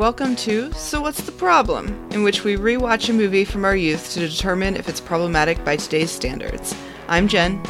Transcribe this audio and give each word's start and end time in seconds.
welcome 0.00 0.34
to 0.34 0.72
So 0.72 1.02
What's 1.02 1.20
the 1.20 1.32
Problem? 1.32 2.08
in 2.10 2.22
which 2.22 2.42
we 2.42 2.56
rewatch 2.56 3.10
a 3.10 3.12
movie 3.12 3.44
from 3.44 3.66
our 3.66 3.76
youth 3.76 4.14
to 4.14 4.20
determine 4.20 4.74
if 4.74 4.88
it's 4.88 4.98
problematic 4.98 5.62
by 5.62 5.76
today's 5.76 6.10
standards. 6.10 6.74
I'm 7.06 7.28
Jen. 7.28 7.62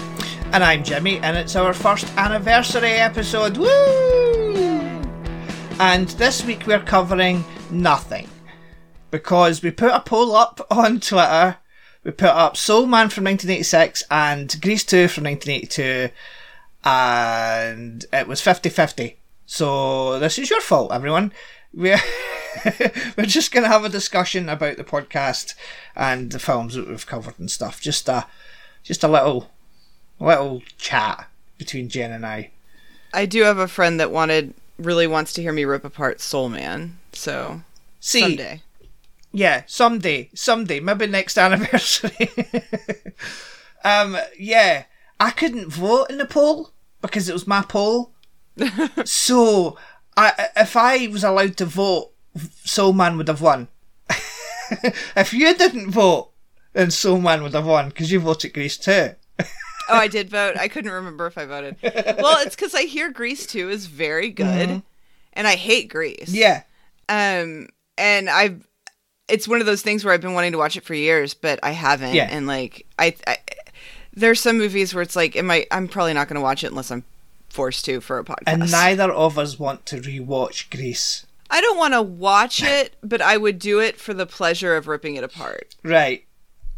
And 0.53 0.63
I'm 0.63 0.85
Jimmy, 0.85 1.19
and 1.19 1.37
it's 1.37 1.57
our 1.57 1.75
first 1.75 2.07
anniversary 2.17 2.93
episode. 2.93 3.57
Woo! 3.57 4.53
And 5.81 6.07
this 6.11 6.45
week 6.45 6.69
we're 6.69 6.79
covering 6.79 7.45
nothing. 7.69 8.29
Because 9.11 9.61
we 9.61 9.73
put 9.73 9.91
a 9.91 9.99
poll 9.99 10.37
up 10.37 10.65
on 10.71 11.01
Twitter. 11.01 11.57
We 12.05 12.13
put 12.13 12.29
up 12.29 12.57
Soul 12.57 12.87
Man 12.87 13.09
from 13.09 13.25
1986 13.25 14.05
and 14.09 14.57
Grease 14.63 14.85
2 14.85 15.09
from 15.09 15.25
1982. 15.25 16.15
And 16.85 18.05
it 18.13 18.29
was 18.29 18.41
50 18.41 18.69
50. 18.69 19.17
So 19.47 20.21
this 20.21 20.39
is 20.39 20.49
your 20.49 20.61
fault, 20.61 20.93
everyone. 20.93 21.33
We're, 21.73 22.01
we're 23.17 23.27
just 23.27 23.53
going 23.53 23.65
to 23.65 23.71
have 23.71 23.85
a 23.85 23.89
discussion 23.89 24.49
about 24.49 24.77
the 24.77 24.85
podcast 24.85 25.55
and 25.95 26.31
the 26.31 26.39
films 26.39 26.75
that 26.75 26.89
we've 26.89 27.07
covered 27.07 27.39
and 27.39 27.51
stuff. 27.51 27.81
Just 27.81 28.09
a, 28.09 28.27
just 28.83 29.05
a 29.05 29.09
little, 29.09 29.51
little 30.19 30.63
chat 30.79 31.29
between 31.59 31.89
Jen 31.89 32.13
and 32.13 32.27
I. 32.27 32.51
I 33.13 33.27
do 33.27 33.43
have 33.43 33.59
a 33.59 33.69
friend 33.69 33.99
that 34.01 34.11
wanted, 34.11 34.55
really 34.79 35.07
wants 35.07 35.33
to 35.35 35.43
hear 35.43 35.53
me 35.53 35.65
rip 35.65 35.85
apart 35.85 36.21
Soul 36.21 36.49
Man. 36.49 36.99
So 37.13 37.63
See, 38.01 38.21
someday. 38.21 38.63
Yeah, 39.33 39.63
someday, 39.67 40.31
someday, 40.35 40.81
maybe 40.81 41.07
next 41.07 41.39
anniversary. 41.39 42.31
um, 43.85 44.17
yeah, 44.39 44.85
I 45.21 45.31
couldn't 45.31 45.71
vote 45.71 46.07
in 46.11 46.19
the 46.19 46.25
poll 46.25 46.71
because 47.01 47.29
it 47.29 47.33
was 47.33 47.47
my 47.47 47.63
poll. 47.63 48.13
so, 49.05 49.77
I 50.21 50.49
if 50.57 50.77
I 50.77 51.07
was 51.09 51.25
allowed 51.25 51.57
to 51.59 51.65
vote, 51.65 52.13
Soul 52.65 52.93
Man 52.93 53.17
would 53.17 53.29
have 53.29 53.41
won. 53.41 53.69
if 55.17 55.33
you 55.33 55.55
didn't 55.55 55.91
vote, 55.91 56.31
then 56.73 56.91
Soul 56.91 57.21
Man 57.21 57.43
would 57.43 57.55
have 57.55 57.67
won 57.67 57.89
because 57.89 58.13
you 58.13 58.21
voted 58.21 58.53
Grease 58.53 58.77
too. 58.77 59.15
oh, 59.41 59.45
I 59.89 60.09
did 60.09 60.29
vote. 60.31 60.57
I 60.59 60.69
couldn't 60.69 60.93
remember 60.93 61.27
if 61.27 61.39
I 61.39 61.47
voted. 61.47 61.77
Well, 61.83 62.45
it's 62.45 62.55
because 62.55 62.75
I 62.75 62.83
hear 62.83 63.11
Grease 63.11 63.47
2 63.47 63.71
is 63.71 63.87
very 63.87 64.31
good, 64.31 64.83
and 65.33 65.47
I 65.47 65.57
hate 65.57 65.89
Grease. 65.89 66.29
Yeah, 66.29 66.63
Um, 67.09 67.69
and 67.97 68.31
I've, 68.31 68.67
it's 69.29 69.49
one 69.49 69.61
of 69.61 69.67
those 69.67 69.83
things 69.83 70.05
where 70.05 70.13
I've 70.15 70.21
been 70.21 70.35
wanting 70.35 70.53
to 70.53 70.59
watch 70.59 70.77
it 70.77 70.85
for 70.85 70.95
years, 70.95 71.35
but 71.35 71.59
I 71.63 71.71
haven't. 71.71 72.15
Yeah. 72.15 72.29
And 72.31 72.47
like, 72.47 72.87
I, 72.99 73.15
I 73.27 73.39
there's 74.13 74.41
some 74.41 74.59
movies 74.59 74.95
where 74.95 75.03
it's 75.03 75.17
like, 75.17 75.35
am 75.37 75.51
I? 75.51 75.67
I'm 75.71 75.89
probably 75.89 76.15
not 76.15 76.29
going 76.29 76.37
to 76.37 76.41
watch 76.43 76.63
it 76.65 76.69
unless 76.69 76.91
I'm 76.91 77.05
forced 77.51 77.85
to 77.85 78.01
for 78.01 78.19
a 78.19 78.25
podcast. 78.25 78.45
and 78.47 78.71
neither 78.71 79.13
of 79.13 79.39
us 79.39 79.59
want 79.59 79.85
to 79.87 80.01
rewatch 80.01 80.71
Grease. 80.71 81.27
I 81.51 81.61
don't 81.61 81.77
want 81.77 81.95
to 81.95 82.03
watch 82.03 82.63
it, 82.63 82.95
but 83.03 83.21
I 83.21 83.37
would 83.37 83.59
do 83.59 83.81
it 83.81 83.99
for 83.99 84.15
the 84.15 84.27
pleasure 84.27 84.77
of 84.77 84.87
ripping 84.87 85.17
it 85.17 85.25
apart. 85.25 85.75
Right. 85.83 86.25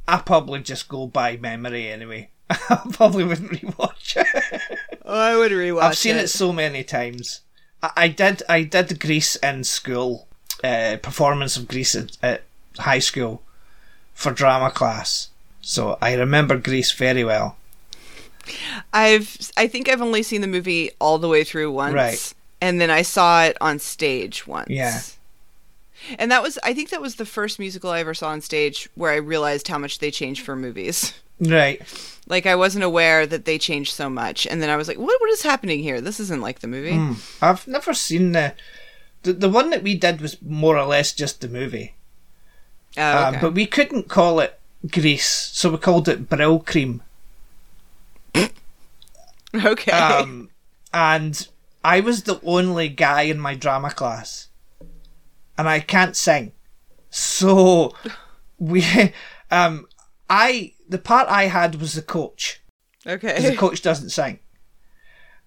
I 0.08 0.16
probably 0.18 0.60
just 0.60 0.88
go 0.88 1.06
by 1.06 1.36
memory 1.36 1.88
anyway. 1.88 2.30
I 2.50 2.80
probably 2.92 3.24
wouldn't 3.24 3.50
rewatch 3.52 4.16
it. 4.16 4.78
Oh, 5.04 5.18
I 5.18 5.36
would 5.36 5.52
rewatch. 5.52 5.82
I've 5.82 5.98
seen 5.98 6.16
it. 6.16 6.28
so 6.28 6.52
many 6.52 6.84
times. 6.84 7.40
I, 7.82 7.90
I 7.96 8.08
did. 8.08 8.42
I 8.48 8.62
did 8.62 8.98
Grease 8.98 9.36
in 9.36 9.64
school. 9.64 10.26
Uh, 10.64 10.96
performance 11.02 11.56
of 11.56 11.66
Grease 11.66 11.94
at, 11.94 12.16
at 12.22 12.42
high 12.78 13.00
school 13.00 13.42
for 14.14 14.32
drama 14.32 14.70
class. 14.70 15.28
So 15.60 15.98
I 16.00 16.14
remember 16.14 16.56
Grease 16.56 16.92
very 16.92 17.24
well. 17.24 17.56
I've 18.92 19.36
I 19.56 19.66
think 19.66 19.88
I've 19.88 20.02
only 20.02 20.22
seen 20.22 20.40
the 20.40 20.46
movie 20.46 20.90
all 21.00 21.18
the 21.18 21.28
way 21.28 21.44
through 21.44 21.70
once. 21.72 21.94
Right. 21.94 22.34
And 22.60 22.80
then 22.80 22.90
I 22.90 23.02
saw 23.02 23.44
it 23.44 23.56
on 23.60 23.78
stage 23.78 24.46
once. 24.46 24.68
Yeah. 24.70 25.00
And 26.18 26.30
that 26.30 26.42
was 26.42 26.58
I 26.62 26.74
think 26.74 26.90
that 26.90 27.00
was 27.00 27.16
the 27.16 27.26
first 27.26 27.58
musical 27.58 27.90
I 27.90 28.00
ever 28.00 28.14
saw 28.14 28.28
on 28.28 28.40
stage 28.40 28.88
where 28.94 29.12
I 29.12 29.16
realized 29.16 29.68
how 29.68 29.78
much 29.78 29.98
they 29.98 30.10
changed 30.10 30.44
for 30.44 30.56
movies. 30.56 31.12
Right. 31.40 31.80
Like 32.28 32.46
I 32.46 32.54
wasn't 32.54 32.84
aware 32.84 33.26
that 33.26 33.44
they 33.46 33.58
changed 33.58 33.94
so 33.94 34.08
much 34.08 34.46
and 34.46 34.62
then 34.62 34.70
I 34.70 34.76
was 34.76 34.86
like, 34.86 34.98
What 34.98 35.20
what 35.20 35.30
is 35.30 35.42
happening 35.42 35.80
here? 35.82 36.00
This 36.00 36.20
isn't 36.20 36.40
like 36.40 36.60
the 36.60 36.68
movie. 36.68 36.94
Hmm. 36.94 37.12
I've 37.40 37.66
never 37.66 37.92
seen 37.94 38.30
the, 38.32 38.54
the 39.24 39.32
the 39.32 39.48
one 39.48 39.70
that 39.70 39.82
we 39.82 39.96
did 39.96 40.20
was 40.20 40.40
more 40.40 40.78
or 40.78 40.84
less 40.86 41.12
just 41.12 41.40
the 41.40 41.48
movie. 41.48 41.94
Oh, 42.96 43.24
Um, 43.26 43.36
but 43.40 43.54
we 43.54 43.66
couldn't 43.66 44.08
call 44.08 44.38
it 44.38 44.58
Grease, 44.88 45.50
so 45.52 45.70
we 45.70 45.78
called 45.78 46.08
it 46.08 46.28
Brylcreem. 46.28 47.00
okay. 49.64 49.92
um, 49.92 50.50
and 50.92 51.48
I 51.84 52.00
was 52.00 52.22
the 52.22 52.40
only 52.42 52.88
guy 52.88 53.22
in 53.22 53.38
my 53.38 53.54
drama 53.54 53.90
class, 53.90 54.48
and 55.58 55.68
I 55.68 55.80
can't 55.80 56.16
sing, 56.16 56.52
so 57.10 57.94
we, 58.58 58.84
um, 59.50 59.86
I 60.30 60.72
the 60.88 60.98
part 60.98 61.28
I 61.28 61.44
had 61.44 61.76
was 61.80 61.94
the 61.94 62.02
coach. 62.02 62.60
Because 63.04 63.42
the 63.50 63.56
coach 63.56 63.82
doesn't 63.82 64.10
sing, 64.10 64.38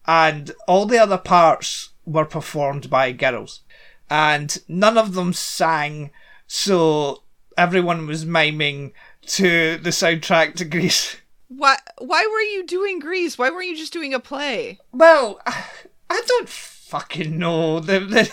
and 0.05 0.51
all 0.67 0.85
the 0.85 0.99
other 0.99 1.17
parts 1.17 1.93
were 2.05 2.25
performed 2.25 2.89
by 2.89 3.11
girls, 3.13 3.61
and 4.09 4.57
none 4.67 4.97
of 4.97 5.13
them 5.13 5.31
sang, 5.31 6.11
so 6.47 7.23
everyone 7.57 8.07
was 8.07 8.25
miming 8.25 8.91
to 9.25 9.77
the 9.77 9.89
soundtrack 9.91 10.55
to 10.55 10.65
Grease. 10.65 11.17
Why 11.57 11.77
why 11.99 12.27
were 12.31 12.41
you 12.41 12.65
doing 12.65 12.99
Grease? 12.99 13.37
Why 13.37 13.49
weren't 13.49 13.67
you 13.67 13.77
just 13.77 13.93
doing 13.93 14.13
a 14.13 14.19
play? 14.19 14.79
Well, 14.91 15.39
I 15.45 16.21
don't 16.27 16.49
fucking 16.49 17.37
know. 17.37 17.77
I 17.77 18.25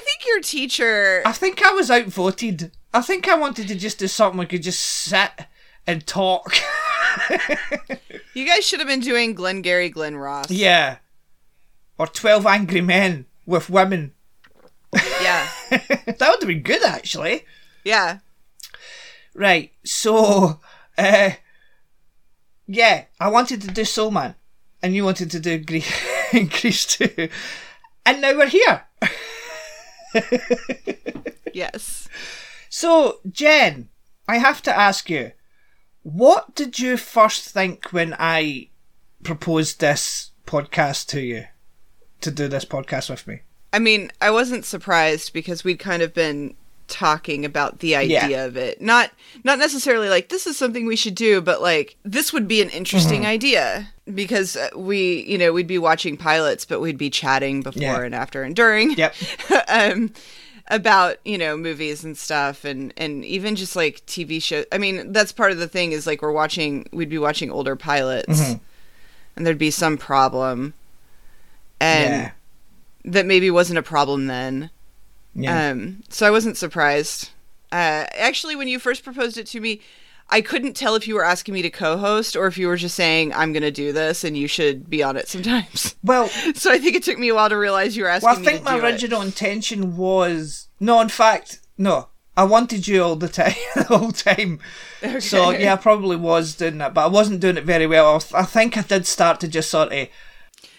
think 0.00 0.26
your 0.26 0.40
teacher 0.40 1.22
I 1.24 1.32
think 1.32 1.62
I 1.62 1.72
was 1.72 1.90
outvoted. 1.90 2.72
I 2.92 3.02
think 3.02 3.28
I 3.28 3.36
wanted 3.36 3.68
to 3.68 3.74
just 3.74 3.98
do 3.98 4.08
something 4.08 4.38
we 4.38 4.46
could 4.46 4.62
just 4.62 4.80
sit 4.80 5.30
and 5.86 6.06
talk. 6.06 6.54
you 8.34 8.46
guys 8.46 8.64
should 8.66 8.80
have 8.80 8.88
been 8.88 9.00
doing 9.00 9.34
Glengarry 9.34 9.88
Glen 9.90 10.16
Ross. 10.16 10.50
yeah. 10.50 10.96
Or 11.98 12.06
12 12.06 12.46
Angry 12.46 12.80
Men 12.80 13.26
with 13.44 13.68
women. 13.68 14.12
Yeah. 14.92 15.46
that 15.70 16.18
would 16.18 16.40
have 16.40 16.48
been 16.48 16.62
good, 16.62 16.82
actually. 16.82 17.44
Yeah. 17.84 18.18
Right, 19.34 19.72
so, 19.84 20.60
uh, 20.96 21.30
yeah, 22.72 23.04
I 23.18 23.28
wanted 23.28 23.62
to 23.62 23.68
do 23.68 23.84
Soul 23.84 24.10
Man, 24.10 24.34
and 24.82 24.94
you 24.94 25.04
wanted 25.04 25.30
to 25.32 25.40
do 25.40 25.58
Gre- 25.58 25.78
Grease 26.60 26.86
2. 26.86 27.28
And 28.06 28.20
now 28.20 28.36
we're 28.36 28.48
here. 28.48 28.84
Yes. 31.52 32.08
So, 32.68 33.18
Jen, 33.30 33.88
I 34.28 34.38
have 34.38 34.62
to 34.62 34.76
ask 34.76 35.10
you, 35.10 35.32
what 36.02 36.54
did 36.54 36.78
you 36.78 36.96
first 36.96 37.48
think 37.48 37.92
when 37.92 38.14
I 38.18 38.68
proposed 39.22 39.80
this 39.80 40.30
podcast 40.46 41.06
to 41.08 41.20
you? 41.20 41.46
To 42.22 42.30
do 42.30 42.48
this 42.48 42.64
podcast 42.64 43.10
with 43.10 43.26
me? 43.26 43.40
I 43.72 43.78
mean, 43.78 44.10
I 44.20 44.30
wasn't 44.30 44.64
surprised 44.64 45.32
because 45.32 45.64
we'd 45.64 45.78
kind 45.78 46.02
of 46.02 46.14
been 46.14 46.54
talking 46.90 47.44
about 47.44 47.78
the 47.78 47.96
idea 47.96 48.28
Yeah. 48.28 48.44
of 48.44 48.56
it. 48.56 48.80
Not 48.82 49.10
not 49.44 49.58
necessarily 49.58 50.08
like 50.08 50.28
this 50.28 50.46
is 50.46 50.56
something 50.58 50.84
we 50.86 50.96
should 50.96 51.14
do, 51.14 51.40
but 51.40 51.62
like 51.62 51.96
this 52.04 52.32
would 52.32 52.46
be 52.48 52.60
an 52.60 52.68
interesting 52.70 53.20
Mm-hmm. 53.22 53.30
idea 53.30 53.88
because 54.12 54.56
uh, 54.56 54.68
we, 54.76 55.22
you 55.26 55.38
know, 55.38 55.52
we'd 55.52 55.66
be 55.66 55.78
watching 55.78 56.16
pilots, 56.16 56.64
but 56.64 56.80
we'd 56.80 56.98
be 56.98 57.10
chatting 57.10 57.62
before 57.62 57.80
Yeah. 57.82 58.02
and 58.02 58.14
after 58.14 58.42
and 58.42 58.54
during. 58.56 58.90
Yep. 58.92 59.14
um 59.68 60.12
about 60.72 61.16
you 61.24 61.36
know 61.36 61.56
movies 61.56 62.04
and 62.04 62.16
stuff 62.16 62.64
and 62.64 62.92
and 62.96 63.24
even 63.24 63.56
just 63.56 63.74
like 63.74 64.06
tv 64.06 64.40
shows 64.40 64.64
i 64.70 64.78
mean 64.78 65.10
that's 65.12 65.32
part 65.32 65.50
of 65.50 65.58
the 65.58 65.66
thing 65.66 65.90
is 65.90 66.06
like 66.06 66.22
we're 66.22 66.30
watching 66.30 66.86
we'd 66.92 67.08
be 67.08 67.18
watching 67.18 67.50
older 67.50 67.74
pilots 67.74 68.40
Mm-hmm. 68.40 68.58
and 69.34 69.44
there'd 69.46 69.58
be 69.58 69.72
some 69.72 69.96
problem 69.98 70.74
and 71.80 72.12
yeah. 72.12 72.30
that 73.04 73.26
maybe 73.26 73.50
wasn't 73.50 73.80
a 73.80 73.82
problem 73.82 74.26
then 74.28 74.70
Yeah. 75.34 75.70
um 75.70 76.02
so 76.08 76.26
i 76.26 76.30
wasn't 76.30 76.56
surprised 76.56 77.30
uh 77.72 78.04
actually 78.18 78.56
when 78.56 78.68
you 78.68 78.78
first 78.78 79.04
proposed 79.04 79.38
it 79.38 79.46
to 79.48 79.60
me 79.60 79.80
i 80.28 80.40
couldn't 80.40 80.74
tell 80.74 80.96
if 80.96 81.06
you 81.06 81.14
were 81.14 81.24
asking 81.24 81.54
me 81.54 81.62
to 81.62 81.70
co-host 81.70 82.34
or 82.36 82.46
if 82.48 82.58
you 82.58 82.66
were 82.66 82.76
just 82.76 82.96
saying 82.96 83.32
i'm 83.34 83.52
gonna 83.52 83.70
do 83.70 83.92
this 83.92 84.24
and 84.24 84.36
you 84.36 84.48
should 84.48 84.90
be 84.90 85.02
on 85.02 85.16
it 85.16 85.28
sometimes 85.28 85.94
well, 86.02 86.28
so 86.54 86.72
i 86.72 86.78
think 86.78 86.96
it 86.96 87.02
took 87.04 87.18
me 87.18 87.28
a 87.28 87.34
while 87.34 87.48
to 87.48 87.56
realize 87.56 87.96
you 87.96 88.02
were 88.02 88.08
asking 88.08 88.28
well, 88.28 88.38
I 88.40 88.42
think 88.44 88.58
to 88.58 88.64
my 88.64 88.78
do 88.78 88.84
it. 88.84 88.90
original 88.92 89.22
intention 89.22 89.96
was 89.96 90.68
no. 90.80 91.00
In 91.00 91.08
fact, 91.10 91.60
no. 91.78 92.08
I 92.36 92.44
wanted 92.44 92.88
you 92.88 93.02
all 93.02 93.16
the 93.16 93.28
time, 93.28 93.52
the 93.74 93.82
whole 93.84 94.12
time. 94.12 94.60
Okay. 95.02 95.20
So 95.20 95.50
yeah, 95.50 95.74
I 95.74 95.76
probably 95.76 96.16
was 96.16 96.54
doing 96.54 96.78
that, 96.78 96.94
but 96.94 97.04
I 97.04 97.06
wasn't 97.08 97.40
doing 97.40 97.58
it 97.58 97.64
very 97.64 97.86
well. 97.86 98.10
I, 98.10 98.14
was- 98.14 98.32
I 98.32 98.44
think 98.44 98.78
I 98.78 98.82
did 98.82 99.06
start 99.06 99.40
to 99.40 99.48
just 99.48 99.68
sort 99.68 99.92
of 99.92 100.08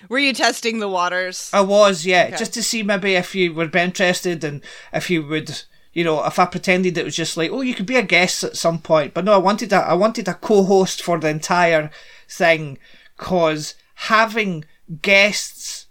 were 0.09 0.19
you 0.19 0.33
testing 0.33 0.79
the 0.79 0.87
waters 0.89 1.49
I 1.53 1.61
was, 1.61 2.05
yeah, 2.05 2.25
Okay. 2.29 2.37
just 2.37 2.53
to 2.55 2.63
see 2.63 2.83
maybe 2.83 3.15
if 3.15 3.33
you 3.35 3.53
would 3.53 3.71
be 3.71 3.79
interested 3.79 4.43
and 4.43 4.61
if 4.93 5.09
you 5.09 5.25
would, 5.25 5.63
you 5.93 6.03
know, 6.03 6.25
if 6.25 6.39
I 6.39 6.45
pretended 6.45 6.97
it 6.97 7.05
was 7.05 7.15
just 7.15 7.37
like, 7.37 7.51
oh, 7.51 7.61
you 7.61 7.73
could 7.73 7.85
be 7.85 7.95
a 7.97 8.01
guest 8.03 8.43
at 8.43 8.57
some 8.57 8.79
point. 8.79 9.13
But 9.13 9.25
no, 9.25 9.33
I 9.33 9.37
wanted 9.37 9.71
a, 9.73 9.77
I 9.77 9.93
wanted 9.93 10.27
a 10.27 10.33
co-host 10.33 11.01
for 11.01 11.19
the 11.19 11.29
entire 11.29 11.91
thing, 12.29 12.77
cause 13.17 13.75
having 13.95 14.65
guests 15.01 15.87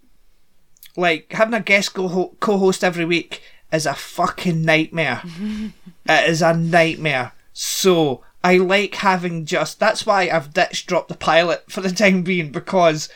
like 0.97 1.33
having 1.33 1.55
a 1.55 1.61
guest 1.61 1.95
co- 1.95 2.37
co-host 2.41 2.83
every 2.83 3.05
week 3.05 3.43
is 3.73 3.87
a 3.87 3.95
fucking 3.95 4.63
nightmare. 4.63 5.23
it 6.09 6.29
is 6.29 6.43
a 6.43 6.55
nightmare. 6.57 7.33
So 7.53 8.23
I 8.43 8.57
like 8.57 8.97
having 8.97 9.45
just. 9.47 9.79
That's 9.79 10.05
why 10.07 10.29
I've 10.29 10.53
ditched 10.53 10.87
drop 10.89 11.09
the 11.09 11.15
pilot 11.15 11.71
for 11.71 11.81
the 11.81 11.91
time 11.93 12.23
being 12.23 12.51
because 12.51 13.09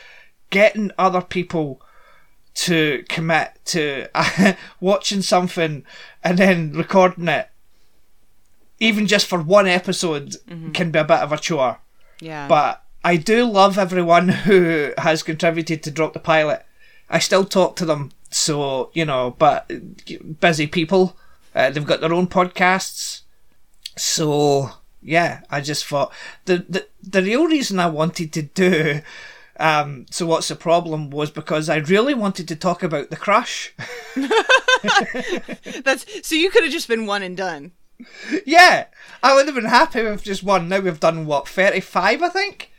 getting 0.49 0.91
other 0.97 1.21
people 1.21 1.81
to 2.55 3.03
commit 3.09 3.59
to 3.65 4.07
watching 4.79 5.21
something 5.21 5.83
and 6.23 6.37
then 6.37 6.71
recording 6.73 7.27
it, 7.27 7.49
even 8.79 9.07
just 9.07 9.27
for 9.27 9.41
one 9.41 9.67
episode, 9.67 10.35
can 10.73 10.91
be 10.91 10.99
a 10.99 11.03
bit 11.03 11.19
of 11.19 11.31
a 11.31 11.37
chore. 11.37 11.79
Yeah. 12.19 12.47
But 12.47 12.83
I 13.03 13.17
do 13.17 13.45
love 13.45 13.77
everyone 13.77 14.29
who 14.47 14.91
has 14.97 15.23
contributed 15.23 15.83
to 15.83 15.91
Drop 15.91 16.13
the 16.13 16.19
Pilot. 16.19 16.65
I 17.09 17.19
still 17.19 17.45
talk 17.45 17.75
to 17.77 17.85
them, 17.85 18.11
so, 18.31 18.89
you 18.93 19.05
know, 19.05 19.35
but 19.37 19.69
busy 20.39 20.67
people. 20.67 21.15
Uh, 21.53 21.69
they've 21.69 21.85
got 21.85 22.01
their 22.01 22.13
own 22.13 22.27
podcasts. 22.27 23.21
So, 23.95 24.71
yeah, 25.01 25.41
I 25.49 25.61
just 25.61 25.85
thought 25.85 26.11
the, 26.45 26.65
the, 26.67 26.87
the 27.01 27.21
real 27.21 27.45
reason 27.45 27.79
I 27.79 27.87
wanted 27.87 28.33
to 28.33 28.41
do 28.41 29.01
um, 29.59 30.05
So 30.11 30.25
What's 30.25 30.47
the 30.47 30.55
Problem 30.55 31.09
was 31.09 31.31
because 31.31 31.69
I 31.69 31.77
really 31.77 32.13
wanted 32.13 32.47
to 32.49 32.55
talk 32.55 32.83
about 32.83 33.09
The 33.09 33.15
Crush. 33.15 33.73
That's 35.83 36.05
so 36.27 36.35
you 36.35 36.49
could 36.49 36.63
have 36.63 36.71
just 36.71 36.87
been 36.87 37.05
one 37.05 37.23
and 37.23 37.35
done. 37.37 37.71
yeah, 38.45 38.85
I 39.23 39.33
would 39.33 39.45
have 39.45 39.55
been 39.55 39.65
happy 39.65 40.03
with 40.03 40.23
just 40.23 40.43
one. 40.43 40.67
Now 40.67 40.79
we've 40.79 40.99
done, 40.99 41.25
what, 41.25 41.47
35, 41.47 42.21
I 42.23 42.29
think? 42.29 42.71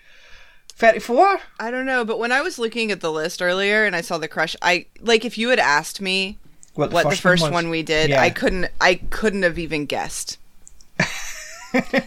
34? 0.75 1.39
I 1.59 1.71
don't 1.71 1.87
know, 1.87 2.05
but 2.05 2.19
when 2.19 2.33
I 2.33 2.43
was 2.43 2.59
looking 2.59 2.91
at 2.91 3.01
the 3.01 3.11
list 3.11 3.41
earlier 3.41 3.85
and 3.87 3.97
I 3.97 4.03
saw 4.03 4.19
the 4.19 4.29
crush, 4.29 4.55
I 4.61 4.87
like 5.01 5.25
if 5.25 5.39
you 5.39 5.49
had 5.49 5.59
asked 5.59 6.01
me 6.03 6.39
What 6.75 6.93
what 6.93 7.09
the 7.09 7.17
first 7.17 7.45
was. 7.45 7.51
one 7.53 7.71
we 7.71 7.83
did, 7.83 8.11
Yeah. 8.11 8.21
I 8.21 8.29
couldn't 8.31 8.67
I 8.81 8.97
couldn't 8.97 9.43
have 9.43 9.59
even 9.59 9.87
guessed. 9.87 10.37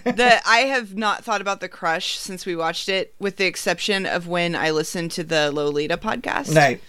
That 0.05 0.41
I 0.45 0.59
have 0.67 0.95
not 0.95 1.23
thought 1.23 1.41
about 1.41 1.61
the 1.61 1.69
crush 1.69 2.17
since 2.17 2.45
we 2.45 2.55
watched 2.55 2.89
it, 2.89 3.13
with 3.19 3.37
the 3.37 3.45
exception 3.45 4.05
of 4.05 4.27
when 4.27 4.55
I 4.55 4.71
listened 4.71 5.11
to 5.11 5.23
the 5.23 5.51
Lolita 5.51 5.97
podcast. 5.97 6.55
Right. 6.55 6.81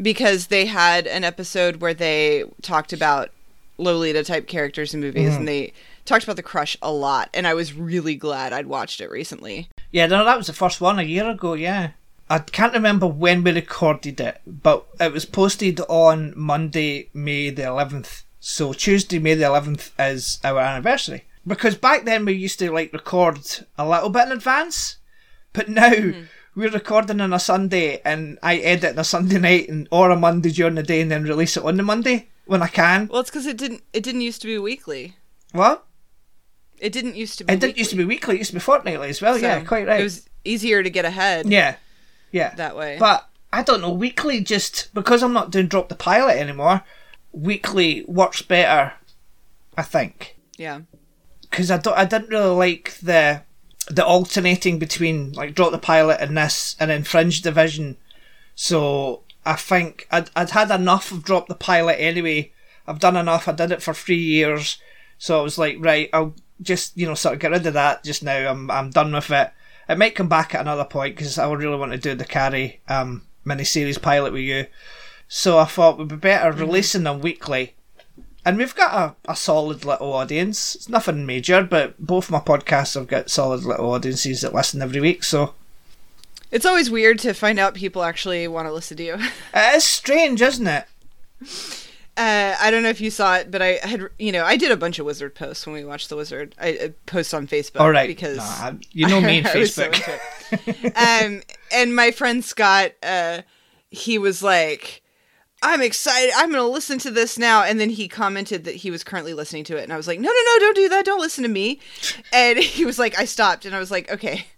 Because 0.00 0.46
they 0.46 0.66
had 0.66 1.06
an 1.06 1.24
episode 1.24 1.76
where 1.76 1.94
they 1.94 2.44
talked 2.62 2.92
about 2.92 3.30
Lolita 3.78 4.24
type 4.24 4.46
characters 4.46 4.94
in 4.94 5.00
movies 5.00 5.30
Mm-hmm. 5.30 5.38
and 5.38 5.48
they 5.48 5.72
talked 6.04 6.24
about 6.24 6.36
the 6.36 6.42
crush 6.42 6.76
a 6.82 6.90
lot 6.92 7.30
and 7.32 7.46
I 7.46 7.54
was 7.54 7.74
really 7.74 8.14
glad 8.16 8.52
I'd 8.52 8.66
watched 8.66 9.00
it 9.00 9.10
recently. 9.10 9.68
Yeah, 9.92 10.06
no, 10.06 10.24
that 10.24 10.36
was 10.36 10.46
the 10.48 10.52
first 10.52 10.80
one 10.80 10.98
a 10.98 11.02
year 11.02 11.28
ago, 11.30 11.54
yeah. 11.54 11.90
I 12.30 12.38
can't 12.38 12.72
remember 12.72 13.06
when 13.06 13.44
we 13.44 13.52
recorded 13.52 14.18
it, 14.20 14.40
but 14.46 14.86
it 14.98 15.12
was 15.12 15.26
posted 15.26 15.80
on 15.88 16.32
Monday, 16.36 17.08
May 17.12 17.50
the 17.50 17.62
11th. 17.62 18.22
So 18.40 18.72
Tuesday, 18.72 19.18
May 19.18 19.34
the 19.34 19.44
11th 19.44 19.90
is 19.98 20.40
our 20.42 20.58
anniversary. 20.60 21.24
Because 21.46 21.74
back 21.76 22.04
then 22.04 22.24
we 22.24 22.34
used 22.34 22.58
to 22.60 22.70
like 22.70 22.92
record 22.92 23.38
a 23.76 23.88
little 23.88 24.10
bit 24.10 24.26
in 24.26 24.32
advance, 24.32 24.98
but 25.52 25.68
now 25.68 25.90
mm-hmm. 25.90 26.22
we're 26.54 26.70
recording 26.70 27.20
on 27.20 27.32
a 27.32 27.40
Sunday 27.40 28.00
and 28.04 28.38
I 28.42 28.58
edit 28.58 28.92
on 28.92 28.98
a 29.00 29.04
Sunday 29.04 29.38
night 29.38 29.68
and 29.68 29.88
or 29.90 30.10
a 30.10 30.16
Monday 30.16 30.50
during 30.50 30.76
the 30.76 30.82
day 30.82 31.00
and 31.00 31.10
then 31.10 31.24
release 31.24 31.56
it 31.56 31.64
on 31.64 31.76
the 31.76 31.82
Monday 31.82 32.28
when 32.46 32.62
I 32.62 32.68
can. 32.68 33.08
Well, 33.08 33.20
it's 33.20 33.30
because 33.30 33.46
it 33.46 33.56
didn't 33.56 33.82
it 33.92 34.02
didn't 34.02 34.20
used 34.20 34.40
to 34.42 34.46
be 34.46 34.58
weekly. 34.58 35.16
What? 35.52 35.84
It 36.78 36.92
didn't 36.92 37.16
used 37.16 37.38
to 37.38 37.44
be. 37.44 37.52
It 37.52 37.60
didn't 37.60 37.78
used 37.78 37.90
to 37.90 37.96
be 37.96 38.04
weekly, 38.04 38.36
it 38.36 38.38
used 38.38 38.50
to 38.50 38.56
be 38.56 38.60
fortnightly 38.60 39.08
as 39.08 39.20
well, 39.20 39.38
yeah, 39.38 39.62
quite 39.64 39.86
right. 39.86 40.00
It 40.00 40.04
was 40.04 40.28
easier 40.44 40.82
to 40.82 40.90
get 40.90 41.04
ahead 41.04 41.48
yeah. 41.48 41.76
Yeah. 42.32 42.54
that 42.56 42.76
way. 42.76 42.96
But 42.98 43.28
I 43.52 43.62
don't 43.62 43.80
know, 43.80 43.92
weekly 43.92 44.40
just 44.40 44.92
because 44.94 45.22
I'm 45.22 45.32
not 45.32 45.50
doing 45.50 45.66
drop 45.66 45.88
the 45.88 45.94
pilot 45.94 46.38
anymore, 46.38 46.82
weekly 47.32 48.04
works 48.06 48.42
better, 48.42 48.94
I 49.76 49.82
think. 49.82 50.36
yeah. 50.56 50.80
Because 51.52 51.70
I 51.70 51.76
don't, 51.76 51.96
I 51.96 52.06
didn't 52.06 52.30
really 52.30 52.56
like 52.56 52.98
the 53.00 53.42
the 53.90 54.04
alternating 54.04 54.78
between 54.78 55.32
like 55.32 55.54
drop 55.54 55.70
the 55.70 55.78
pilot 55.78 56.18
and 56.20 56.36
this 56.36 56.74
and 56.80 56.90
then 56.90 57.04
fringe 57.04 57.42
division. 57.42 57.98
So 58.54 59.20
I 59.44 59.54
think 59.54 60.08
I'd 60.10 60.30
I'd 60.34 60.50
had 60.50 60.70
enough 60.70 61.12
of 61.12 61.22
drop 61.22 61.48
the 61.48 61.54
pilot 61.54 61.96
anyway. 62.00 62.52
I've 62.86 63.00
done 63.00 63.16
enough. 63.16 63.46
I 63.46 63.52
did 63.52 63.70
it 63.70 63.82
for 63.82 63.92
three 63.92 64.16
years, 64.16 64.78
so 65.18 65.38
I 65.38 65.42
was 65.42 65.58
like, 65.58 65.76
right, 65.78 66.08
I'll 66.14 66.34
just 66.62 66.96
you 66.96 67.06
know 67.06 67.14
sort 67.14 67.34
of 67.34 67.40
get 67.40 67.50
rid 67.50 67.66
of 67.66 67.74
that 67.74 68.02
just 68.02 68.22
now. 68.22 68.50
I'm 68.50 68.70
I'm 68.70 68.88
done 68.88 69.12
with 69.12 69.30
it. 69.30 69.52
It 69.90 69.98
might 69.98 70.14
come 70.14 70.28
back 70.28 70.54
at 70.54 70.62
another 70.62 70.86
point 70.86 71.16
because 71.16 71.38
I 71.38 71.46
would 71.46 71.60
really 71.60 71.76
want 71.76 71.92
to 71.92 71.98
do 71.98 72.14
the 72.14 72.24
carry 72.24 72.80
um 72.88 73.26
miniseries 73.44 74.00
pilot 74.00 74.32
with 74.32 74.42
you. 74.42 74.68
So 75.28 75.58
I 75.58 75.66
thought 75.66 75.98
would 75.98 76.08
be 76.08 76.16
better 76.16 76.50
releasing 76.50 77.02
them 77.02 77.20
weekly. 77.20 77.74
And 78.44 78.58
we've 78.58 78.74
got 78.74 79.16
a, 79.26 79.30
a 79.32 79.36
solid 79.36 79.84
little 79.84 80.12
audience. 80.12 80.74
It's 80.74 80.88
nothing 80.88 81.24
major, 81.26 81.62
but 81.62 81.98
both 82.04 82.30
my 82.30 82.40
podcasts 82.40 82.94
have 82.94 83.06
got 83.06 83.30
solid 83.30 83.62
little 83.64 83.92
audiences 83.92 84.40
that 84.40 84.52
listen 84.54 84.82
every 84.82 85.00
week. 85.00 85.22
So 85.22 85.54
It's 86.50 86.66
always 86.66 86.90
weird 86.90 87.20
to 87.20 87.34
find 87.34 87.58
out 87.60 87.74
people 87.74 88.02
actually 88.02 88.48
want 88.48 88.66
to 88.66 88.72
listen 88.72 88.96
to 88.96 89.04
you. 89.04 89.14
it 89.54 89.76
is 89.76 89.84
strange, 89.84 90.42
isn't 90.42 90.66
it? 90.66 90.86
Uh, 92.16 92.54
I 92.60 92.70
don't 92.70 92.82
know 92.82 92.90
if 92.90 93.00
you 93.00 93.10
saw 93.10 93.36
it, 93.36 93.50
but 93.50 93.62
I 93.62 93.78
had, 93.82 94.02
you 94.18 94.32
know, 94.32 94.44
I 94.44 94.56
did 94.56 94.70
a 94.70 94.76
bunch 94.76 94.98
of 94.98 95.06
Wizard 95.06 95.34
posts 95.34 95.64
when 95.66 95.74
we 95.74 95.84
watched 95.84 96.08
the 96.10 96.16
Wizard. 96.16 96.54
I, 96.60 96.68
I 96.68 96.92
post 97.06 97.32
on 97.32 97.46
Facebook. 97.46 97.80
All 97.80 97.90
right, 97.90 98.06
because 98.06 98.38
I- 98.38 98.76
you 98.90 99.06
know 99.08 99.20
me 99.22 99.38
and 99.38 99.46
so 99.46 99.54
Facebook. 99.88 100.20
it. 100.68 100.96
um, 101.24 101.42
and 101.72 101.96
my 101.96 102.10
friend 102.10 102.44
Scott, 102.44 102.92
uh, 103.02 103.42
he 103.90 104.18
was 104.18 104.42
like, 104.42 105.01
"I'm 105.62 105.80
excited. 105.80 106.32
I'm 106.36 106.50
going 106.50 106.62
to 106.62 106.68
listen 106.68 106.98
to 106.98 107.10
this 107.10 107.38
now." 107.38 107.62
And 107.62 107.80
then 107.80 107.90
he 107.90 108.08
commented 108.08 108.64
that 108.64 108.76
he 108.76 108.90
was 108.90 109.04
currently 109.04 109.34
listening 109.34 109.64
to 109.64 109.76
it, 109.76 109.84
and 109.84 109.92
I 109.92 109.96
was 109.96 110.06
like, 110.06 110.18
"No, 110.18 110.28
no, 110.28 110.42
no, 110.44 110.58
don't 110.58 110.76
do 110.76 110.88
that. 110.90 111.04
Don't 111.04 111.20
listen 111.20 111.42
to 111.42 111.48
me." 111.48 111.80
And 112.32 112.58
he 112.58 112.84
was 112.84 112.98
like, 112.98 113.18
"I 113.18 113.24
stopped," 113.24 113.64
and 113.64 113.74
I 113.74 113.78
was 113.78 113.90
like, 113.90 114.10
"Okay." 114.10 114.46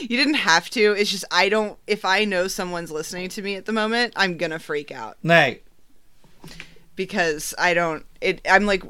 You 0.00 0.16
didn't 0.16 0.34
have 0.34 0.70
to. 0.70 0.92
It's 0.92 1.10
just 1.10 1.24
I 1.32 1.48
don't. 1.48 1.78
If 1.88 2.04
I 2.04 2.24
know 2.24 2.46
someone's 2.46 2.92
listening 2.92 3.28
to 3.30 3.42
me 3.42 3.56
at 3.56 3.64
the 3.64 3.72
moment, 3.72 4.12
I'm 4.14 4.36
gonna 4.36 4.60
freak 4.60 4.92
out 4.92 5.16
Right. 5.24 5.64
because 6.94 7.54
I 7.58 7.74
don't. 7.74 8.06
It. 8.20 8.40
I'm 8.48 8.66
like. 8.66 8.84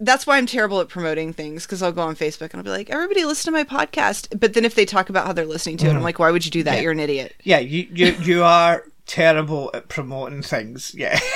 That's 0.00 0.26
why 0.26 0.38
I'm 0.38 0.46
terrible 0.46 0.80
at 0.80 0.88
promoting 0.88 1.32
things 1.32 1.64
because 1.64 1.82
I'll 1.82 1.92
go 1.92 2.02
on 2.02 2.16
Facebook 2.16 2.50
and 2.50 2.56
I'll 2.56 2.64
be 2.64 2.70
like, 2.70 2.90
"Everybody, 2.90 3.24
listen 3.24 3.52
to 3.52 3.56
my 3.56 3.62
podcast." 3.62 4.38
But 4.38 4.54
then 4.54 4.64
if 4.64 4.74
they 4.74 4.84
talk 4.84 5.10
about 5.10 5.26
how 5.26 5.32
they're 5.32 5.44
listening 5.44 5.76
to 5.78 5.86
it, 5.86 5.90
I'm 5.90 6.00
mm. 6.00 6.02
like, 6.02 6.18
"Why 6.18 6.32
would 6.32 6.44
you 6.44 6.50
do 6.50 6.62
that? 6.64 6.76
Yeah. 6.76 6.80
You're 6.82 6.92
an 6.92 7.00
idiot." 7.00 7.34
Yeah, 7.44 7.58
you, 7.58 7.88
you, 7.92 8.06
you 8.22 8.42
are 8.42 8.84
terrible 9.06 9.70
at 9.74 9.88
promoting 9.88 10.42
things. 10.42 10.94
Yeah. 10.94 11.18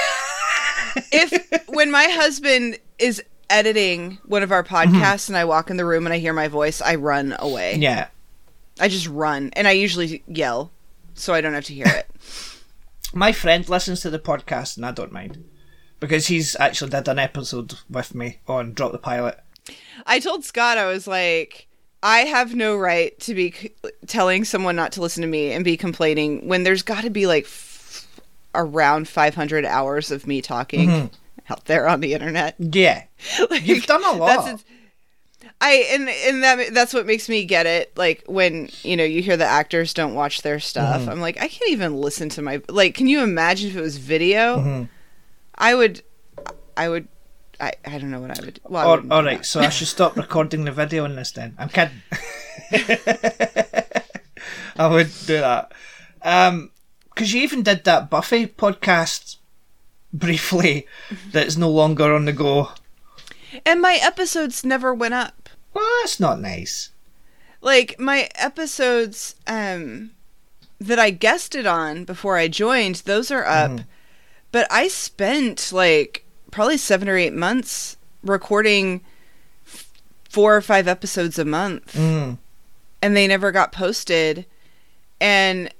If 1.12 1.68
when 1.68 1.92
my 1.92 2.06
husband 2.06 2.76
is 2.98 3.22
editing 3.48 4.18
one 4.26 4.42
of 4.42 4.50
our 4.50 4.64
mm-hmm. 4.64 4.96
podcasts 4.96 5.28
and 5.28 5.36
I 5.36 5.44
walk 5.44 5.70
in 5.70 5.76
the 5.76 5.84
room 5.84 6.04
and 6.04 6.12
I 6.12 6.18
hear 6.18 6.32
my 6.32 6.48
voice, 6.48 6.82
I 6.82 6.96
run 6.96 7.36
away. 7.38 7.76
yeah. 7.76 8.08
I 8.80 8.88
just 8.88 9.06
run 9.06 9.50
and 9.52 9.68
I 9.68 9.72
usually 9.72 10.24
yell 10.26 10.72
so 11.14 11.34
I 11.34 11.40
don't 11.40 11.54
have 11.54 11.66
to 11.66 11.74
hear 11.74 11.86
it. 11.86 12.10
My 13.12 13.32
friend 13.32 13.68
listens 13.68 14.00
to 14.00 14.10
the 14.10 14.18
podcast 14.18 14.76
and 14.76 14.86
I 14.86 14.92
don't 14.92 15.12
mind. 15.12 15.44
Because 15.98 16.28
he's 16.28 16.56
actually 16.56 16.90
did 16.90 17.08
an 17.08 17.18
episode 17.18 17.74
with 17.90 18.14
me 18.14 18.40
on 18.48 18.72
Drop 18.72 18.92
the 18.92 18.98
Pilot. 18.98 19.38
I 20.06 20.18
told 20.18 20.44
Scott, 20.44 20.78
I 20.78 20.86
was 20.86 21.06
like, 21.06 21.66
I 22.02 22.20
have 22.20 22.54
no 22.54 22.76
right 22.76 23.18
to 23.20 23.34
be 23.34 23.50
c- 23.52 23.72
telling 24.06 24.44
someone 24.44 24.76
not 24.76 24.92
to 24.92 25.02
listen 25.02 25.20
to 25.22 25.26
me 25.28 25.52
and 25.52 25.64
be 25.64 25.76
complaining 25.76 26.48
when 26.48 26.62
there's 26.62 26.82
got 26.82 27.02
to 27.04 27.10
be 27.10 27.26
like 27.26 27.44
f- 27.44 28.08
around 28.54 29.06
500 29.08 29.64
hours 29.66 30.10
of 30.10 30.26
me 30.26 30.40
talking 30.40 31.10
out 31.50 31.66
there 31.66 31.86
on 31.88 32.00
the 32.00 32.14
internet. 32.14 32.54
Yeah. 32.58 33.04
Like, 33.50 33.66
You've 33.66 33.86
done 33.86 34.04
a 34.04 34.12
lot. 34.12 34.62
I 35.62 35.86
and 35.90 36.08
and 36.08 36.42
that 36.42 36.72
that's 36.72 36.94
what 36.94 37.04
makes 37.06 37.28
me 37.28 37.44
get 37.44 37.66
it. 37.66 37.92
Like 37.96 38.24
when 38.26 38.70
you 38.82 38.96
know 38.96 39.04
you 39.04 39.20
hear 39.20 39.36
the 39.36 39.44
actors 39.44 39.92
don't 39.92 40.14
watch 40.14 40.40
their 40.40 40.58
stuff. 40.58 41.02
Mm-hmm. 41.02 41.10
I'm 41.10 41.20
like, 41.20 41.36
I 41.36 41.48
can't 41.48 41.70
even 41.70 42.00
listen 42.00 42.30
to 42.30 42.42
my 42.42 42.62
like. 42.68 42.94
Can 42.94 43.08
you 43.08 43.22
imagine 43.22 43.68
if 43.70 43.76
it 43.76 43.80
was 43.82 43.98
video? 43.98 44.56
Mm-hmm. 44.58 44.84
I 45.56 45.74
would, 45.74 46.02
I 46.78 46.88
would, 46.88 47.08
I, 47.60 47.72
I 47.84 47.98
don't 47.98 48.10
know 48.10 48.20
what 48.20 48.38
I 48.38 48.44
would. 48.44 48.60
Well, 48.68 48.88
All, 48.88 48.96
do 48.98 49.08
right, 49.08 49.38
that. 49.38 49.44
so 49.46 49.60
I 49.60 49.68
should 49.68 49.88
stop 49.88 50.16
recording 50.16 50.64
the 50.64 50.72
video 50.72 51.04
on 51.04 51.14
this 51.16 51.32
then. 51.32 51.54
I'm 51.58 51.68
kidding. 51.68 52.00
I 54.76 54.86
would 54.86 55.10
do 55.26 55.38
that. 55.40 55.72
Um 56.22 56.70
'cause 57.14 57.26
because 57.28 57.34
you 57.34 57.42
even 57.42 57.62
did 57.62 57.84
that 57.84 58.08
Buffy 58.08 58.46
podcast 58.46 59.36
briefly 60.12 60.86
that's 61.32 61.56
no 61.56 61.68
longer 61.70 62.14
on 62.14 62.24
the 62.24 62.32
go. 62.32 62.70
And 63.66 63.80
my 63.82 63.98
episodes 64.00 64.64
never 64.64 64.94
went 64.94 65.14
up. 65.14 65.48
Well, 65.74 65.86
that's 66.02 66.20
not 66.20 66.40
nice. 66.40 66.90
Like 67.60 67.98
my 68.00 68.28
episodes 68.36 69.34
um 69.46 70.12
that 70.80 70.98
I 70.98 71.10
guested 71.10 71.66
on 71.66 72.04
before 72.04 72.38
I 72.38 72.48
joined, 72.48 72.96
those 73.04 73.30
are 73.30 73.44
up. 73.44 73.70
Mm-hmm. 73.70 73.84
But 74.52 74.66
I 74.70 74.88
spent 74.88 75.72
like 75.72 76.19
probably 76.50 76.76
7 76.76 77.08
or 77.08 77.16
8 77.16 77.32
months 77.32 77.96
recording 78.22 79.00
f- 79.66 79.90
four 80.28 80.56
or 80.56 80.60
five 80.60 80.86
episodes 80.88 81.38
a 81.38 81.44
month 81.44 81.94
Mm. 81.94 82.38
and 83.02 83.16
they 83.16 83.26
never 83.26 83.50
got 83.52 83.72
posted 83.72 84.46
and 85.20 85.70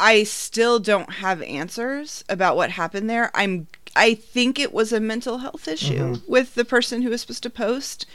I 0.00 0.24
still 0.24 0.80
don't 0.80 1.14
have 1.14 1.40
answers 1.42 2.24
about 2.28 2.56
what 2.56 2.70
happened 2.72 3.08
there. 3.08 3.30
I'm 3.34 3.68
I 3.96 4.14
think 4.14 4.58
it 4.58 4.74
was 4.74 4.92
a 4.92 4.98
mental 4.98 5.38
health 5.38 5.68
issue 5.68 6.16
with 6.26 6.56
the 6.56 6.64
person 6.64 7.02
who 7.02 7.10
was 7.10 7.20
supposed 7.20 7.44
to 7.44 7.50
post, 7.50 8.06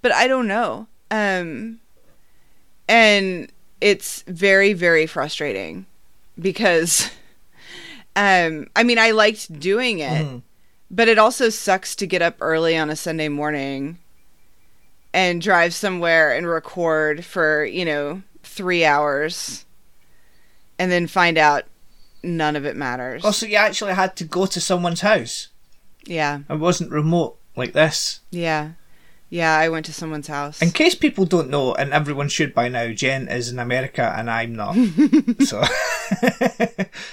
but 0.00 0.12
I 0.12 0.28
don't 0.28 0.46
know. 0.46 0.86
Um 1.10 1.80
and 2.88 3.50
it's 3.80 4.22
very 4.28 4.72
very 4.72 5.06
frustrating 5.06 5.86
because 6.40 7.10
um 8.16 8.68
I 8.76 8.84
mean 8.84 8.98
I 8.98 9.10
liked 9.10 9.58
doing 9.58 9.98
it, 9.98 10.24
Mhm. 10.26 10.42
But 10.90 11.08
it 11.08 11.18
also 11.18 11.48
sucks 11.48 11.94
to 11.96 12.06
get 12.06 12.22
up 12.22 12.36
early 12.40 12.76
on 12.76 12.90
a 12.90 12.96
Sunday 12.96 13.28
morning 13.28 13.98
and 15.12 15.40
drive 15.40 15.74
somewhere 15.74 16.34
and 16.36 16.46
record 16.46 17.24
for, 17.24 17.64
you 17.64 17.84
know, 17.84 18.22
3 18.42 18.84
hours 18.84 19.64
and 20.78 20.90
then 20.92 21.06
find 21.06 21.38
out 21.38 21.64
none 22.22 22.56
of 22.56 22.64
it 22.66 22.76
matters. 22.76 23.24
Also, 23.24 23.46
you 23.46 23.56
actually 23.56 23.94
had 23.94 24.14
to 24.16 24.24
go 24.24 24.46
to 24.46 24.60
someone's 24.60 25.00
house. 25.00 25.48
yeah. 26.04 26.40
It 26.50 26.58
wasn't 26.58 26.90
remote 26.90 27.38
like 27.56 27.72
this. 27.72 28.20
Yeah. 28.30 28.72
Yeah, 29.28 29.56
I 29.56 29.68
went 29.70 29.86
to 29.86 29.92
someone's 29.92 30.28
house. 30.28 30.62
In 30.62 30.70
case 30.70 30.94
people 30.94 31.24
don't 31.24 31.50
know, 31.50 31.74
and 31.74 31.92
everyone 31.92 32.28
should 32.28 32.54
by 32.54 32.68
now, 32.68 32.92
Jen 32.92 33.26
is 33.26 33.48
in 33.50 33.58
America 33.58 34.14
and 34.16 34.30
I'm 34.30 34.54
not. 34.54 34.74
so 35.40 35.64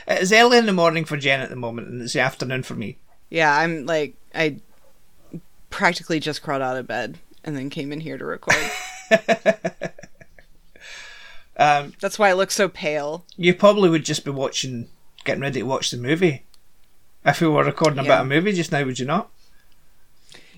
it's 0.07 0.31
early 0.31 0.59
in 0.59 0.67
the 0.67 0.73
morning 0.73 1.05
for 1.05 1.17
Jen 1.17 1.41
at 1.41 1.49
the 1.49 1.55
moment, 1.55 1.87
and 1.87 2.01
it's 2.01 2.13
the 2.13 2.19
afternoon 2.19 2.61
for 2.61 2.75
me. 2.75 2.97
Yeah, 3.33 3.53
I'm 3.57 3.85
like 3.85 4.15
I 4.33 4.57
practically 5.69 6.19
just 6.21 6.41
crawled 6.43 6.61
out 6.61 6.77
of 6.77 6.87
bed 6.87 7.17
and 7.43 7.57
then 7.57 7.69
came 7.69 7.91
in 7.91 7.99
here 7.99 8.17
to 8.17 8.23
record. 8.25 8.55
Um, 11.55 11.93
That's 12.01 12.17
why 12.17 12.29
I 12.29 12.33
look 12.33 12.49
so 12.49 12.67
pale. 12.67 13.25
you 13.37 13.53
probably 13.53 13.87
would 13.89 14.03
just 14.05 14.25
be 14.25 14.31
watching, 14.31 14.87
getting 15.23 15.41
ready 15.43 15.59
to 15.59 15.65
watch 15.67 15.91
the 15.91 15.97
movie. 15.97 16.43
If 17.25 17.41
we 17.41 17.47
were 17.47 17.63
recording 17.63 17.97
Yeah. 17.97 18.05
about 18.05 18.21
a 18.21 18.27
movie 18.27 18.53
just 18.53 18.71
now, 18.71 18.83
would 18.83 18.97
you 18.97 19.05
not? 19.05 19.29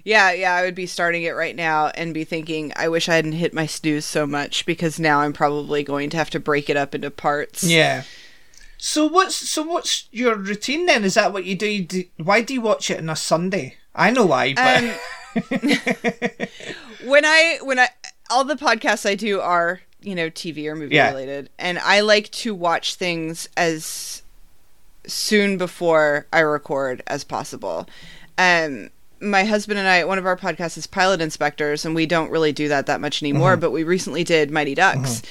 Yeah, 0.05 0.31
yeah, 0.31 0.53
I 0.53 0.63
would 0.63 0.73
be 0.75 0.85
starting 0.85 1.23
it 1.23 1.31
right 1.35 1.55
now 1.55 1.87
and 1.95 2.13
be 2.13 2.23
thinking, 2.23 2.71
I 2.77 2.87
wish 2.87 3.09
I 3.09 3.15
hadn't 3.15 3.33
hit 3.33 3.53
my 3.53 3.65
snooze 3.65 4.05
so 4.05 4.25
much 4.25 4.65
because 4.65 4.97
now 4.99 5.19
I'm 5.19 5.33
probably 5.33 5.83
going 5.83 6.09
to 6.11 6.17
have 6.17 6.29
to 6.29 6.39
break 6.39 6.69
it 6.69 6.77
up 6.77 6.95
into 6.95 7.11
parts. 7.11 7.63
Yeah. 7.63 8.03
So 8.77 9.05
what's 9.05 9.35
so 9.35 9.63
what's 9.63 10.07
your 10.11 10.35
routine 10.35 10.85
then? 10.85 11.03
Is 11.03 11.13
that 11.15 11.31
what 11.33 11.45
you 11.45 11.55
do? 11.55 11.67
You 11.67 11.83
do 11.83 12.03
why 12.17 12.41
do 12.41 12.53
you 12.53 12.61
watch 12.61 12.89
it 12.91 12.99
on 12.99 13.09
a 13.09 13.15
Sunday? 13.15 13.75
I 13.95 14.11
know 14.11 14.25
why, 14.25 14.53
but 14.53 14.83
Um, 14.83 14.95
when 17.03 17.25
I 17.25 17.59
when 17.63 17.79
I 17.79 17.89
all 18.29 18.43
the 18.43 18.55
podcasts 18.55 19.07
I 19.09 19.15
do 19.15 19.39
are 19.39 19.81
you 20.01 20.15
know 20.15 20.29
TV 20.29 20.65
or 20.67 20.75
movie 20.75 20.95
Yeah. 20.95 21.09
related, 21.09 21.49
and 21.57 21.79
I 21.79 22.01
like 22.01 22.29
to 22.31 22.53
watch 22.53 22.95
things 22.95 23.47
as 23.57 24.21
soon 25.07 25.57
before 25.57 26.25
I 26.33 26.39
record 26.39 27.03
as 27.07 27.23
possible. 27.23 27.87
Um, 28.37 28.89
my 29.21 29.45
husband 29.45 29.79
and 29.79 29.87
I, 29.87 30.03
one 30.03 30.17
of 30.17 30.25
our 30.25 30.35
podcasts 30.35 30.77
is 30.77 30.87
Pilot 30.87 31.21
Inspectors, 31.21 31.85
and 31.85 31.95
we 31.95 32.05
don't 32.05 32.29
really 32.31 32.51
do 32.51 32.67
that 32.67 32.85
that 32.87 32.99
much 33.01 33.23
anymore. 33.23 33.55
But 33.57 33.71
we 33.71 33.83
recently 33.83 34.23
did 34.23 34.51
Mighty 34.51 34.75
Ducks, 34.75 35.21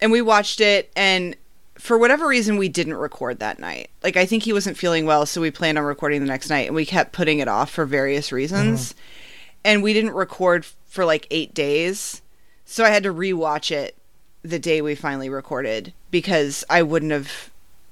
and 0.00 0.10
we 0.12 0.20
watched 0.22 0.60
it 0.60 0.90
and. 0.96 1.36
For 1.78 1.96
whatever 1.96 2.26
reason, 2.26 2.56
we 2.56 2.68
didn't 2.68 2.94
record 2.94 3.38
that 3.38 3.58
night. 3.58 3.90
Like, 4.02 4.16
I 4.16 4.26
think 4.26 4.42
he 4.42 4.52
wasn't 4.52 4.76
feeling 4.76 5.06
well, 5.06 5.26
so 5.26 5.40
we 5.40 5.50
planned 5.50 5.78
on 5.78 5.84
recording 5.84 6.20
the 6.20 6.26
next 6.26 6.50
night, 6.50 6.66
and 6.66 6.74
we 6.74 6.84
kept 6.84 7.12
putting 7.12 7.38
it 7.38 7.48
off 7.48 7.70
for 7.70 7.86
various 7.86 8.32
reasons 8.32 8.92
uh-huh. 8.92 9.00
and 9.64 9.82
we 9.82 9.92
didn't 9.92 10.12
record 10.12 10.66
for 10.86 11.04
like 11.04 11.26
eight 11.30 11.54
days. 11.54 12.22
So 12.64 12.84
I 12.84 12.90
had 12.90 13.04
to 13.04 13.14
rewatch 13.14 13.70
it 13.70 13.96
the 14.42 14.58
day 14.58 14.80
we 14.82 14.94
finally 14.94 15.28
recorded 15.28 15.92
because 16.10 16.64
I 16.68 16.82
wouldn't 16.82 17.12
have 17.12 17.50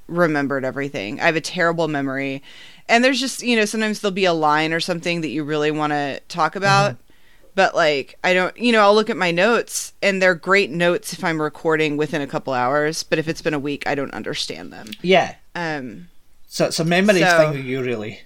remembered 0.08 0.64
everything. 0.64 1.20
I 1.20 1.26
have 1.26 1.36
a 1.36 1.40
terrible 1.40 1.88
memory. 1.88 2.42
And 2.88 3.02
there's 3.02 3.20
just, 3.20 3.42
you 3.42 3.56
know, 3.56 3.64
sometimes 3.64 4.00
there'll 4.00 4.12
be 4.12 4.24
a 4.24 4.32
line 4.32 4.72
or 4.72 4.80
something 4.80 5.20
that 5.22 5.28
you 5.28 5.44
really 5.44 5.70
want 5.70 5.92
to 5.92 6.20
talk 6.28 6.56
about. 6.56 6.92
Uh-huh. 6.92 7.02
But 7.56 7.74
like, 7.74 8.16
I 8.22 8.32
don't, 8.34 8.56
you 8.56 8.70
know, 8.70 8.82
I'll 8.82 8.94
look 8.94 9.10
at 9.10 9.16
my 9.16 9.32
notes 9.32 9.92
and 10.02 10.22
they're 10.22 10.34
great 10.36 10.70
notes 10.70 11.12
if 11.12 11.24
I'm 11.24 11.40
recording 11.42 11.96
within 11.96 12.20
a 12.22 12.26
couple 12.28 12.52
hours. 12.52 13.02
But 13.02 13.18
if 13.18 13.26
it's 13.28 13.42
been 13.42 13.54
a 13.54 13.58
week, 13.58 13.84
I 13.88 13.94
don't 13.96 14.12
understand 14.14 14.72
them. 14.72 14.90
yeah. 15.02 15.34
Um, 15.56 16.08
So 16.46 16.66
it's 16.66 16.78
a 16.78 16.84
memory 16.84 17.20
So- 17.20 17.38
thing 17.38 17.50
with 17.56 17.64
you, 17.66 17.82
really. 17.82 18.20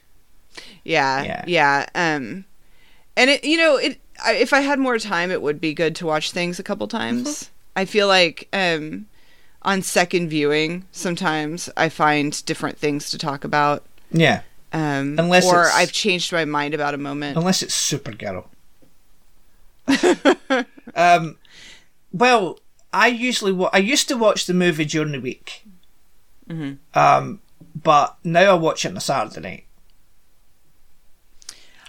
Yeah, 0.85 1.23
Yeah. 1.23 1.45
yeah, 1.47 1.87
Um, 1.95 2.45
and 3.17 3.31
it, 3.31 3.45
you 3.45 3.57
know, 3.57 3.77
it. 3.77 4.01
I, 4.25 4.35
if 4.35 4.53
I 4.53 4.61
had 4.61 4.79
more 4.79 4.99
time, 4.99 5.31
it 5.31 5.41
would 5.43 5.61
be 5.61 5.73
good 5.75 5.95
to 5.97 6.07
watch 6.07 6.33
things 6.33 6.59
a 6.59 6.63
couple 6.63 6.87
times. 6.89 7.29
Mm-hmm. 7.29 7.51
I 7.77 7.85
feel 7.87 8.07
like 8.09 8.49
um, 8.53 9.07
on 9.63 9.81
second 9.83 10.29
viewing, 10.29 10.85
sometimes 10.93 11.71
I 11.77 11.89
find 11.89 12.45
different 12.47 12.79
things 12.79 13.11
to 13.11 13.19
talk 13.19 13.45
about. 13.45 13.85
Yeah. 14.11 14.43
Um, 14.73 15.17
Unless 15.19 15.47
or 15.47 15.67
I've 15.73 15.93
changed 15.93 16.33
my 16.33 16.45
mind 16.45 16.75
about 16.75 16.95
a 16.95 16.99
moment. 16.99 17.37
Unless 17.39 17.63
it's 17.63 17.75
Supergirl. 17.75 18.45
um, 20.94 21.37
well, 22.12 22.59
I 22.92 23.09
usually 23.09 23.52
wa- 23.52 23.70
I 23.73 23.78
used 23.78 24.09
to 24.09 24.16
watch 24.16 24.47
the 24.47 24.54
movie 24.54 24.85
during 24.85 25.12
the 25.12 25.20
week. 25.20 25.64
Mhm. 26.49 26.78
Um, 26.94 27.40
but 27.75 28.16
now 28.25 28.50
I 28.50 28.54
watch 28.54 28.85
it 28.85 28.88
on 28.90 28.97
a 28.97 29.00
Saturday 29.00 29.40
night. 29.40 29.64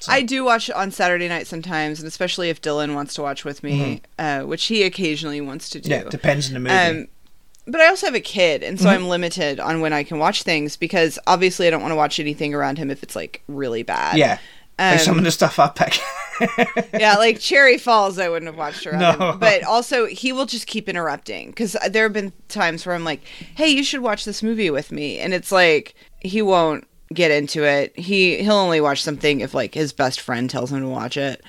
I 0.07 0.23
do 0.23 0.43
watch 0.43 0.67
it 0.69 0.75
on 0.75 0.89
Saturday 0.89 1.27
night 1.27 1.45
sometimes, 1.45 1.99
and 1.99 2.07
especially 2.07 2.49
if 2.49 2.59
Dylan 2.61 2.95
wants 2.95 3.13
to 3.15 3.21
watch 3.21 3.45
with 3.45 3.61
me, 3.63 4.01
uh, 4.17 4.41
which 4.41 4.65
he 4.65 4.81
occasionally 4.83 5.41
wants 5.41 5.69
to 5.69 5.79
do. 5.79 5.89
Mm-hmm. 5.91 6.05
Yeah, 6.05 6.09
depends 6.09 6.47
on 6.47 6.55
the 6.55 6.59
movie. 6.59 6.75
Um, 6.75 7.07
but 7.67 7.79
I 7.81 7.87
also 7.87 8.07
have 8.07 8.15
a 8.15 8.19
kid, 8.19 8.63
and 8.63 8.79
so 8.79 8.87
Mm-hmm. 8.87 8.95
I'm 9.03 9.09
limited 9.09 9.59
on 9.59 9.79
when 9.79 9.93
I 9.93 10.03
can 10.03 10.17
watch 10.17 10.41
things 10.41 10.75
because 10.75 11.19
obviously 11.27 11.67
I 11.67 11.69
don't 11.69 11.81
want 11.83 11.91
to 11.91 11.95
watch 11.97 12.19
anything 12.19 12.55
around 12.55 12.79
him 12.79 12.89
if 12.89 13.03
it's 13.03 13.15
like 13.15 13.43
really 13.47 13.83
bad. 13.83 14.17
yeah, 14.17 14.39
like 14.79 14.99
some 14.99 15.13
um, 15.13 15.19
of 15.19 15.25
the 15.25 15.31
stuff 15.31 15.59
I 15.59 15.67
pick. 15.69 15.99
yeah, 16.99 17.15
like 17.17 17.39
Cherry 17.39 17.77
Falls, 17.77 18.17
I 18.17 18.29
wouldn't 18.29 18.47
have 18.47 18.57
watched 18.57 18.83
her. 18.83 18.91
No. 18.97 19.11
him. 19.11 19.39
But 19.39 19.63
also, 19.63 20.05
he 20.05 20.31
will 20.31 20.45
just 20.45 20.67
keep 20.67 20.89
interrupting 20.89 21.49
because 21.49 21.75
there 21.89 22.03
have 22.03 22.13
been 22.13 22.33
times 22.47 22.85
where 22.85 22.95
I'm 22.95 23.03
like, 23.03 23.23
"Hey, 23.55 23.69
you 23.69 23.83
should 23.83 24.01
watch 24.01 24.25
this 24.25 24.41
movie 24.43 24.69
with 24.69 24.91
me," 24.91 25.19
and 25.19 25.33
it's 25.33 25.51
like 25.51 25.95
he 26.21 26.41
won't 26.41 26.87
get 27.13 27.31
into 27.31 27.63
it. 27.63 27.97
He 27.97 28.37
he'll 28.37 28.53
only 28.55 28.81
watch 28.81 29.03
something 29.03 29.41
if 29.41 29.53
like 29.53 29.73
his 29.73 29.93
best 29.93 30.19
friend 30.19 30.49
tells 30.49 30.71
him 30.71 30.81
to 30.81 30.87
watch 30.87 31.17
it. 31.17 31.43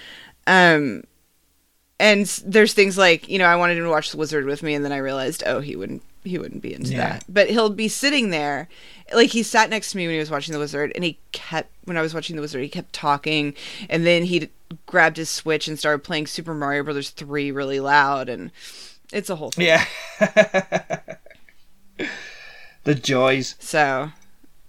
Um, 0.46 1.04
and 2.00 2.26
there's 2.44 2.74
things 2.74 2.98
like 2.98 3.28
you 3.28 3.38
know 3.38 3.46
I 3.46 3.56
wanted 3.56 3.78
him 3.78 3.84
to 3.84 3.90
watch 3.90 4.10
The 4.10 4.16
Wizard 4.16 4.44
with 4.44 4.62
me, 4.62 4.74
and 4.74 4.84
then 4.84 4.92
I 4.92 4.98
realized 4.98 5.42
oh 5.46 5.60
he 5.60 5.76
wouldn't 5.76 6.02
he 6.24 6.38
wouldn't 6.38 6.62
be 6.62 6.74
into 6.74 6.92
Yeah. 6.92 6.98
that. 7.14 7.24
But 7.28 7.50
he'll 7.50 7.70
be 7.70 7.88
sitting 7.88 8.30
there, 8.30 8.68
like 9.14 9.30
he 9.30 9.42
sat 9.42 9.70
next 9.70 9.90
to 9.92 9.96
me 9.96 10.06
when 10.06 10.14
he 10.14 10.18
was 10.20 10.30
watching 10.30 10.52
The 10.52 10.58
Wizard, 10.58 10.92
and 10.94 11.02
he 11.04 11.18
kept 11.32 11.70
when 11.84 11.96
I 11.96 12.02
was 12.02 12.14
watching 12.14 12.36
The 12.36 12.42
Wizard, 12.42 12.62
he 12.62 12.68
kept 12.68 12.92
talking, 12.92 13.54
and 13.90 14.06
then 14.06 14.24
he 14.24 14.48
grabbed 14.86 15.16
his 15.16 15.28
Switch 15.30 15.66
and 15.68 15.78
started 15.78 16.04
playing 16.04 16.26
Super 16.28 16.54
Mario 16.54 16.82
Brothers 16.84 17.10
three 17.10 17.50
really 17.50 17.80
loud, 17.80 18.28
and 18.28 18.50
it's 19.12 19.28
a 19.30 19.36
whole 19.36 19.50
thing. 19.50 19.66
yeah. 19.66 19.84
the 22.84 22.94
joys. 22.94 23.54
So 23.58 24.10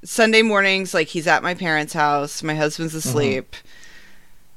Sunday 0.03 0.41
mornings, 0.41 0.93
like 0.93 1.07
he's 1.09 1.27
at 1.27 1.43
my 1.43 1.53
parents' 1.53 1.93
house, 1.93 2.43
my 2.43 2.55
husband's 2.55 2.93
asleep. 2.95 3.55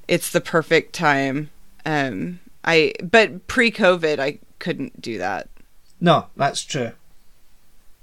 It's 0.09 0.31
the 0.31 0.41
perfect 0.41 0.93
time. 0.95 1.51
Um 1.85 2.41
I 2.65 2.95
but 3.03 3.47
pre-COVID 3.47 4.19
I 4.19 4.39
couldn't 4.59 5.01
do 5.01 5.19
that. 5.19 5.49
No, 6.01 6.27
that's 6.37 6.63
true. 6.65 6.93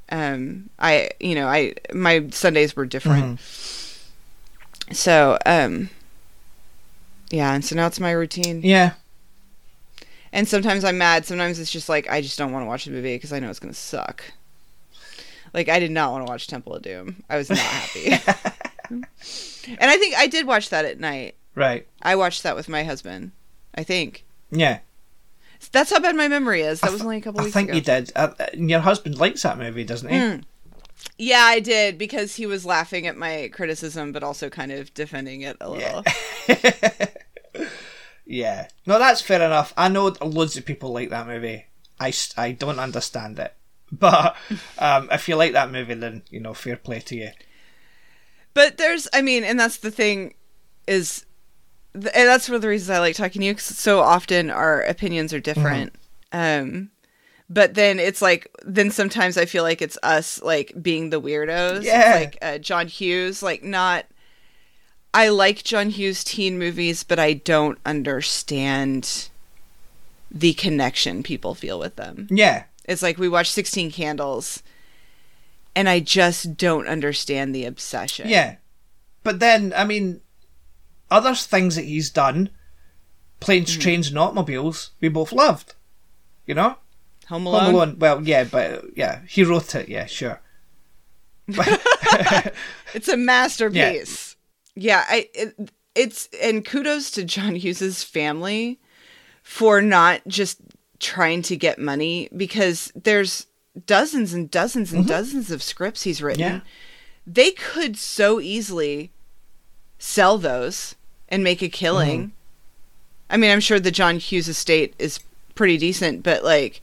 Um 0.09 0.69
I 0.79 1.12
you 1.19 1.35
know, 1.35 1.47
I 1.47 1.73
my 1.93 2.27
Sundays 2.31 2.75
were 2.75 2.85
different. 2.85 3.39
So, 4.91 5.38
um 5.45 5.89
yeah, 7.31 7.53
and 7.53 7.65
so 7.65 7.75
now 7.75 7.88
it's 7.88 8.00
my 8.00 8.12
routine. 8.12 8.62
Yeah. 8.63 8.93
And 10.31 10.47
sometimes 10.47 10.83
I'm 10.83 10.97
mad. 10.97 11.25
Sometimes 11.25 11.59
it's 11.59 11.71
just 11.71 11.89
like 11.89 12.09
I 12.09 12.21
just 12.21 12.38
don't 12.38 12.51
want 12.51 12.63
to 12.63 12.67
watch 12.67 12.85
the 12.85 12.91
movie 12.91 13.15
because 13.15 13.33
I 13.33 13.39
know 13.39 13.50
it's 13.50 13.59
gonna 13.59 13.73
suck. 13.73 14.23
Like 15.53 15.69
I 15.69 15.79
did 15.79 15.91
not 15.91 16.12
want 16.12 16.25
to 16.25 16.31
watch 16.31 16.47
Temple 16.47 16.73
of 16.75 16.81
Doom. 16.81 17.23
I 17.29 17.38
was 17.38 17.50
not 17.50 17.59
happy. 17.59 18.12
and 18.89 19.05
I 19.79 19.97
think 19.97 20.15
I 20.15 20.27
did 20.27 20.47
watch 20.47 20.69
that 20.69 20.85
at 20.85 21.00
night. 21.00 21.35
Right. 21.55 21.88
I 22.01 22.15
watched 22.15 22.43
that 22.43 22.55
with 22.55 22.67
my 22.67 22.83
husband. 22.83 23.31
I 23.75 23.83
think 23.83 24.25
Yeah. 24.51 24.79
That's 25.72 25.91
how 25.91 26.00
bad 26.00 26.15
my 26.15 26.27
memory 26.27 26.62
is. 26.62 26.82
That 26.82 26.89
I 26.89 26.93
was 26.93 27.01
only 27.01 27.17
a 27.17 27.22
couple 27.22 27.41
I 27.41 27.46
weeks 27.46 27.55
ago. 27.55 27.63
I 27.63 27.65
think 27.65 27.75
you 27.75 27.82
did. 27.82 28.12
Uh, 28.15 28.34
uh, 28.39 28.46
your 28.53 28.79
husband 28.79 29.17
likes 29.17 29.43
that 29.43 29.58
movie, 29.58 29.84
doesn't 29.84 30.10
he? 30.10 30.15
Mm. 30.15 30.43
Yeah, 31.17 31.43
I 31.43 31.60
did 31.60 31.98
because 31.98 32.36
he 32.36 32.46
was 32.46 32.65
laughing 32.65 33.08
at 33.08 33.17
my 33.17 33.50
criticism, 33.53 34.12
but 34.12 34.24
also 34.24 34.50
kind 34.50 34.72
of 34.72 34.93
defending 34.93 35.41
it 35.41 35.58
a 35.60 35.70
little. 35.70 36.03
Yeah. 38.25 38.67
No, 38.86 39.00
that's 39.00 39.22
fair 39.22 39.41
enough. 39.41 39.74
I 39.77 39.89
know 39.89 40.15
loads 40.22 40.58
of 40.58 40.65
people 40.65 40.91
like 40.91 41.10
that 41.10 41.27
movie. 41.27 41.65
I, 42.00 42.13
I 42.38 42.51
don't 42.51 42.79
understand 42.79 43.39
it. 43.39 43.53
But 43.91 44.36
um, 44.79 45.08
if 45.12 45.29
you 45.29 45.36
like 45.36 45.53
that 45.53 45.72
movie, 45.72 45.93
then, 45.93 46.24
you 46.32 46.39
know, 46.39 46.55
fair 46.55 46.77
play 46.77 47.00
to 47.01 47.15
you. 47.15 47.29
But 48.55 48.77
there's, 48.77 49.08
I 49.13 49.22
mean, 49.22 49.43
and 49.43 49.60
that's 49.60 49.77
the 49.77 49.91
thing 49.91 50.34
is, 50.88 51.20
th- 51.20 51.27
and 51.93 52.03
that's 52.03 52.50
one 52.50 52.55
of 52.55 52.62
the 52.62 52.67
reasons 52.67 52.89
I 52.89 53.00
like 53.00 53.15
talking 53.15 53.41
to 53.41 53.45
you 53.45 53.53
because 53.53 53.65
so 53.77 54.00
often 54.00 54.50
our 54.50 54.81
opinions 54.83 55.33
are 55.33 55.39
different. 55.39 55.93
Um, 56.31 56.89
but 57.50 57.75
then 57.75 58.00
it's 58.00 58.21
like 58.21 58.47
then 58.63 58.89
sometimes 58.89 59.38
I 59.38 59.45
feel 59.45 59.63
like 59.63 59.81
it's 59.81 59.97
us 60.01 60.41
like 60.41 60.73
being 60.81 61.09
the 61.12 61.21
weirdos. 61.21 61.77
It's 61.77 61.85
Yeah. 61.85 62.13
like 62.15 62.38
uh, 62.41 62.57
John 62.57 62.88
Hughes, 62.88 63.43
like 63.43 63.63
not. 63.63 64.05
I 65.13 65.29
like 65.29 65.63
John 65.63 65.91
Hughes 65.91 66.23
teen 66.23 66.57
movies, 66.57 67.03
but 67.03 67.19
I 67.19 67.33
don't 67.33 67.77
understand 67.85 69.29
the 70.31 70.53
connection 70.53 71.21
people 71.21 71.53
feel 71.53 71.77
with 71.77 71.95
them. 71.95 72.27
Yeah. 72.31 72.63
It's 72.85 73.03
like 73.03 73.19
we 73.19 73.29
watch 73.29 73.51
Sixteen 73.51 73.91
Candles, 73.91 74.63
and 75.75 75.88
I 75.88 76.00
just 76.00 76.57
don't 76.57 76.88
understand 76.88 77.53
the 77.53 77.65
obsession. 77.65 78.27
Yeah. 78.27 78.55
But 79.21 79.39
then, 79.39 79.71
I 79.75 79.85
mean, 79.85 80.19
other 81.12 81.36
things 81.36 81.75
that 81.75 81.86
he's 81.86 82.10
done, 82.10 82.50
planes, 83.39 83.74
Hmm. 83.75 83.81
trains, 83.81 84.07
and 84.10 84.17
automobiles, 84.17 84.91
we 85.01 85.10
both 85.10 85.31
loved. 85.31 85.75
You 86.45 86.55
know? 86.55 86.77
Home 87.27 87.45
Alone. 87.45 87.63
Home 87.65 87.75
Alone. 87.75 87.95
Well, 88.00 88.24
yeah, 88.27 88.43
but 88.43 88.98
yeah, 88.98 89.22
he 89.27 89.43
wrote 89.43 89.75
it. 89.75 89.88
Yeah, 89.89 90.05
sure. 90.05 90.41
It's 92.93 93.07
a 93.07 93.17
masterpiece. 93.17 94.36
Yeah, 94.75 95.03
I 95.07 95.29
it, 95.33 95.72
it's 95.95 96.29
and 96.41 96.65
kudos 96.65 97.12
to 97.12 97.24
John 97.24 97.55
Hughes's 97.55 98.03
family 98.03 98.79
for 99.41 99.81
not 99.81 100.22
just 100.27 100.60
trying 101.00 101.41
to 101.43 101.55
get 101.55 101.79
money 101.79 102.29
because 102.36 102.91
there's 102.95 103.48
dozens 103.86 104.33
and 104.33 104.50
dozens 104.51 104.93
and 104.93 105.07
dozens 105.07 105.50
of 105.50 105.63
scripts 105.63 106.03
he's 106.03 106.22
written. 106.22 106.41
Yeah. 106.41 106.60
They 107.25 107.51
could 107.51 107.98
so 107.98 108.39
easily 108.39 109.12
sell 110.03 110.38
those 110.38 110.95
and 111.29 111.43
make 111.43 111.62
a 111.62 111.69
killing. 111.69 112.19
Mm-hmm. 112.19 112.29
I 113.29 113.38
mean, 113.38 113.51
I'm 113.51 113.62
sure 113.62 113.79
the 113.79 113.89
John 113.89 114.19
Hughes 114.19 114.50
estate 114.50 114.93
is 115.00 115.19
pretty 115.55 115.77
decent, 115.77 116.24
but 116.24 116.43
like 116.43 116.81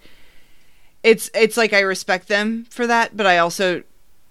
it's 1.03 1.31
it's 1.35 1.57
like 1.57 1.73
I 1.73 1.81
respect 1.81 2.29
them 2.29 2.67
for 2.71 2.87
that, 2.87 3.17
but 3.17 3.27
I 3.27 3.37
also 3.39 3.83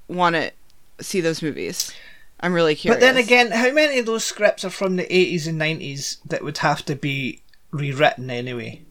want 0.07 0.35
to 0.35 0.51
see 0.99 1.21
those 1.21 1.43
movies. 1.43 1.93
I'm 2.39 2.53
really 2.53 2.75
curious. 2.75 2.99
But 2.99 3.05
then 3.05 3.17
again, 3.17 3.51
how 3.51 3.71
many 3.71 3.99
of 3.99 4.05
those 4.05 4.25
scripts 4.25 4.65
are 4.65 4.69
from 4.69 4.95
the 4.95 5.03
80s 5.03 5.47
and 5.47 5.59
90s 5.59 6.17
that 6.25 6.43
would 6.43 6.57
have 6.59 6.83
to 6.85 6.95
be 6.95 7.41
rewritten 7.71 8.31
anyway? 8.31 8.81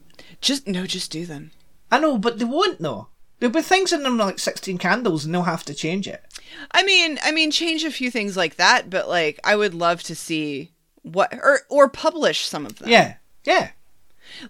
just 0.40 0.66
no, 0.66 0.86
just 0.86 1.10
do 1.10 1.26
them. 1.26 1.50
I 1.90 1.98
know, 1.98 2.18
but 2.18 2.38
they 2.38 2.44
won't 2.44 2.80
though. 2.80 3.08
There'll 3.38 3.52
be 3.52 3.62
things 3.62 3.92
in 3.92 4.02
them 4.02 4.18
like 4.18 4.38
16 4.38 4.78
candles 4.78 5.24
and 5.24 5.34
they'll 5.34 5.42
have 5.42 5.64
to 5.64 5.74
change 5.74 6.08
it. 6.08 6.24
I 6.72 6.82
mean, 6.82 7.18
I 7.22 7.32
mean, 7.32 7.50
change 7.50 7.84
a 7.84 7.90
few 7.90 8.10
things 8.10 8.36
like 8.36 8.56
that, 8.56 8.90
but 8.90 9.08
like, 9.08 9.38
I 9.44 9.56
would 9.56 9.74
love 9.74 10.02
to 10.04 10.14
see 10.14 10.70
what 11.02 11.32
or 11.34 11.60
or 11.68 11.88
publish 11.88 12.46
some 12.46 12.66
of 12.66 12.78
them. 12.78 12.88
Yeah, 12.88 13.14
yeah. 13.44 13.70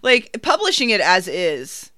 like 0.01 0.41
publishing 0.41 0.89
it 0.89 1.01
as 1.01 1.27
is. 1.27 1.91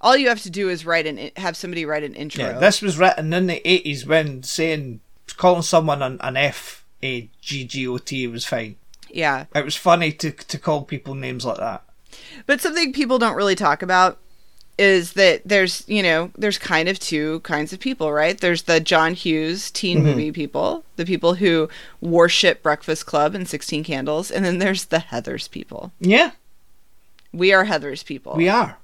All 0.00 0.16
you 0.16 0.28
have 0.28 0.42
to 0.42 0.50
do 0.50 0.68
is 0.68 0.84
write 0.84 1.06
an 1.06 1.30
have 1.36 1.56
somebody 1.56 1.84
write 1.86 2.04
an 2.04 2.14
intro. 2.14 2.44
Yeah, 2.44 2.58
this 2.58 2.82
was 2.82 2.98
written 2.98 3.32
in 3.32 3.46
the 3.46 3.60
80s 3.64 4.06
when 4.06 4.42
saying, 4.42 5.00
calling 5.36 5.62
someone 5.62 6.02
an, 6.02 6.18
an 6.20 6.36
F 6.36 6.84
A 7.02 7.30
G 7.40 7.64
G 7.64 7.86
O 7.88 7.96
T 7.98 8.26
was 8.26 8.44
fine. 8.44 8.76
yeah, 9.10 9.46
It 9.54 9.64
was 9.64 9.76
funny 9.76 10.12
to, 10.12 10.30
to 10.32 10.58
call 10.58 10.82
people 10.84 11.14
names 11.14 11.44
like 11.46 11.56
that. 11.56 11.84
but 12.46 12.60
something 12.60 12.92
people 12.92 13.18
don't 13.18 13.36
really 13.36 13.54
talk 13.54 13.80
about 13.82 14.18
is 14.76 15.12
that 15.12 15.40
there's 15.44 15.84
you 15.86 16.02
know 16.02 16.30
there's 16.36 16.58
kind 16.58 16.88
of 16.88 16.98
two 16.98 17.38
kinds 17.40 17.72
of 17.72 17.78
people 17.78 18.12
right 18.12 18.40
there's 18.40 18.62
the 18.62 18.80
john 18.80 19.14
hughes 19.14 19.70
teen 19.70 19.98
Mm-hmm. 19.98 20.06
movie 20.06 20.32
people 20.32 20.84
the 20.96 21.06
people 21.06 21.34
who 21.34 21.68
worship 22.00 22.62
breakfast 22.62 23.06
club 23.06 23.34
and 23.36 23.48
16 23.48 23.84
candles 23.84 24.30
and 24.32 24.44
then 24.44 24.58
there's 24.58 24.86
the 24.86 24.98
heathers 24.98 25.48
people 25.48 25.92
Yeah, 26.00 26.32
we 27.32 27.52
are 27.52 27.64
heathers 27.66 28.04
people 28.04 28.34
we 28.34 28.48
are. 28.48 28.78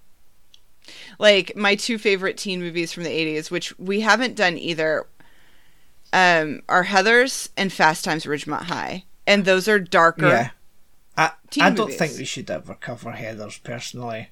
like 1.18 1.56
my 1.56 1.74
two 1.74 1.98
favorite 1.98 2.36
teen 2.36 2.60
movies 2.60 2.92
from 2.92 3.02
the 3.04 3.10
80s 3.10 3.50
which 3.50 3.76
we 3.78 4.00
haven't 4.00 4.36
done 4.36 4.56
either 4.58 5.06
um 6.12 6.62
are 6.68 6.84
heathers 6.84 7.48
and 7.56 7.72
fast 7.72 8.04
times 8.04 8.24
at 8.26 8.30
ridgemont 8.30 8.62
high 8.64 9.04
and 9.26 9.44
those 9.44 9.66
are 9.68 9.78
darker 9.78 10.26
Yeah. 10.28 10.50
I, 11.16 11.32
I 11.60 11.70
don't 11.70 11.86
movies. 11.86 11.96
think 11.98 12.16
we 12.16 12.24
should 12.24 12.48
ever 12.50 12.74
cover 12.74 13.10
Heathers 13.12 13.62
personally. 13.62 14.28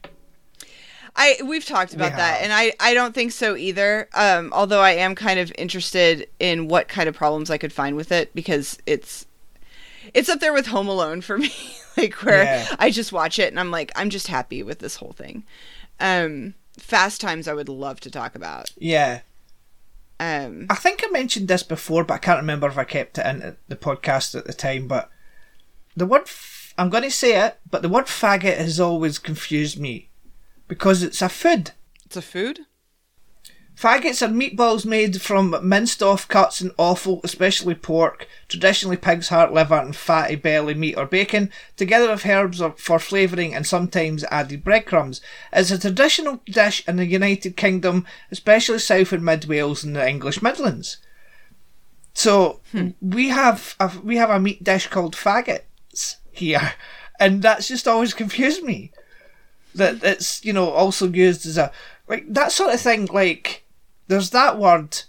I 1.20 1.36
we've 1.44 1.64
talked 1.66 1.92
about 1.94 2.12
We 2.12 2.16
that, 2.16 2.42
and 2.42 2.52
I 2.52 2.72
I 2.80 2.94
don't 2.94 3.14
think 3.14 3.32
so 3.32 3.56
either. 3.56 4.08
Um, 4.14 4.52
although 4.54 4.80
I 4.80 4.92
am 4.92 5.14
kind 5.14 5.40
of 5.40 5.52
interested 5.58 6.28
in 6.38 6.68
what 6.68 6.86
kind 6.88 7.08
of 7.08 7.14
problems 7.16 7.50
I 7.50 7.58
could 7.58 7.72
find 7.72 7.96
with 7.96 8.12
it 8.12 8.32
because 8.34 8.78
it's 8.86 9.26
it's 10.14 10.28
up 10.28 10.38
there 10.40 10.52
with 10.52 10.68
Home 10.68 10.86
Alone 10.88 11.20
for 11.20 11.36
me, 11.44 11.52
like 11.96 12.14
where 12.22 12.44
Yeah. 12.44 12.76
I 12.78 12.90
just 12.90 13.12
watch 13.12 13.38
it 13.38 13.48
and 13.48 13.58
I'm 13.58 13.70
like 13.72 13.90
I'm 13.96 14.10
just 14.10 14.28
happy 14.28 14.62
with 14.62 14.78
this 14.78 14.96
whole 14.96 15.12
thing. 15.12 15.44
Um, 16.00 16.54
Fast 16.78 17.20
Times 17.20 17.48
I 17.48 17.52
would 17.54 17.68
love 17.68 17.98
to 18.00 18.10
talk 18.10 18.34
about. 18.36 18.70
Yeah. 18.78 19.20
Um, 20.20 20.66
I 20.70 20.74
think 20.76 21.02
I 21.04 21.10
mentioned 21.10 21.48
this 21.48 21.62
before, 21.62 22.04
but 22.04 22.14
I 22.14 22.18
can't 22.18 22.40
remember 22.40 22.66
if 22.68 22.78
I 22.78 22.84
kept 22.84 23.18
it 23.18 23.26
in 23.26 23.56
the 23.68 23.76
podcast 23.76 24.36
at 24.36 24.46
the 24.46 24.52
time. 24.52 24.88
But 24.88 25.10
the 25.96 26.06
word, 26.06 26.22
f- 26.22 26.74
I'm 26.76 26.90
going 26.90 27.04
to 27.04 27.10
say 27.10 27.40
it, 27.40 27.58
but 27.70 27.82
the 27.82 27.88
word 27.88 28.06
faggot 28.06 28.56
has 28.56 28.80
always 28.80 29.18
confused 29.18 29.78
me 29.78 30.07
because 30.68 31.02
it's 31.02 31.22
a 31.22 31.28
food. 31.28 31.72
it's 32.04 32.16
a 32.16 32.22
food. 32.22 32.60
Faggots 33.78 34.22
are 34.22 34.32
meatballs 34.32 34.84
made 34.84 35.22
from 35.22 35.54
minced 35.62 36.02
off 36.02 36.26
cuts 36.26 36.60
and 36.60 36.72
offal, 36.76 37.20
especially 37.22 37.76
pork, 37.76 38.26
traditionally 38.48 38.96
pig's 38.96 39.28
heart, 39.28 39.52
liver, 39.52 39.76
and 39.76 39.94
fatty 39.94 40.34
belly 40.34 40.74
meat 40.74 40.96
or 40.96 41.06
bacon, 41.06 41.52
together 41.76 42.10
with 42.10 42.26
herbs 42.26 42.60
for 42.76 42.98
flavouring 42.98 43.54
and 43.54 43.68
sometimes 43.68 44.24
added 44.32 44.64
breadcrumbs. 44.64 45.20
It's 45.52 45.70
a 45.70 45.78
traditional 45.78 46.40
dish 46.46 46.82
in 46.88 46.96
the 46.96 47.06
United 47.06 47.56
Kingdom, 47.56 48.04
especially 48.32 48.80
South 48.80 49.12
and 49.12 49.24
Mid 49.24 49.44
Wales 49.44 49.84
and 49.84 49.94
the 49.94 50.08
English 50.08 50.42
Midlands. 50.42 50.96
So 52.14 52.58
hmm. 52.72 52.88
we 53.00 53.28
have 53.28 53.76
a, 53.78 53.92
we 54.02 54.16
have 54.16 54.30
a 54.30 54.40
meat 54.40 54.64
dish 54.64 54.88
called 54.88 55.14
faggots 55.14 56.16
here, 56.32 56.72
and 57.20 57.42
that's 57.42 57.68
just 57.68 57.86
always 57.86 58.12
confused 58.22 58.64
me. 58.64 58.90
That 59.74 60.02
it's 60.02 60.44
you 60.44 60.52
know 60.52 60.70
also 60.70 61.06
used 61.08 61.46
as 61.46 61.58
a 61.58 61.70
like 62.08 62.24
that 62.32 62.52
sort 62.52 62.74
of 62.74 62.80
thing. 62.80 63.06
Like 63.06 63.64
there's 64.08 64.30
that 64.30 64.58
word, 64.58 65.02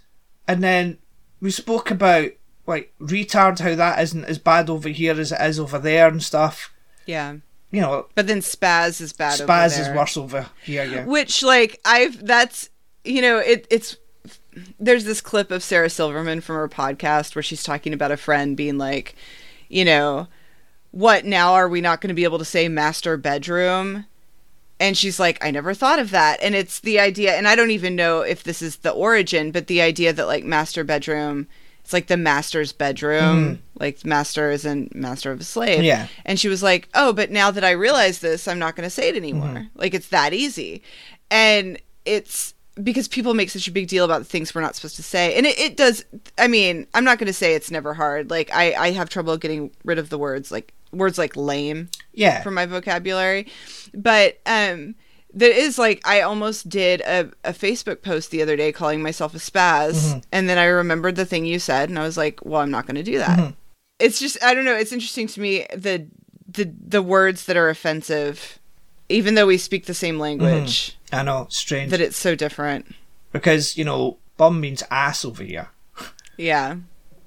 and 0.46 0.62
then 0.62 0.98
we 1.40 1.50
spoke 1.50 1.90
about 1.90 2.30
like 2.66 2.92
retard, 3.00 3.58
how 3.58 3.74
that 3.74 4.00
isn't 4.00 4.24
as 4.26 4.38
bad 4.38 4.70
over 4.70 4.88
here 4.88 5.18
as 5.18 5.32
it 5.32 5.40
is 5.40 5.58
over 5.58 5.78
there 5.78 6.06
and 6.08 6.22
stuff. 6.22 6.72
Yeah, 7.06 7.36
You 7.72 7.80
know, 7.80 8.06
but 8.14 8.26
then 8.28 8.38
spaz 8.40 9.00
is 9.00 9.12
bad. 9.12 9.40
spaz 9.40 9.80
is 9.80 9.88
worse 9.88 10.16
over 10.16 10.48
here. 10.62 10.84
Yeah, 10.84 11.04
which 11.06 11.42
like 11.42 11.80
i've 11.84 12.24
that's 12.24 12.68
you 13.04 13.20
know 13.22 13.38
it 13.38 13.66
it's 13.70 13.96
there's 14.78 15.04
this 15.04 15.20
clip 15.20 15.50
of 15.50 15.62
sarah 15.62 15.88
silverman 15.90 16.40
from 16.40 16.56
her 16.56 16.68
podcast 16.68 17.34
where 17.34 17.42
she's 17.42 17.62
talking 17.62 17.92
about 17.92 18.12
a 18.12 18.16
friend 18.16 18.56
being 18.56 18.78
like 18.78 19.16
you 19.68 19.84
know 19.84 20.28
what 20.92 21.24
now 21.24 21.54
are 21.54 21.68
we 21.68 21.80
not 21.80 22.00
going 22.00 22.08
to 22.08 22.14
be 22.14 22.24
able 22.24 22.38
to 22.38 22.44
say 22.44 22.68
master 22.68 23.16
bedroom 23.16 24.04
and 24.80 24.96
she's 24.96 25.20
like 25.20 25.38
i 25.44 25.50
never 25.50 25.72
thought 25.74 26.00
of 26.00 26.10
that 26.10 26.42
and 26.42 26.56
it's 26.56 26.80
the 26.80 26.98
idea 26.98 27.36
and 27.36 27.46
i 27.46 27.54
don't 27.54 27.70
even 27.70 27.94
know 27.94 28.22
if 28.22 28.42
this 28.42 28.60
is 28.60 28.76
the 28.78 28.90
origin 28.90 29.52
but 29.52 29.68
the 29.68 29.80
idea 29.80 30.12
that 30.12 30.26
like 30.26 30.42
master 30.42 30.82
bedroom 30.82 31.46
it's 31.90 31.92
like 31.92 32.06
the 32.06 32.16
master's 32.16 32.72
bedroom 32.72 33.56
mm-hmm. 33.56 33.80
like 33.80 34.04
master 34.04 34.50
is 34.50 34.64
in 34.64 34.88
master 34.94 35.32
of 35.32 35.40
a 35.40 35.44
slave 35.44 35.82
Yeah. 35.82 36.06
and 36.24 36.38
she 36.38 36.46
was 36.48 36.62
like, 36.62 36.88
"Oh, 36.94 37.12
but 37.12 37.32
now 37.32 37.50
that 37.50 37.64
I 37.64 37.72
realize 37.72 38.20
this, 38.20 38.46
I'm 38.46 38.60
not 38.60 38.76
going 38.76 38.86
to 38.86 38.90
say 38.90 39.08
it 39.08 39.16
anymore. 39.16 39.48
Mm-hmm. 39.48 39.78
Like 39.78 39.94
it's 39.94 40.08
that 40.10 40.32
easy." 40.32 40.82
And 41.32 41.80
it's 42.04 42.54
because 42.80 43.08
people 43.08 43.34
make 43.34 43.50
such 43.50 43.66
a 43.66 43.72
big 43.72 43.88
deal 43.88 44.04
about 44.04 44.20
the 44.20 44.24
things 44.26 44.54
we're 44.54 44.60
not 44.60 44.76
supposed 44.76 44.96
to 44.96 45.02
say. 45.02 45.34
And 45.34 45.46
it, 45.46 45.58
it 45.58 45.76
does 45.76 46.04
I 46.38 46.46
mean, 46.46 46.86
I'm 46.94 47.02
not 47.02 47.18
going 47.18 47.26
to 47.26 47.32
say 47.32 47.54
it's 47.54 47.72
never 47.72 47.94
hard. 47.94 48.30
Like 48.30 48.50
I 48.52 48.74
I 48.74 48.90
have 48.92 49.08
trouble 49.08 49.36
getting 49.36 49.72
rid 49.84 49.98
of 49.98 50.10
the 50.10 50.18
words 50.18 50.52
like 50.52 50.72
words 50.92 51.18
like 51.18 51.36
lame 51.36 51.88
yeah. 52.12 52.42
from 52.42 52.54
my 52.54 52.66
vocabulary. 52.66 53.46
But 53.94 54.40
um 54.46 54.94
there 55.32 55.52
is 55.52 55.78
like 55.78 56.06
I 56.06 56.22
almost 56.22 56.68
did 56.68 57.00
a, 57.02 57.30
a 57.44 57.52
Facebook 57.52 58.02
post 58.02 58.30
the 58.30 58.42
other 58.42 58.56
day 58.56 58.72
calling 58.72 59.02
myself 59.02 59.34
a 59.34 59.38
spaz 59.38 60.22
and 60.32 60.48
then 60.48 60.58
I 60.58 60.64
remembered 60.64 61.16
the 61.16 61.26
thing 61.26 61.44
you 61.46 61.58
said 61.58 61.88
and 61.88 61.98
I 61.98 62.02
was 62.02 62.16
like, 62.16 62.44
well, 62.44 62.60
I'm 62.60 62.70
not 62.70 62.86
going 62.86 62.96
to 62.96 63.02
do 63.02 63.18
that. 63.18 63.54
It's 63.98 64.18
just 64.18 64.42
I 64.42 64.54
don't 64.54 64.64
know, 64.64 64.74
it's 64.74 64.92
interesting 64.92 65.26
to 65.28 65.40
me 65.40 65.66
the 65.76 66.06
the 66.48 66.72
the 66.84 67.02
words 67.02 67.44
that 67.44 67.56
are 67.56 67.68
offensive 67.68 68.58
even 69.08 69.34
though 69.34 69.46
we 69.46 69.58
speak 69.58 69.86
the 69.86 69.94
same 69.94 70.18
language 70.18 70.96
I 71.12 71.22
know, 71.22 71.46
strange 71.50 71.90
that 71.90 72.00
it's 72.00 72.16
so 72.16 72.34
different. 72.34 72.94
because 73.32 73.76
you 73.76 73.84
know, 73.84 74.18
bum 74.36 74.60
means 74.60 74.82
ass 74.90 75.24
over 75.24 75.42
here. 75.44 75.68
Yeah. 76.36 76.76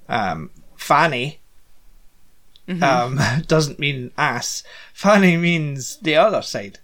Um, 0.08 0.50
fanny 0.76 1.40
Mm-hmm. 2.68 2.82
um 2.82 3.42
doesn't 3.46 3.78
mean 3.78 4.10
ass. 4.16 4.62
Fanny 4.92 5.36
means 5.36 5.96
the 5.98 6.16
other 6.16 6.40
side. 6.42 6.78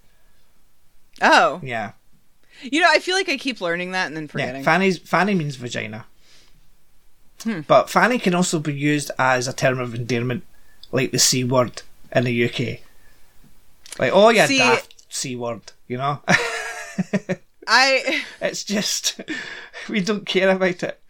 Oh. 1.21 1.59
Yeah. 1.63 1.93
You 2.61 2.81
know, 2.81 2.87
I 2.91 2.99
feel 2.99 3.15
like 3.15 3.29
I 3.29 3.37
keep 3.37 3.59
learning 3.61 3.91
that 3.93 4.07
and 4.07 4.15
then 4.15 4.23
Yeah, 4.25 4.31
forgetting. 4.31 4.63
fanny's 4.63 4.97
fanny 4.99 5.33
means 5.33 5.55
vagina. 5.55 6.05
Hmm. 7.43 7.61
But 7.61 7.89
fanny 7.89 8.19
can 8.19 8.35
also 8.35 8.59
be 8.59 8.73
used 8.73 9.09
as 9.17 9.47
a 9.47 9.53
term 9.53 9.79
of 9.79 9.95
endearment, 9.95 10.43
like 10.91 11.11
the 11.11 11.17
c 11.19 11.43
word 11.43 11.81
in 12.13 12.25
the 12.25 12.45
UK. 12.45 12.79
Like, 13.97 14.11
oh 14.13 14.29
yeah, 14.29 14.45
daft 14.47 14.93
c 15.09 15.35
word, 15.35 15.61
you 15.87 15.97
know. 15.97 16.21
I 17.67 18.23
It's 18.41 18.63
just 18.63 19.19
we 19.89 20.01
don't 20.01 20.25
care 20.27 20.49
about 20.55 20.83
it. 20.83 21.01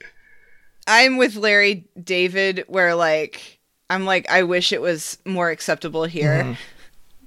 I'm 0.88 1.18
with 1.18 1.36
Larry 1.36 1.86
David 2.02 2.64
where 2.68 2.96
like 2.96 3.60
I'm 3.92 4.06
like 4.06 4.30
I 4.30 4.44
wish 4.44 4.72
it 4.72 4.82
was 4.82 5.18
more 5.26 5.50
acceptable 5.50 6.06
here 6.06 6.58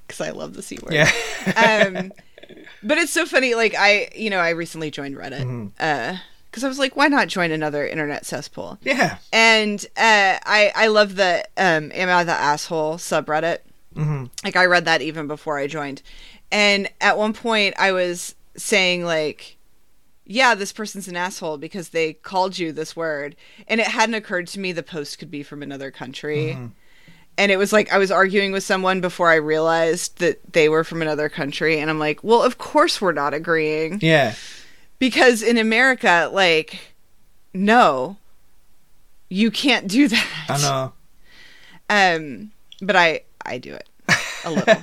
because 0.07 0.20
I 0.20 0.31
love 0.31 0.55
the 0.55 0.62
c 0.62 0.79
word. 0.83 0.94
Yeah. 0.94 1.11
um, 1.94 2.12
but 2.83 2.98
it's 2.98 3.12
so 3.12 3.27
funny. 3.27 3.55
Like 3.55 3.74
I, 3.79 4.09
you 4.16 4.31
know, 4.31 4.38
I 4.38 4.50
recently 4.50 4.90
joined 4.90 5.16
Reddit 5.16 5.70
because 6.50 6.64
I 6.64 6.68
was 6.68 6.79
like, 6.79 6.96
why 6.96 7.09
not 7.09 7.29
join 7.29 7.50
another 7.50 7.87
internet 7.87 8.24
cesspool? 8.24 8.79
yeah. 8.83 9.18
And 9.33 9.85
uh, 9.96 10.40
I 10.44 10.72
I 10.74 10.87
love 10.87 11.16
the 11.16 11.44
um, 11.57 11.92
am 11.92 12.09
I 12.09 12.24
the 12.24 12.33
asshole 12.33 12.96
subreddit. 12.96 13.59
Mm-hmm. 13.94 14.24
Like 14.42 14.57
I 14.57 14.64
read 14.64 14.87
that 14.87 15.03
even 15.03 15.27
before 15.27 15.59
I 15.59 15.66
joined, 15.66 16.03
and 16.50 16.90
at 17.00 17.18
one 17.18 17.35
point 17.35 17.74
I 17.79 17.92
was 17.92 18.35
saying 18.57 19.05
like, 19.05 19.53
yeah, 20.26 20.54
this 20.54 20.72
person's 20.72 21.08
an 21.08 21.16
asshole 21.16 21.58
because 21.58 21.90
they 21.90 22.14
called 22.14 22.58
you 22.58 22.72
this 22.72 22.96
word, 22.96 23.37
and 23.68 23.80
it 23.80 23.87
hadn't 23.88 24.14
occurred 24.14 24.46
to 24.48 24.60
me 24.60 24.72
the 24.72 24.82
post 24.82 25.18
could 25.18 25.30
be 25.30 25.42
from 25.42 25.62
another 25.62 25.90
country. 25.90 26.56
And 27.37 27.50
it 27.50 27.56
was 27.56 27.72
like 27.72 27.92
I 27.92 27.98
was 27.98 28.10
arguing 28.12 28.52
with 28.52 28.62
someone 28.62 29.00
before 29.00 29.28
I 29.30 29.34
realized 29.34 30.18
that 30.18 30.52
they 30.52 30.68
were 30.68 30.84
from 30.84 31.02
another 31.02 31.28
country, 31.28 31.78
and 31.80 31.90
I'm 31.90 31.98
like, 31.98 32.22
well, 32.22 32.42
of 32.42 32.58
course 32.58 33.00
we're 33.00 33.12
not 33.12 33.34
agreeing 33.34 33.98
Yeah. 34.00 34.34
because 35.00 35.42
in 35.42 35.58
America, 35.58 36.30
like, 36.32 36.78
no, 37.52 38.16
you 39.28 39.50
can't 39.50 39.88
do 39.88 40.06
that. 40.08 40.46
I 40.48 40.58
know. 40.62 40.92
Um, 41.90 42.52
but 42.80 42.94
I 42.96 43.22
I 43.44 43.58
do 43.58 43.74
it 43.74 43.88
a 44.44 44.50
little. 44.50 44.74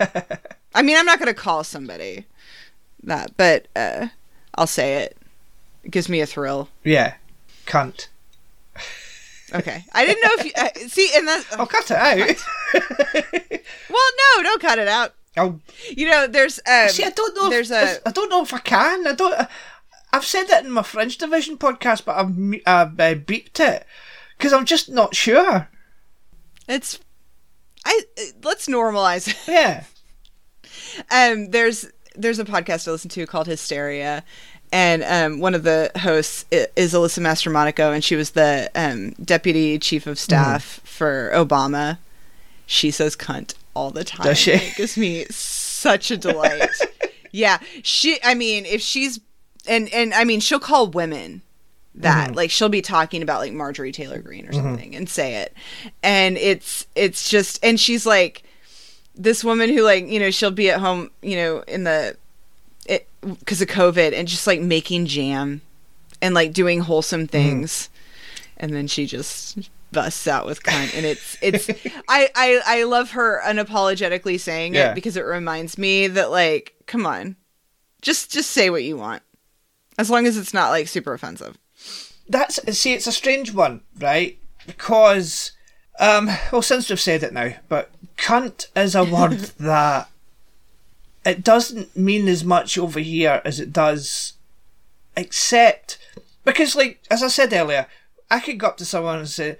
I 0.75 0.81
mean, 0.81 0.97
I'm 0.97 1.05
not 1.05 1.19
gonna 1.19 1.33
call 1.33 1.63
somebody 1.63 2.25
that, 3.03 3.31
but 3.37 3.67
uh, 3.75 4.07
I'll 4.55 4.67
say 4.67 4.95
it. 5.03 5.17
It 5.83 5.91
gives 5.91 6.09
me 6.09 6.21
a 6.21 6.25
thrill. 6.25 6.69
Yeah. 6.83 7.15
Cunt. 7.65 8.07
Okay, 9.53 9.83
I 9.91 10.05
didn't 10.05 10.23
know 10.23 10.35
if 10.39 10.45
you 10.45 10.51
uh, 10.55 10.69
see, 10.87 11.11
and 11.13 11.27
that. 11.27 11.45
I'll 11.57 11.67
cut 11.67 11.91
it 11.91 11.97
out. 11.97 12.17
Well, 13.89 14.09
no, 14.37 14.43
don't 14.43 14.61
cut 14.61 14.79
it 14.79 14.87
out. 14.87 15.13
I'll 15.35 15.59
You 15.89 16.09
know, 16.09 16.25
there's. 16.25 16.59
Um, 16.59 16.87
see. 16.87 17.03
I 17.03 17.09
don't 17.09 17.35
know. 17.35 17.49
There's 17.49 17.69
if, 17.69 17.97
a. 17.97 18.07
I 18.07 18.11
don't 18.11 18.29
know 18.29 18.43
if 18.43 18.53
I 18.53 18.59
can. 18.59 19.05
I 19.05 19.11
don't. 19.11 19.47
I've 20.13 20.25
said 20.25 20.45
that 20.45 20.63
in 20.63 20.71
my 20.71 20.83
Fringe 20.83 21.17
Division 21.17 21.57
podcast, 21.57 22.05
but 22.05 22.15
I've, 22.15 22.29
I've 22.65 22.99
uh, 22.99 23.19
beeped 23.19 23.59
it 23.59 23.85
because 24.37 24.53
I'm 24.53 24.65
just 24.65 24.89
not 24.89 25.15
sure. 25.15 25.67
It's. 26.69 26.99
I 27.83 28.03
let's 28.43 28.67
normalize 28.67 29.27
it. 29.27 29.37
Yeah. 29.47 29.83
um 31.11 31.51
there's 31.51 31.87
there's 32.15 32.39
a 32.39 32.45
podcast 32.45 32.87
I 32.87 32.91
listen 32.91 33.09
to 33.09 33.25
called 33.25 33.47
Hysteria 33.47 34.23
and 34.71 35.03
um 35.03 35.39
one 35.39 35.55
of 35.55 35.63
the 35.63 35.91
hosts 35.97 36.45
is 36.51 36.93
Alyssa 36.93 37.19
Mastromonaco 37.19 37.93
and 37.93 38.03
she 38.03 38.15
was 38.15 38.31
the 38.31 38.69
um 38.75 39.11
deputy 39.23 39.77
chief 39.79 40.07
of 40.07 40.17
staff 40.19 40.81
for 40.83 41.31
Obama. 41.33 41.97
She 42.65 42.91
says 42.91 43.15
cunt 43.15 43.55
all 43.73 43.91
the 43.91 44.03
time. 44.03 44.25
Does 44.25 44.37
she? 44.37 44.51
It 44.51 44.75
gives 44.75 44.97
me 44.97 45.25
such 45.29 46.11
a 46.11 46.17
delight. 46.17 46.69
yeah. 47.31 47.59
She 47.83 48.19
I 48.23 48.33
mean 48.33 48.65
if 48.65 48.81
she's 48.81 49.19
and 49.67 49.91
and 49.93 50.13
I 50.13 50.23
mean 50.23 50.39
she'll 50.39 50.59
call 50.59 50.87
women 50.87 51.41
that 51.95 52.35
like 52.35 52.49
she'll 52.49 52.69
be 52.69 52.81
talking 52.81 53.21
about 53.21 53.39
like 53.41 53.51
Marjorie 53.51 53.91
Taylor 53.91 54.19
Greene 54.19 54.47
or 54.47 54.53
something 54.53 54.95
and 54.95 55.09
say 55.09 55.35
it 55.35 55.53
and 56.01 56.37
it's 56.37 56.87
it's 56.95 57.29
just 57.29 57.59
and 57.63 57.77
she's 57.77 58.05
like 58.05 58.43
this 59.13 59.43
woman 59.43 59.69
who 59.69 59.83
like 59.83 60.07
you 60.07 60.17
know 60.17 60.31
she'll 60.31 60.51
be 60.51 60.69
at 60.69 60.79
home 60.79 61.11
you 61.21 61.35
know 61.35 61.59
in 61.67 61.83
the 61.83 62.15
because 63.21 63.61
of 63.61 63.67
covid 63.67 64.13
and 64.13 64.27
just 64.27 64.47
like 64.47 64.59
making 64.61 65.05
jam 65.05 65.61
and 66.21 66.33
like 66.35 66.53
doing 66.53 66.79
wholesome 66.81 67.27
things. 67.27 67.89
And 68.57 68.73
then 68.73 68.85
she 68.87 69.05
just 69.07 69.57
busts 69.91 70.27
out 70.27 70.45
with 70.45 70.61
cunt. 70.63 70.95
And 70.95 71.05
it's 71.05 71.37
it's 71.41 71.69
I, 72.07 72.29
I 72.35 72.61
i 72.65 72.83
love 72.83 73.11
her 73.11 73.41
unapologetically 73.43 74.39
saying 74.39 74.75
Yeah. 74.75 74.91
it 74.91 74.95
because 74.95 75.17
it 75.17 75.21
reminds 75.25 75.77
me 75.77 76.07
that 76.07 76.29
like 76.31 76.73
come 76.85 77.05
on. 77.05 77.35
Just 78.01 78.31
just 78.31 78.51
say 78.51 78.69
what 78.69 78.83
you 78.83 78.97
want. 78.97 79.23
As 79.97 80.09
long 80.09 80.25
as 80.25 80.37
it's 80.37 80.53
not 80.53 80.69
like 80.69 80.87
super 80.87 81.13
offensive. 81.13 81.57
That's 82.29 82.59
see, 82.77 82.93
it's 82.93 83.07
a 83.07 83.11
strange 83.11 83.53
one, 83.53 83.81
right? 83.99 84.37
Because, 84.65 85.51
um, 85.99 86.29
well, 86.51 86.61
since 86.61 86.87
we've 86.89 86.99
said 86.99 87.23
it 87.23 87.33
now, 87.33 87.53
but 87.67 87.89
cunt 88.17 88.67
is 88.75 88.95
a 88.95 89.03
word 89.03 89.31
that 89.59 90.07
it 91.25 91.43
doesn't 91.43 91.95
mean 91.95 92.27
as 92.27 92.43
much 92.43 92.77
over 92.77 92.99
here 92.99 93.41
as 93.45 93.59
it 93.59 93.71
does, 93.73 94.33
except 95.15 95.97
because, 96.43 96.75
like 96.75 97.01
as 97.11 97.21
I 97.23 97.27
said 97.27 97.53
earlier, 97.53 97.87
I 98.29 98.39
could 98.39 98.57
go 98.59 98.67
up 98.67 98.77
to 98.77 98.85
someone 98.85 99.19
and 99.19 99.29
say, 99.29 99.57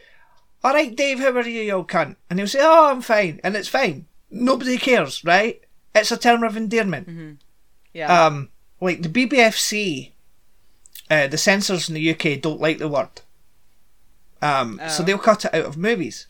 "All 0.63 0.74
right, 0.74 0.95
Dave, 0.95 1.19
how 1.19 1.32
are 1.32 1.47
you, 1.47 1.62
you 1.62 1.71
old 1.74 1.88
cunt?" 1.88 2.15
and 2.30 2.39
he'll 2.39 2.47
say, 2.47 2.60
"Oh, 2.62 2.89
I'm 2.91 3.02
fine," 3.02 3.39
and 3.43 3.56
it's 3.56 3.67
fine. 3.67 4.06
Nobody 4.30 4.78
cares, 4.78 5.24
right? 5.26 5.62
It's 5.93 6.12
a 6.12 6.17
term 6.17 6.43
of 6.43 6.56
endearment. 6.56 7.39
yeah 7.93 8.26
Um, 8.26 8.50
like 8.80 9.02
the 9.02 9.10
BBFC, 9.10 10.12
uh, 11.10 11.28
the 11.28 11.38
censors 11.38 11.89
in 11.89 11.95
the 11.95 12.10
UK 12.12 12.41
don't 12.41 12.62
like 12.62 12.78
the 12.78 12.88
word. 12.88 13.10
Um, 14.41 14.80
so 14.88 15.04
Oh. 15.04 15.06
they'll 15.06 15.17
cut 15.19 15.45
it 15.45 15.54
out 15.54 15.65
of 15.65 15.78
movies. 15.78 16.28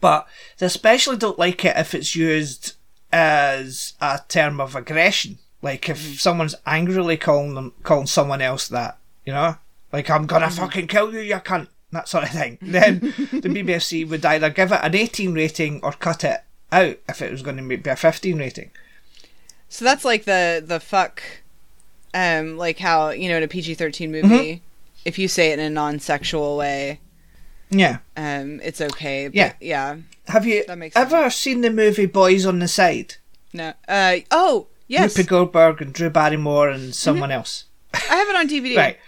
But 0.00 0.26
they 0.58 0.66
especially 0.66 1.18
don't 1.18 1.38
like 1.38 1.64
it 1.64 1.76
if 1.76 1.94
it's 1.94 2.16
used 2.16 2.72
as 3.14 3.94
a 4.00 4.18
term 4.28 4.60
of 4.60 4.74
aggression. 4.74 5.38
Like 5.62 5.88
if 5.88 6.20
someone's 6.20 6.56
angrily 6.66 7.16
calling 7.16 7.54
them, 7.54 7.72
calling 7.84 8.06
someone 8.08 8.42
else 8.42 8.66
that, 8.68 8.98
you 9.24 9.32
know, 9.32 9.56
like 9.92 10.10
I'm 10.10 10.26
gonna 10.26 10.50
fucking 10.50 10.88
kill 10.88 11.14
you, 11.14 11.20
you 11.20 11.36
cunt, 11.36 11.68
that 11.92 12.08
sort 12.08 12.24
of 12.24 12.30
thing. 12.30 12.58
Then 12.60 12.98
the 13.32 13.48
BBFC 13.48 14.06
would 14.08 14.24
either 14.26 14.50
give 14.50 14.72
it 14.72 14.80
an 14.82 14.96
18 14.96 15.32
rating 15.32 15.80
or 15.82 15.92
cut 15.92 16.24
it 16.24 16.40
out 16.72 16.98
if 17.08 17.22
it 17.22 17.30
was 17.30 17.42
going 17.42 17.56
to 17.56 17.76
be 17.76 17.88
a 17.88 17.94
15 17.96 18.36
rating. 18.36 18.72
So 19.68 19.84
that's 19.84 20.04
like 20.04 20.24
the 20.24 20.62
the 20.64 20.80
fuck, 20.80 21.22
um, 22.12 22.56
like 22.56 22.78
how 22.78 23.10
you 23.10 23.28
know 23.28 23.36
in 23.38 23.42
a 23.42 23.48
PG 23.48 23.74
thirteen 23.74 24.12
Mm-hmm. 24.12 24.28
movie, 24.28 24.62
if 25.04 25.18
you 25.18 25.28
say 25.28 25.50
it 25.50 25.58
in 25.58 25.64
a 25.64 25.70
non 25.70 25.98
sexual 25.98 26.56
way, 26.56 27.00
Yeah. 27.78 27.98
um, 28.16 28.60
it's 28.62 28.80
okay. 28.80 29.28
But 29.28 29.34
Yeah. 29.34 29.52
yeah. 29.60 29.96
Have 30.28 30.46
you 30.46 30.64
ever 30.68 31.30
seen 31.30 31.60
the 31.60 31.70
movie 31.70 32.06
Boys 32.06 32.46
on 32.46 32.58
the 32.58 32.68
Side? 32.68 33.16
No. 33.52 33.74
Uh. 33.86 34.16
Oh 34.30 34.68
yes, 34.88 35.14
Whoopi 35.16 35.26
Goldberg 35.26 35.82
and 35.82 35.92
Drew 35.92 36.10
Barrymore 36.10 36.68
and 36.70 36.94
someone 36.94 37.30
else. 37.30 37.64
I 37.92 37.98
have 38.16 38.28
it 38.28 38.36
on 38.36 38.48
DVD. 38.48 38.76
Right. 38.76 38.98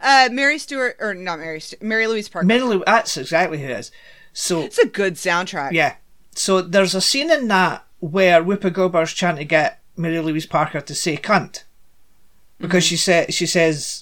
Uh, 0.00 0.28
Mary 0.32 0.58
Stewart 0.58 0.96
or 1.00 1.14
not 1.14 1.38
Mary 1.38 1.60
Mary 1.80 2.06
Louise 2.06 2.28
Parker. 2.28 2.46
Mary 2.46 2.62
Lou, 2.62 2.82
that's 2.86 3.16
exactly 3.16 3.58
who 3.58 3.64
it 3.66 3.70
is. 3.70 3.90
So, 4.32 4.62
it's 4.62 4.78
a 4.78 4.86
good 4.86 5.14
soundtrack. 5.14 5.72
yeah. 5.72 5.96
So 6.34 6.62
there's 6.62 6.94
a 6.94 7.00
scene 7.02 7.30
in 7.30 7.48
that 7.48 7.84
where 8.00 8.42
Whoopi 8.42 8.72
Goldberg's 8.72 9.12
trying 9.14 9.36
to 9.36 9.44
get 9.44 9.80
Mary 9.96 10.18
Louise 10.20 10.46
Parker 10.46 10.80
to 10.80 10.94
say 10.94 11.16
cunt. 11.16 11.64
Because 12.58 12.84
she 12.84 12.96
said 12.96 13.34
she 13.34 13.44
says 13.46 14.01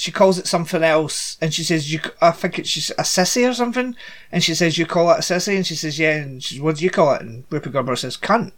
she 0.00 0.10
calls 0.10 0.38
it 0.38 0.46
something 0.46 0.82
else 0.82 1.36
and 1.42 1.52
she 1.52 1.62
says 1.62 1.92
you 1.92 2.00
I 2.22 2.30
think 2.30 2.58
it's 2.58 2.72
just 2.72 2.90
a 2.92 3.02
sissy 3.02 3.48
or 3.48 3.52
something. 3.52 3.94
And 4.32 4.42
she 4.42 4.54
says 4.54 4.78
you 4.78 4.86
call 4.86 5.10
it 5.10 5.18
a 5.18 5.20
sissy? 5.20 5.56
And 5.56 5.66
she 5.66 5.74
says 5.74 5.98
yeah. 5.98 6.16
And 6.16 6.42
she 6.42 6.54
says 6.54 6.62
what 6.62 6.76
do 6.76 6.84
you 6.84 6.90
call 6.90 7.14
it? 7.14 7.22
And 7.22 7.48
Whoopi 7.50 7.70
Goldberg 7.70 7.98
says 7.98 8.16
cunt. 8.16 8.52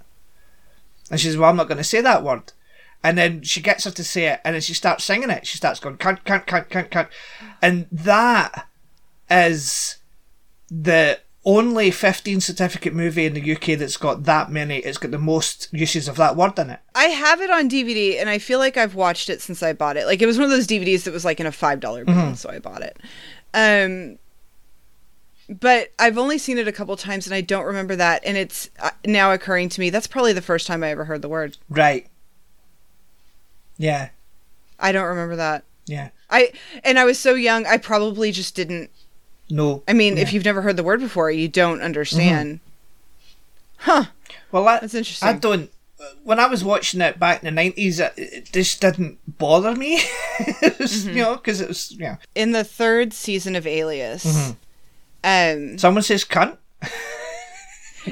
And 1.11 1.20
she 1.20 1.26
says 1.26 1.37
well 1.37 1.50
I'm 1.50 1.57
not 1.57 1.66
going 1.66 1.78
to 1.78 1.85
say 1.85 2.00
that 2.00 2.22
word. 2.22 2.52
And 3.02 3.18
then 3.18 3.42
she 3.42 3.61
gets 3.61 3.85
her 3.85 3.90
to 3.90 4.05
say 4.05 4.26
it 4.26 4.40
and 4.44 4.55
then 4.55 4.62
she 4.62 4.74
starts 4.74 5.02
singing 5.02 5.31
it. 5.31 5.46
She 5.46 5.57
starts 5.57 5.81
going 5.81 5.96
cunt 5.96 6.22
cunt 6.24 6.46
cunt 6.46 6.68
cunt 6.68 6.90
cunt. 6.90 7.09
And 7.61 7.88
that 7.90 8.68
is 9.28 9.96
the 10.70 11.18
only 11.44 11.90
15 11.90 12.40
certificate 12.40 12.94
movie 12.94 13.26
in 13.26 13.35
the 13.35 13.52
UK 13.57 13.76
that's 13.78 13.96
got 13.96 14.22
that 14.24 14.48
many 14.50 14.78
it's 14.78 14.98
got 14.98 15.11
the 15.11 15.18
most 15.18 15.68
uses 15.72 16.07
of 16.07 16.16
that 16.16 16.37
word 16.37 16.57
in 16.59 16.70
it 16.70 16.78
I 16.94 17.07
have 17.07 17.40
it 17.40 17.50
on 17.50 17.68
DVD, 17.68 18.20
and 18.20 18.31
I 18.31 18.38
feel 18.38 18.61
like 18.61 18.76
I've 18.76 18.94
watched 18.94 19.28
it 19.28 19.40
since 19.40 19.61
I 19.62 19.72
bought 19.72 19.96
it. 19.96 20.07
Like 20.07 20.22
it 20.22 20.26
was 20.26 20.37
one 20.38 20.44
of 20.44 20.50
those 20.50 20.68
DVDs 20.68 21.02
that 21.05 21.12
was 21.12 21.24
like 21.24 21.40
in 21.40 21.46
a 21.46 21.52
five 21.52 21.81
dollar 21.81 22.05
bin, 22.05 22.14
Mm-hmm. 22.14 22.35
so 22.35 22.48
I 22.50 22.59
bought 22.61 22.83
it. 22.83 22.96
Um, 23.55 24.18
but 25.61 25.88
I've 25.98 26.16
only 26.16 26.38
seen 26.38 26.59
it 26.59 26.68
a 26.68 26.72
couple 26.72 26.96
times, 26.96 27.26
and 27.26 27.35
I 27.35 27.40
don't 27.40 27.64
remember 27.64 27.96
that. 27.96 28.22
And 28.24 28.37
it's 28.37 28.70
uh, 28.81 28.90
now 29.05 29.33
occurring 29.33 29.68
to 29.70 29.81
me 29.81 29.90
that's 29.90 30.07
probably 30.07 30.33
the 30.33 30.40
first 30.42 30.66
time 30.68 30.85
I 30.85 30.90
ever 30.90 31.05
heard 31.07 31.22
the 31.22 31.28
word. 31.28 31.59
right 31.68 32.07
yeah 33.76 34.11
I 34.78 34.92
don't 34.92 35.07
remember 35.07 35.37
that. 35.37 35.64
yeah 35.87 36.11
I 36.31 36.52
and 36.85 36.98
I 36.98 37.05
was 37.05 37.18
so 37.18 37.35
young, 37.35 37.66
I 37.66 37.78
probably 37.78 38.31
just 38.33 38.55
didn't. 38.55 38.90
No 39.52 39.82
I 39.86 39.92
mean, 39.92 40.14
if 40.14 40.18
Yeah. 40.18 40.24
Mm-hmm. 40.24 40.34
you've 40.34 40.44
never 40.44 40.62
heard 40.62 40.76
the 40.76 40.82
word 40.82 41.00
before, 41.00 41.30
you 41.30 41.48
don't 41.48 41.80
understand. 41.82 42.60
Huh? 43.78 44.04
Well, 44.50 44.64
that, 44.64 44.80
That's 44.80 44.94
interesting. 44.94 45.28
I 45.28 45.32
don't. 45.34 45.70
When 46.24 46.40
I 46.40 46.46
was 46.46 46.64
watching 46.64 47.00
it 47.00 47.18
back 47.18 47.40
in 47.42 47.44
the 47.46 47.50
nineties, 47.52 48.00
it, 48.00 48.12
it 48.16 48.52
just 48.52 48.80
didn't 48.80 49.18
bother 49.38 49.74
me. 49.74 50.00
It 50.62 50.78
was, 50.78 51.04
Mm-hmm. 51.04 51.16
You 51.16 51.22
know, 51.22 51.36
because 51.36 51.60
it 51.60 51.68
was 51.68 51.92
yeah. 51.98 52.16
In 52.34 52.52
the 52.52 52.64
third 52.64 53.12
season 53.12 53.54
of 53.56 53.66
Alias, 53.66 54.24
Mm-hmm. 54.24 54.52
um, 55.72 55.78
Someone 55.78 56.02
says 56.02 56.24
cunt. 56.24 56.56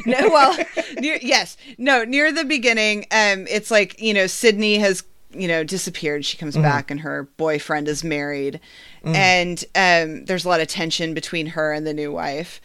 no, 0.06 0.28
well, 0.28 0.56
near, 1.00 1.18
yes, 1.20 1.56
no, 1.78 2.04
near 2.04 2.30
the 2.32 2.44
beginning, 2.44 3.06
um, 3.10 3.46
it's 3.48 3.70
like 3.70 4.00
you 4.00 4.14
know 4.14 4.26
Sydney 4.28 4.78
has 4.78 5.02
you 5.32 5.48
know, 5.48 5.64
disappeared. 5.64 6.24
She 6.24 6.36
comes 6.36 6.56
back 6.56 6.90
and 6.90 7.00
her 7.00 7.24
boyfriend 7.36 7.88
is 7.88 8.02
married. 8.02 8.60
And 9.14 9.64
um, 9.74 10.24
there's 10.24 10.44
a 10.44 10.48
lot 10.48 10.60
of 10.60 10.68
tension 10.68 11.14
between 11.14 11.46
her 11.46 11.72
and 11.72 11.86
the 11.86 11.94
new 11.94 12.12
wife. 12.12 12.60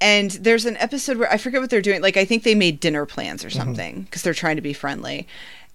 And 0.00 0.30
there's 0.32 0.64
an 0.64 0.76
episode 0.78 1.18
where 1.18 1.30
I 1.30 1.36
forget 1.36 1.60
what 1.60 1.70
they're 1.70 1.82
doing. 1.82 2.00
Like, 2.00 2.16
I 2.16 2.24
think 2.24 2.42
they 2.42 2.54
made 2.54 2.80
dinner 2.80 3.04
plans 3.06 3.44
or 3.44 3.50
something 3.50 4.02
because 4.02 4.22
they're 4.22 4.34
trying 4.34 4.56
to 4.56 4.62
be 4.62 4.72
friendly. 4.72 5.26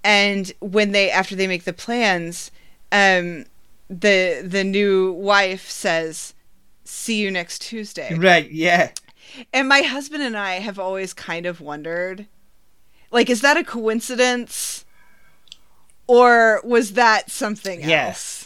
And 0.03 0.51
when 0.59 0.91
they, 0.91 1.11
after 1.11 1.35
they 1.35 1.47
make 1.47 1.63
the 1.63 1.73
plans, 1.73 2.51
um, 2.91 3.45
the 3.89 4.41
the 4.43 4.63
new 4.63 5.11
wife 5.13 5.69
says, 5.69 6.33
"See 6.83 7.19
you 7.19 7.29
next 7.29 7.61
Tuesday." 7.61 8.15
Right, 8.15 8.49
yeah. 8.51 8.91
And 9.53 9.67
my 9.67 9.81
husband 9.81 10.23
and 10.23 10.37
I 10.37 10.55
have 10.55 10.79
always 10.79 11.13
kind 11.13 11.45
of 11.45 11.61
wondered 11.61 12.27
like 13.11 13.29
is 13.29 13.41
that 13.41 13.57
a 13.57 13.63
coincidence 13.63 14.84
or 16.07 16.61
was 16.63 16.93
that 16.93 17.29
something 17.31 17.81
Yes. 17.81 18.07
else? 18.07 18.41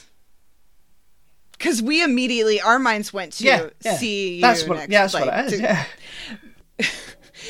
Cuz 1.59 1.81
we 1.81 2.01
immediately 2.03 2.61
our 2.61 2.79
minds 2.79 3.11
went 3.13 3.33
to 3.33 3.43
Yeah, 3.43 3.69
yeah. 3.83 3.97
see 3.97 4.35
you 4.37 4.41
what, 4.41 4.77
next 4.77 4.91
yeah, 4.91 5.01
that's 5.01 5.13
like, 5.13 5.25
what 5.25 5.39
it 5.39 5.45
is. 5.45 5.59
to- 5.59 5.63
Yeah. 5.63 5.85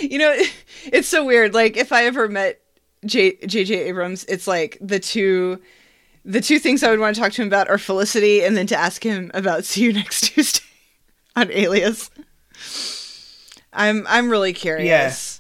You 0.02 0.18
know, 0.18 0.34
it's 0.86 1.08
so 1.08 1.26
weird 1.26 1.54
like 1.54 1.76
if 1.78 1.92
I 1.92 2.06
ever 2.06 2.28
met 2.28 2.60
J- 3.06 3.36
JJ 3.38 3.72
Abrams, 3.88 4.24
it's 4.26 4.48
like 4.48 4.78
the 4.82 5.00
two 5.00 5.60
the 6.26 6.42
two 6.42 6.60
things 6.60 6.84
I 6.84 6.90
would 6.92 7.00
want 7.00 7.16
to 7.16 7.22
talk 7.22 7.32
to 7.34 7.42
him 7.42 7.48
about 7.48 7.70
are 7.70 7.78
Felicity 7.78 8.44
and 8.44 8.56
then 8.58 8.68
to 8.68 8.78
ask 8.78 9.04
him 9.04 9.30
about 9.34 9.66
see 9.66 9.84
you 9.84 9.94
next 9.94 10.22
Tuesday 10.26 10.64
on 11.36 11.52
Alias. 11.52 12.10
I'm 13.74 14.06
I'm 14.08 14.30
really 14.30 14.54
curious. 14.54 15.39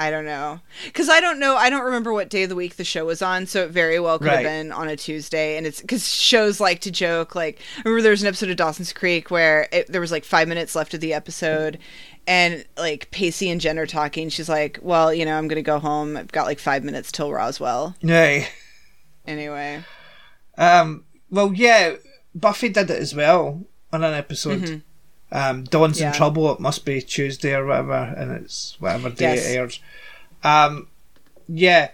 I 0.00 0.10
don't 0.10 0.24
know. 0.24 0.60
Cuz 0.94 1.08
I 1.08 1.20
don't 1.20 1.40
know, 1.40 1.56
I 1.56 1.70
don't 1.70 1.84
remember 1.84 2.12
what 2.12 2.28
day 2.30 2.44
of 2.44 2.48
the 2.48 2.54
week 2.54 2.76
the 2.76 2.84
show 2.84 3.04
was 3.04 3.20
on, 3.20 3.46
so 3.46 3.64
it 3.64 3.70
very 3.70 3.98
well 3.98 4.18
could 4.18 4.28
Right. 4.28 4.34
have 4.36 4.44
been 4.44 4.70
on 4.70 4.86
a 4.88 4.96
Tuesday 4.96 5.56
and 5.56 5.66
it's 5.66 5.82
cuz 5.82 6.06
shows 6.08 6.60
like 6.60 6.80
to 6.82 6.90
joke 6.90 7.34
like 7.34 7.58
I 7.78 7.80
remember 7.84 8.02
there 8.02 8.10
was 8.12 8.22
an 8.22 8.28
episode 8.28 8.50
of 8.50 8.56
Dawson's 8.56 8.92
Creek 8.92 9.30
where 9.30 9.68
it, 9.72 9.90
there 9.90 10.00
was 10.00 10.12
like 10.12 10.24
5 10.24 10.46
minutes 10.46 10.76
left 10.76 10.94
of 10.94 11.00
the 11.00 11.12
episode 11.14 11.78
and 12.28 12.64
like 12.76 13.10
Pacey 13.10 13.50
and 13.50 13.60
Jen 13.60 13.78
are 13.78 13.86
talking. 13.86 14.28
She's 14.28 14.48
like, 14.50 14.78
"Well, 14.82 15.14
you 15.14 15.24
know, 15.24 15.36
I'm 15.38 15.48
going 15.48 15.56
to 15.56 15.62
go 15.62 15.78
home. 15.78 16.14
I've 16.16 16.30
got 16.30 16.44
like 16.46 16.58
5 16.58 16.84
minutes 16.84 17.10
till 17.10 17.32
Roswell." 17.32 17.96
Right. 18.02 18.48
Anyway. 19.26 19.82
Um, 20.56 21.04
well, 21.30 21.52
yeah, 21.54 21.94
Buffy 22.34 22.68
did 22.68 22.90
it 22.90 23.00
as 23.00 23.14
well 23.14 23.64
on 23.92 24.04
an 24.04 24.14
episode. 24.14 24.82
Um, 25.30 25.64
Dawn's. 25.64 26.00
Yeah. 26.00 26.08
in 26.08 26.14
trouble. 26.14 26.50
It 26.52 26.60
must 26.60 26.84
be 26.84 27.02
Tuesday 27.02 27.54
or 27.54 27.66
whatever, 27.66 28.14
and 28.16 28.30
it's 28.32 28.76
whatever 28.80 29.10
day 29.10 29.34
Yes. 29.34 29.46
it 29.46 29.56
airs. 29.56 29.80
Um, 30.42 30.88
yeah, 31.48 31.90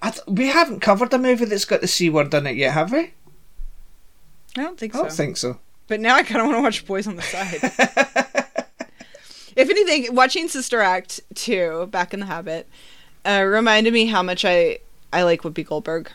I 0.00 0.10
th- 0.10 0.22
we 0.26 0.48
haven't 0.48 0.80
covered 0.80 1.12
a 1.12 1.18
movie 1.18 1.44
that's 1.44 1.64
got 1.64 1.80
the 1.80 1.88
c 1.88 2.08
word 2.08 2.32
in 2.32 2.46
it 2.46 2.56
yet, 2.56 2.72
have 2.74 2.92
we? 2.92 3.12
I 4.56 4.62
don't 4.62 4.78
think 4.78 4.94
I 4.94 4.98
so. 4.98 5.02
don't 5.04 5.12
think 5.12 5.36
so. 5.36 5.58
But 5.86 6.00
now 6.00 6.16
I 6.16 6.22
kind 6.22 6.40
of 6.40 6.46
want 6.46 6.58
to 6.58 6.62
watch 6.62 6.86
Boys 6.86 7.06
on 7.06 7.16
the 7.16 7.22
Side. 7.22 7.58
if 9.56 9.68
anything, 9.70 10.14
watching 10.14 10.48
Sister 10.48 10.80
Act 10.80 11.20
2, 11.34 11.88
Back 11.90 12.12
in 12.14 12.20
the 12.20 12.26
Habit, 12.26 12.68
uh, 13.24 13.42
reminded 13.42 13.92
me 13.92 14.06
how 14.06 14.22
much 14.22 14.44
I, 14.44 14.78
I 15.12 15.22
like 15.22 15.42
Whoopi 15.42 15.66
Goldberg. 15.66 16.10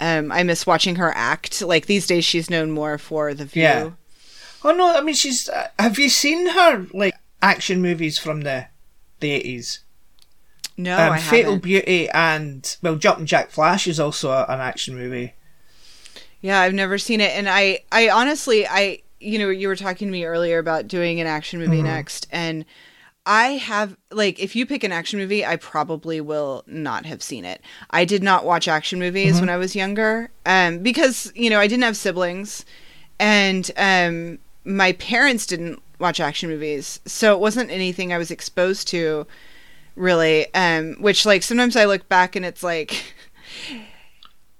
Um, 0.00 0.32
I 0.32 0.42
miss 0.42 0.66
watching 0.66 0.96
her 0.96 1.12
act. 1.14 1.60
Like 1.62 1.86
these 1.86 2.06
days, 2.06 2.24
she's 2.24 2.48
known 2.50 2.70
more 2.70 2.96
for 2.98 3.34
The 3.34 3.44
View. 3.44 3.62
Yeah. 3.62 3.90
Oh 4.64 4.72
no, 4.72 4.94
I 4.94 5.00
mean 5.00 5.14
she's. 5.14 5.48
Uh, 5.48 5.68
have 5.78 5.98
you 5.98 6.08
seen 6.08 6.50
her 6.50 6.86
like 6.92 7.14
action 7.42 7.80
movies 7.80 8.18
from 8.18 8.42
the 8.42 8.66
the 9.20 9.30
eighties? 9.30 9.80
No, 10.76 10.96
um, 10.96 11.12
I 11.12 11.18
Fatal 11.18 11.52
haven't. 11.52 11.62
Beauty 11.62 12.08
and 12.10 12.76
well, 12.82 12.96
Jumpin' 12.96 13.26
Jack 13.26 13.50
Flash 13.50 13.86
is 13.86 14.00
also 14.00 14.30
a, 14.30 14.44
an 14.48 14.60
action 14.60 14.94
movie. 14.96 15.34
Yeah, 16.40 16.60
I've 16.60 16.72
never 16.72 16.96
seen 16.96 17.20
it, 17.20 17.32
and 17.32 17.48
I, 17.50 17.80
I 17.92 18.08
honestly, 18.08 18.66
I, 18.66 19.02
you 19.18 19.38
know, 19.38 19.50
you 19.50 19.68
were 19.68 19.76
talking 19.76 20.08
to 20.08 20.12
me 20.12 20.24
earlier 20.24 20.58
about 20.58 20.88
doing 20.88 21.20
an 21.20 21.26
action 21.26 21.60
movie 21.60 21.82
next, 21.82 22.26
and 22.32 22.64
I 23.26 23.48
have 23.58 23.94
like, 24.10 24.40
if 24.40 24.56
you 24.56 24.64
pick 24.64 24.82
an 24.82 24.90
action 24.90 25.18
movie, 25.18 25.44
I 25.44 25.56
probably 25.56 26.18
will 26.22 26.64
not 26.66 27.04
have 27.04 27.22
seen 27.22 27.44
it. 27.44 27.60
I 27.90 28.06
did 28.06 28.22
not 28.22 28.46
watch 28.46 28.68
action 28.68 28.98
movies 28.98 29.38
when 29.38 29.50
I 29.50 29.58
was 29.58 29.76
younger, 29.76 30.30
um, 30.46 30.78
because 30.78 31.30
you 31.34 31.50
know 31.50 31.60
I 31.60 31.66
didn't 31.66 31.84
have 31.84 31.96
siblings, 31.98 32.64
and 33.18 33.70
um, 33.76 34.38
my 34.64 34.92
parents 34.92 35.46
didn't 35.46 35.82
watch 35.98 36.20
action 36.20 36.48
movies, 36.50 37.00
so 37.06 37.34
it 37.34 37.40
wasn't 37.40 37.70
anything 37.70 38.12
I 38.12 38.18
was 38.18 38.30
exposed 38.30 38.88
to, 38.88 39.26
really. 39.96 40.52
Um, 40.54 40.96
which 41.00 41.24
like 41.26 41.42
sometimes 41.42 41.76
I 41.76 41.84
look 41.86 42.08
back 42.08 42.36
and 42.36 42.44
it's 42.44 42.62
like. 42.62 43.02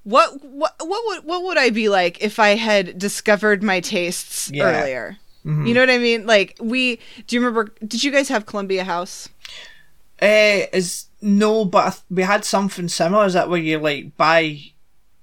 What 0.02 0.42
what 0.42 0.74
what 0.80 1.02
would 1.06 1.24
what 1.24 1.42
would 1.44 1.58
I 1.58 1.68
be 1.68 1.90
like 1.90 2.22
if 2.22 2.38
I 2.38 2.56
had 2.56 2.98
discovered 2.98 3.62
my 3.62 3.80
tastes 3.80 4.50
Yeah. 4.50 4.64
earlier? 4.64 5.18
Mm-hmm. 5.44 5.66
You 5.66 5.74
know 5.74 5.80
what 5.80 5.90
I 5.90 5.98
mean? 5.98 6.26
Like 6.26 6.56
we 6.58 6.96
do 7.26 7.36
you 7.36 7.40
remember 7.40 7.74
did 7.86 8.02
you 8.02 8.10
guys 8.10 8.30
have 8.30 8.46
Columbia 8.46 8.84
House? 8.84 9.28
Uh, 10.20 10.64
is 10.72 11.06
no, 11.20 11.66
but 11.66 12.00
we 12.10 12.22
had 12.22 12.46
something 12.46 12.88
similar. 12.88 13.26
Is 13.26 13.34
that 13.34 13.50
where 13.50 13.60
you 13.60 13.78
like 13.78 14.16
buy, 14.16 14.60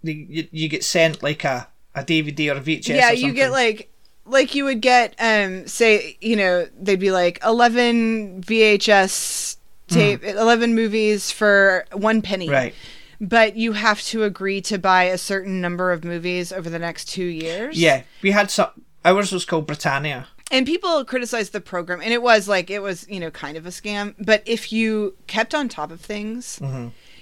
the 0.04 0.13
you, 0.13 0.48
you 0.52 0.70
get 0.70 0.84
sent 0.84 1.24
like 1.24 1.44
a, 1.44 1.68
a 1.96 2.04
DVD 2.04 2.54
or 2.54 2.58
a 2.58 2.62
VHS? 2.62 2.88
yeah, 2.96 3.10
or 3.10 3.13
you 3.13 3.34
get 3.34 3.52
like 3.52 3.92
like 4.28 4.54
you 4.56 4.66
would 4.66 4.82
get 4.82 5.16
um 5.20 5.68
say, 5.68 6.18
you 6.22 6.36
know, 6.36 6.68
they'd 6.80 7.00
be 7.00 7.12
like 7.12 7.40
11 7.44 8.42
VHS 8.44 9.58
tape 9.88 10.24
11 10.24 10.76
movies 10.76 11.32
for 11.32 11.86
1 11.94 12.22
penny. 12.22 12.46
Mm-hmm. 12.46 12.54
right. 12.54 12.74
But 13.20 13.56
you 13.56 13.72
have 13.72 14.02
to 14.04 14.24
agree 14.24 14.62
to 14.62 14.78
buy 14.78 15.06
a 15.06 15.18
certain 15.18 15.60
number 15.62 15.92
of 15.92 16.04
movies 16.04 16.52
over 16.52 16.70
the 16.70 16.78
next 16.78 17.06
2 17.06 17.24
years. 17.24 17.76
Yeah, 17.80 18.04
we 18.22 18.30
had 18.32 18.52
some. 18.52 18.70
Ours 19.06 19.32
was 19.32 19.44
called 19.46 19.66
Britannia. 19.66 20.28
and 20.52 20.66
people 20.68 21.04
criticized 21.06 21.52
the 21.54 21.62
program 21.62 22.02
and 22.02 22.12
it 22.13 22.22
was 22.22 22.48
like 22.48 22.70
it 22.70 22.80
was 22.82 23.08
you 23.10 23.20
know 23.20 23.32
kind 23.32 23.58
of 23.58 23.66
a 23.66 23.70
scam 23.70 24.13
but 24.20 24.42
if 24.46 24.72
you 24.72 25.16
kept 25.28 25.54
on 25.56 25.68
top 25.68 25.92
of 25.92 26.00
things 26.02 26.60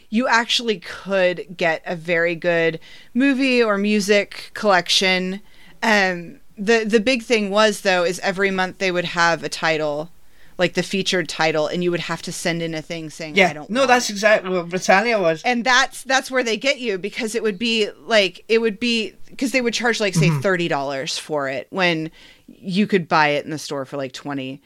you 0.10 0.28
actually 0.28 0.80
could 0.80 1.46
get 1.58 1.82
a 1.86 1.96
very 1.96 2.36
good 2.36 2.80
movie 3.16 3.62
or 3.64 3.78
music 3.80 4.52
collection 4.54 5.42
um 5.82 6.40
the 6.58 6.84
the 6.86 7.00
big 7.00 7.24
thing 7.24 7.50
was 7.50 7.82
though 7.82 8.04
is 8.04 8.20
every 8.20 8.52
month 8.52 8.78
they 8.78 8.92
would 8.92 9.06
have 9.06 9.44
a 9.44 9.50
title 9.50 10.12
like 10.58 10.74
the 10.74 10.84
featured 10.84 11.28
title 11.28 11.68
and 11.68 11.84
you 11.84 11.92
would 11.92 12.00
have 12.00 12.22
to 12.22 12.32
send 12.32 12.62
in 12.62 12.74
a 12.74 12.82
thing 12.82 13.10
saying 13.10 13.36
yeah. 13.36 13.50
I 13.50 13.54
don't 13.54 13.70
no, 13.70 13.86
that's 13.86 14.10
it." 14.10 14.14
exactly 14.14 14.50
what 14.50 14.70
Britannia 14.70 15.20
was. 15.20 15.44
and 15.44 15.66
that's 15.66 16.04
that's 16.04 16.32
where 16.32 16.44
they 16.44 16.56
get 16.56 16.80
you 16.80 16.98
because 16.98 17.36
it 17.36 17.44
would 17.44 17.60
be 17.60 17.90
like 18.06 18.46
it 18.48 18.60
would 18.60 18.80
be 18.80 19.14
because 19.28 19.52
they 19.52 19.62
would 19.62 19.74
charge 19.74 20.00
like 20.00 20.14
say 20.14 20.30
mm-hmm. 20.30 20.40
thirty 20.40 20.68
dollars 20.70 21.18
for 21.18 21.50
it 21.50 21.68
when 21.72 22.10
you 22.48 22.88
could 22.88 23.08
buy 23.10 23.30
it 23.30 23.44
in 23.44 23.52
the 23.52 23.58
store 23.58 23.84
for 23.86 23.98
like 23.98 24.14
twenty, 24.14 24.62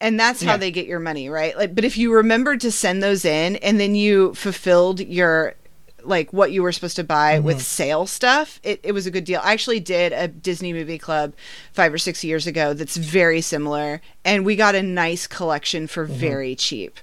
and 0.00 0.20
that's 0.20 0.42
how 0.42 0.52
Yeah. 0.52 0.56
they 0.58 0.70
get 0.70 0.86
your 0.86 1.00
money, 1.00 1.28
right? 1.28 1.56
Like, 1.56 1.74
but 1.74 1.84
if 1.84 1.96
you 1.96 2.12
remembered 2.12 2.60
to 2.60 2.70
send 2.70 3.02
those 3.02 3.24
in 3.24 3.56
and 3.56 3.80
then 3.80 3.94
you 3.94 4.34
fulfilled 4.34 5.00
your 5.00 5.54
like 6.04 6.32
what 6.32 6.52
you 6.52 6.62
were 6.62 6.72
supposed 6.72 6.96
to 6.96 7.04
buy 7.04 7.38
with 7.38 7.62
sale 7.62 8.06
stuff, 8.06 8.60
it, 8.62 8.80
it 8.82 8.92
was 8.92 9.06
a 9.06 9.10
good 9.10 9.24
deal. 9.24 9.40
I 9.42 9.52
actually 9.52 9.80
did 9.80 10.12
a 10.12 10.28
Disney 10.28 10.72
movie 10.72 10.98
club 10.98 11.32
five 11.72 11.92
or 11.92 11.98
six 11.98 12.24
years 12.24 12.46
ago 12.46 12.74
that's 12.74 12.96
very 12.96 13.40
similar, 13.40 14.00
and 14.24 14.44
we 14.44 14.56
got 14.56 14.74
a 14.74 14.82
nice 14.82 15.26
collection 15.26 15.86
for 15.86 16.04
very 16.04 16.54
cheap. 16.54 16.98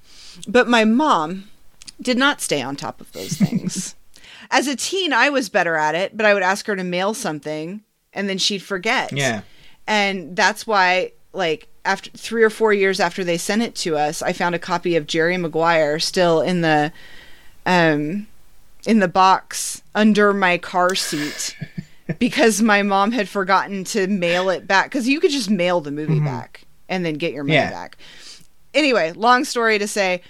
But 0.47 0.67
my 0.67 0.85
mom 0.85 1.49
did 2.01 2.17
not 2.17 2.41
stay 2.41 2.61
on 2.61 2.75
top 2.75 3.01
of 3.01 3.11
those 3.11 3.31
things. 3.37 3.95
As 4.51 4.67
a 4.67 4.75
teen, 4.75 5.13
I 5.13 5.29
was 5.29 5.49
better 5.49 5.75
at 5.75 5.95
it, 5.95 6.17
but 6.17 6.25
I 6.25 6.33
would 6.33 6.43
ask 6.43 6.65
her 6.67 6.75
to 6.75 6.83
mail 6.83 7.13
something 7.13 7.81
and 8.13 8.27
then 8.27 8.37
she'd 8.37 8.63
forget. 8.63 9.11
Yeah. 9.11 9.41
And 9.87 10.35
that's 10.35 10.65
why, 10.65 11.11
like, 11.33 11.67
after 11.85 12.09
three 12.11 12.43
or 12.43 12.49
four 12.49 12.73
years 12.73 12.99
after 12.99 13.23
they 13.23 13.37
sent 13.37 13.61
it 13.61 13.75
to 13.75 13.97
us, 13.97 14.21
I 14.21 14.33
found 14.33 14.55
a 14.55 14.59
copy 14.59 14.95
of 14.95 15.07
Jerry 15.07 15.37
Maguire 15.37 15.99
still 15.99 16.41
in 16.41 16.61
the, 16.61 16.91
um, 17.65 18.27
in 18.85 18.99
the 18.99 19.07
box 19.07 19.81
under 19.93 20.33
my 20.33 20.57
car 20.57 20.95
seat 20.95 21.57
because 22.19 22.61
my 22.61 22.81
mom 22.81 23.11
had 23.11 23.29
forgotten 23.29 23.83
to 23.85 24.07
mail 24.07 24.49
it 24.49 24.67
back. 24.67 24.85
Because 24.85 25.07
you 25.07 25.19
could 25.19 25.31
just 25.31 25.49
mail 25.49 25.81
the 25.81 25.91
movie 25.91 26.15
mm-hmm. 26.15 26.25
back 26.25 26.65
and 26.87 27.05
then 27.05 27.15
get 27.15 27.33
your 27.33 27.43
money 27.43 27.55
Yeah. 27.55 27.69
back. 27.69 27.97
Anyway, 28.73 29.11
long 29.13 29.45
story 29.45 29.79
to 29.79 29.87
say, 29.87 30.21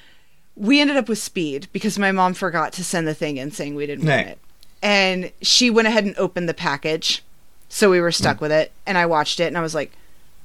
we 0.55 0.81
ended 0.81 0.97
up 0.97 1.07
with 1.07 1.19
speed 1.19 1.67
because 1.71 1.97
my 1.97 2.11
mom 2.11 2.33
forgot 2.33 2.73
to 2.73 2.83
send 2.83 3.07
the 3.07 3.13
thing 3.13 3.37
in 3.37 3.51
saying 3.51 3.75
we 3.75 3.85
didn't 3.85 4.05
want 4.05 4.17
Right. 4.17 4.27
it. 4.27 4.39
And 4.81 5.31
she 5.41 5.69
went 5.69 5.87
ahead 5.87 6.05
and 6.05 6.15
opened 6.17 6.49
the 6.49 6.53
package. 6.53 7.23
So 7.69 7.89
we 7.89 8.01
were 8.01 8.11
stuck 8.11 8.37
mm. 8.37 8.41
with 8.41 8.51
it. 8.51 8.71
And 8.85 8.97
I 8.97 9.05
watched 9.05 9.39
it 9.39 9.45
and 9.45 9.57
I 9.57 9.61
was 9.61 9.75
like, 9.75 9.91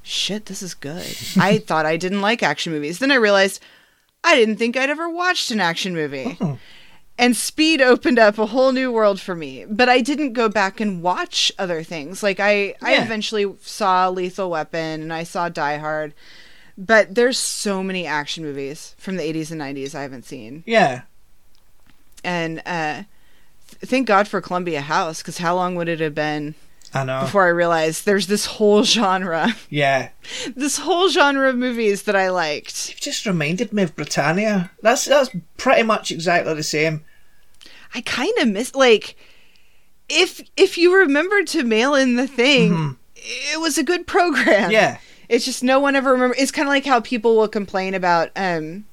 shit, 0.02 0.46
this 0.46 0.62
is 0.62 0.74
good. 0.74 1.16
I 1.36 1.58
thought 1.66 1.86
I 1.86 1.96
didn't 1.96 2.20
like 2.20 2.42
action 2.42 2.72
movies. 2.72 2.98
Then 2.98 3.10
I 3.10 3.16
realized 3.16 3.60
I 4.22 4.36
didn't 4.36 4.56
think 4.56 4.76
I'd 4.76 4.90
ever 4.90 5.08
watched 5.08 5.50
an 5.50 5.60
action 5.60 5.94
movie. 5.94 6.36
Uh-huh. 6.40 6.56
And 7.16 7.37
Speed 7.37 7.81
opened 7.81 8.18
up 8.18 8.38
a 8.38 8.46
whole 8.46 8.72
new 8.72 8.90
world 8.90 9.20
for 9.20 9.37
me. 9.37 9.64
But 9.68 9.88
I 9.88 10.00
didn't 10.00 10.33
go 10.33 10.48
back 10.48 10.81
and 10.81 11.03
watch 11.03 11.53
other 11.59 11.83
things. 11.83 12.22
Like 12.22 12.40
I, 12.40 12.74
I 12.83 12.96
eventually 12.96 13.55
saw 13.61 14.09
Lethal 14.09 14.50
Weapon 14.50 15.03
and 15.03 15.12
I 15.12 15.22
saw 15.22 15.48
Die 15.48 15.77
Hard. 15.77 16.12
But 16.77 17.14
there's 17.14 17.38
so 17.38 17.85
many 17.85 18.05
action 18.05 18.42
movies 18.42 18.96
from 18.98 19.16
the 19.16 19.22
80s 19.22 19.53
and 19.53 19.61
90s 19.61 19.94
I 19.94 20.03
haven't 20.03 20.24
seen. 20.24 20.64
Yeah. 20.66 21.03
And 22.24 22.61
uh 22.66 23.05
thank 23.66 24.09
God 24.09 24.27
for 24.27 24.40
Columbia 24.40 24.81
House 24.81 25.22
because 25.22 25.38
how 25.38 25.55
long 25.55 25.77
would 25.77 25.88
it 25.88 26.00
have 26.00 26.14
been 26.14 26.55
I 26.94 27.04
know. 27.04 27.22
before 27.22 27.44
I 27.44 27.50
realized 27.50 28.07
there's 28.07 28.28
this 28.28 28.46
whole 28.46 28.85
genre, 28.85 29.54
yeah. 29.68 30.11
this 30.54 30.78
whole 30.78 31.09
genre 31.09 31.48
of 31.48 31.57
movies 31.57 32.04
that 32.04 32.16
I 32.16 32.30
liked. 32.30 32.88
You've 32.90 33.00
just 33.00 33.26
reminded 33.26 33.72
me 33.72 33.83
of 33.83 33.96
Britannia. 33.96 34.70
That's 34.83 35.04
that's 35.04 35.30
pretty 35.57 35.83
much 35.83 36.11
exactly 36.11 36.54
the 36.54 36.62
same. 36.62 37.04
I 37.94 38.00
kind 38.00 38.33
of 38.38 38.48
miss 38.48 38.74
like 38.74 39.16
if 40.09 40.40
if 40.57 40.78
you 40.78 40.96
remember 40.96 41.42
to 41.44 41.64
mail 41.64 41.94
in 41.94 42.16
the 42.16 42.26
thing, 42.26 42.96
it 43.16 43.61
was 43.61 43.78
a 43.78 43.83
good 43.83 44.07
program. 44.07 44.70
Yeah. 44.70 44.98
It's 45.28 45.44
just 45.44 45.64
no 45.64 45.80
one 45.80 45.96
ever 45.96 46.12
remember. 46.12 46.37
It's 46.38 46.50
kind 46.50 46.68
of 46.68 46.70
like 46.70 46.85
how 46.85 47.00
people 47.00 47.37
will 47.37 47.48
complain 47.48 47.94
about 47.94 48.30
um, 48.37 48.85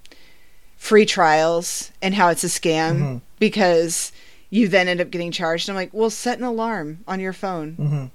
free 0.77 1.05
trials 1.05 1.91
and 2.01 2.15
how 2.15 2.29
it's 2.29 2.43
a 2.43 2.47
scam 2.47 3.21
because 3.37 4.11
you 4.51 4.67
then 4.67 4.87
end 4.87 5.01
up 5.01 5.09
getting 5.09 5.31
charged. 5.31 5.67
I'm 5.69 5.75
like, 5.75 5.93
well, 5.93 6.11
set 6.11 6.37
an 6.37 6.43
alarm 6.43 6.99
on 7.07 7.19
your 7.19 7.33
phone. 7.33 7.75
Mhm. 7.79 8.11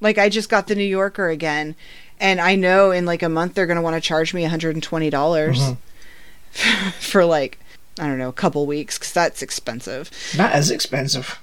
Like 0.00 0.18
I 0.18 0.28
just 0.28 0.48
got 0.48 0.68
the 0.68 0.76
New 0.76 0.84
Yorker 0.84 1.28
again, 1.28 1.74
and 2.20 2.40
I 2.40 2.54
know 2.54 2.92
in 2.92 3.04
like 3.04 3.24
a 3.24 3.28
month 3.28 3.54
they're 3.54 3.66
gonna 3.66 3.82
want 3.82 3.96
to 3.96 4.00
charge 4.00 4.32
me 4.32 4.42
120 4.42 5.10
dollars 5.10 5.60
for 7.00 7.24
like 7.24 7.58
I 7.98 8.06
don't 8.06 8.18
know 8.18 8.28
a 8.28 8.32
couple 8.32 8.64
weeks 8.66 8.96
because 8.98 9.12
that's 9.12 9.42
expensive. 9.42 10.10
Not 10.36 10.52
as 10.52 10.70
expensive. 10.70 11.40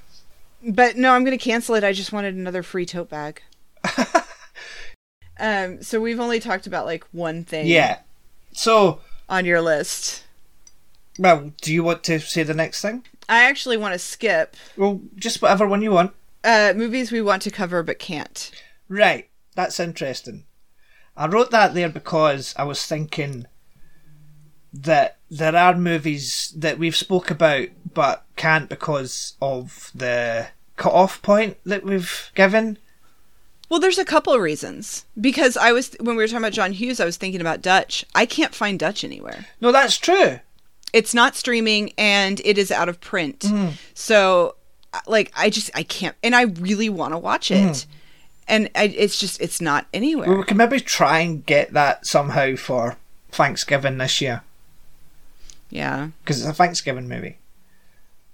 But 0.64 0.96
no, 0.96 1.12
I'm 1.12 1.26
gonna 1.26 1.38
cancel 1.38 1.76
it. 1.76 1.84
I 1.84 1.92
just 1.92 2.14
wanted 2.14 2.36
another 2.36 2.64
free 2.64 2.86
tote 2.86 3.10
bag. 3.10 3.42
um, 5.40 5.82
so 5.82 6.00
we've 6.00 6.20
only 6.20 6.40
talked 6.40 6.66
about 6.68 6.86
like 6.86 7.04
one 7.12 7.44
thing. 7.44 7.68
Yeah. 7.68 8.00
So, 8.54 9.02
on 9.28 9.44
your 9.46 9.62
list. 9.62 10.24
Well, 11.18 11.52
do 11.62 11.74
you 11.74 11.84
want 11.84 12.04
to 12.06 12.20
say 12.20 12.44
the 12.44 12.54
next 12.54 12.82
thing? 12.82 13.04
I 13.28 13.44
actually 13.44 13.78
want 13.78 13.94
to 13.94 14.00
skip 14.00 14.56
Well, 14.78 15.02
just 15.16 15.42
whatever 15.42 15.68
one 15.68 15.82
you 15.82 15.92
want. 15.92 16.14
uh, 16.44 16.74
movies 16.76 17.12
we 17.12 17.22
want 17.22 17.42
to 17.44 17.52
cover 17.52 17.82
but 17.84 18.00
can't. 18.00 18.52
Right. 18.88 19.30
That's 19.56 19.80
interesting. 19.80 20.44
I 21.18 21.28
wrote 21.28 21.50
that 21.52 21.74
there 21.74 21.90
because 21.90 22.54
I 22.58 22.64
was 22.66 22.86
thinking 22.86 23.46
that 24.74 25.18
there 25.32 25.56
are 25.56 25.76
movies 25.76 26.54
that 26.58 26.78
we've 26.78 26.96
spoke 26.96 27.32
about 27.32 27.70
but 27.94 28.26
can't 28.36 28.68
because 28.70 29.36
of 29.42 29.92
the 29.96 30.48
cut-off 30.76 31.22
point 31.22 31.58
that 31.66 31.84
we've 31.86 32.30
given. 32.36 32.78
Well, 33.70 33.80
there's 33.80 33.98
a 33.98 34.06
couple 34.06 34.34
of 34.34 34.42
reasons. 34.42 35.06
Because 35.20 35.56
I 35.58 35.72
was 35.72 35.96
when 36.02 36.16
we 36.18 36.24
were 36.24 36.28
talking 36.28 36.40
about 36.40 36.52
John 36.52 36.74
Hughes, 36.74 37.00
I 37.00 37.06
was 37.06 37.18
thinking 37.18 37.42
about 37.42 37.62
Dutch. 37.62 38.06
I 38.14 38.26
can't 38.26 38.54
find 38.54 38.78
Dutch 38.78 39.04
anywhere. 39.04 39.46
No, 39.62 39.72
that's 39.72 39.98
true. 39.98 40.40
It's 40.96 41.14
not 41.14 41.36
streaming 41.36 41.94
and 41.98 42.42
it 42.46 42.58
is 42.58 42.72
out 42.72 42.88
of 42.88 43.02
print. 43.02 43.40
Mm-hmm. 43.40 43.76
So, 43.94 44.56
uh, 44.94 45.02
like, 45.08 45.32
I 45.36 45.50
just 45.50 45.70
I 45.76 45.84
can't, 45.84 46.16
and 46.24 46.36
I 46.36 46.44
really 46.44 46.90
want 46.90 47.14
to 47.14 47.18
watch 47.18 47.52
it, 47.52 47.86
and 48.48 48.70
I, 48.76 48.86
it's 48.86 49.20
just 49.20 49.42
it's 49.42 49.60
not 49.60 49.88
anywhere. 49.94 50.30
Well, 50.30 50.38
we 50.38 50.46
can 50.46 50.58
maybe 50.58 50.80
try 50.80 51.20
and 51.20 51.46
get 51.46 51.74
that 51.74 52.06
somehow 52.08 52.56
for 52.56 52.96
Thanksgiving 53.32 53.98
this 53.98 54.22
year 54.22 54.42
yeah. 55.70 56.10
because 56.24 56.40
it's 56.40 56.50
a 56.50 56.54
Thanksgiving 56.54 57.08
movie. 57.08 57.38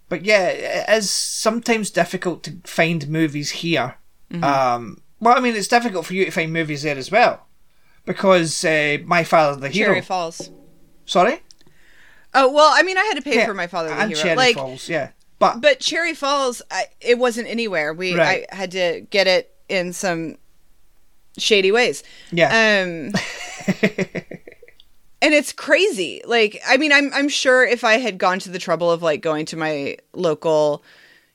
But 0.10 0.24
yeah, 0.26 0.48
it 0.50 0.90
is 0.90 1.10
sometimes 1.10 1.90
difficult 1.90 2.44
to 2.44 2.58
find 2.66 3.08
movies 3.08 3.52
here. 3.52 3.96
Um, 4.44 5.02
well, 5.20 5.38
I 5.38 5.42
mean, 5.42 5.56
it's 5.56 5.68
difficult 5.68 6.06
for 6.06 6.14
you 6.14 6.26
to 6.26 6.32
find 6.32 6.54
movies 6.54 6.84
there 6.84 6.98
as 6.98 7.12
well 7.12 7.46
because 8.06 8.64
uh, 8.64 8.98
My 9.06 9.24
Father 9.24 9.60
the 9.60 9.70
Hero. 9.70 9.94
Cherry 9.94 10.02
Falls. 10.02 10.52
Sorry, 11.06 11.42
Oh 12.34 12.52
well, 12.52 12.72
I 12.74 12.84
mean, 12.84 12.98
I 12.98 13.04
had 13.04 13.16
to 13.16 13.22
pay 13.22 13.36
Yeah, 13.36 13.46
for 13.46 13.54
my 13.54 13.68
father 13.68 13.90
the 13.90 13.96
and 13.96 14.10
hero. 14.12 14.22
Cherry 14.22 14.36
like, 14.36 14.56
Falls. 14.56 14.88
Yeah, 14.90 15.10
but 15.40 15.60
but 15.62 15.80
Cherry 15.80 16.14
Falls, 16.14 16.62
I, 16.72 16.86
it 17.02 17.18
wasn't 17.18 17.48
anywhere. 17.50 17.94
We 17.94 18.16
Right. 18.16 18.46
I 18.52 18.56
had 18.56 18.72
to 18.72 19.02
get 19.10 19.28
it 19.28 19.54
in 19.70 19.94
some 19.94 20.38
shady 21.38 21.72
ways. 21.72 22.04
yeah, 22.32 22.48
Um, 22.84 23.12
and 25.22 25.34
it's 25.34 25.54
crazy. 25.54 26.22
Like, 26.26 26.62
I 26.68 26.78
mean, 26.78 26.92
I'm 26.92 27.12
I'm 27.14 27.30
sure 27.30 27.66
if 27.66 27.84
I 27.84 27.94
had 27.98 28.18
gone 28.18 28.40
to 28.40 28.50
the 28.50 28.60
trouble 28.60 28.90
of 28.92 29.02
like 29.02 29.22
going 29.22 29.46
to 29.48 29.58
my 29.58 29.98
local 30.14 30.84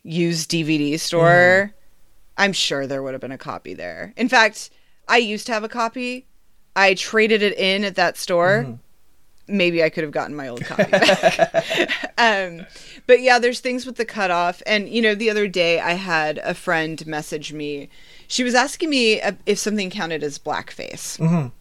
used 0.02 0.50
DVD 0.50 0.98
store, 0.98 1.72
I'm 2.36 2.52
sure 2.52 2.86
there 2.86 3.02
would 3.02 3.12
have 3.14 3.20
been 3.20 3.32
a 3.32 3.38
copy 3.38 3.74
there. 3.74 4.12
In 4.16 4.28
fact, 4.28 4.70
I 5.08 5.18
used 5.18 5.46
to 5.46 5.52
have 5.52 5.64
a 5.64 5.68
copy. 5.68 6.26
I 6.74 6.94
traded 6.94 7.42
it 7.42 7.56
in 7.58 7.84
at 7.84 7.94
that 7.96 8.16
store. 8.18 8.78
Maybe 9.48 9.82
I 9.82 9.90
could 9.90 10.02
have 10.02 10.12
gotten 10.12 10.34
my 10.34 10.48
old 10.48 10.60
copy 10.64 10.84
back. 10.90 12.14
um, 12.18 12.66
but 13.06 13.20
yeah, 13.20 13.38
there's 13.38 13.60
things 13.60 13.86
with 13.86 13.96
the 13.96 14.04
cutoff. 14.04 14.62
And, 14.66 14.88
you 14.88 15.00
know, 15.00 15.14
the 15.14 15.30
other 15.30 15.46
day 15.48 15.78
I 15.80 15.92
had 15.92 16.38
a 16.38 16.54
friend 16.54 17.04
message 17.06 17.52
me. 17.52 17.88
She 18.28 18.42
was 18.42 18.54
asking 18.54 18.90
me 18.90 19.20
if 19.46 19.58
something 19.58 19.88
counted 19.90 20.22
as 20.24 20.38
blackface. 20.38 21.18
Mhm. 21.18 21.52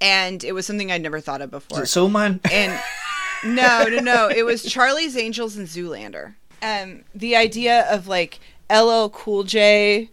And 0.00 0.44
it 0.44 0.52
was 0.52 0.66
something 0.66 0.92
I'd 0.92 1.02
never 1.02 1.20
thought 1.20 1.40
of 1.40 1.50
before. 1.50 1.84
Soul 1.86 2.08
Man? 2.10 2.40
And 2.52 2.78
no, 3.44 3.84
no, 3.88 3.98
no. 4.00 4.28
It 4.28 4.44
was 4.44 4.62
Charlie's 4.62 5.16
Angels 5.16 5.56
and 5.56 5.66
Zoolander. 5.66 6.34
Um, 6.62 7.04
the 7.14 7.34
idea 7.36 7.86
of 7.90 8.06
like 8.06 8.38
LL 8.70 9.08
Cool 9.08 9.44
J 9.44 10.10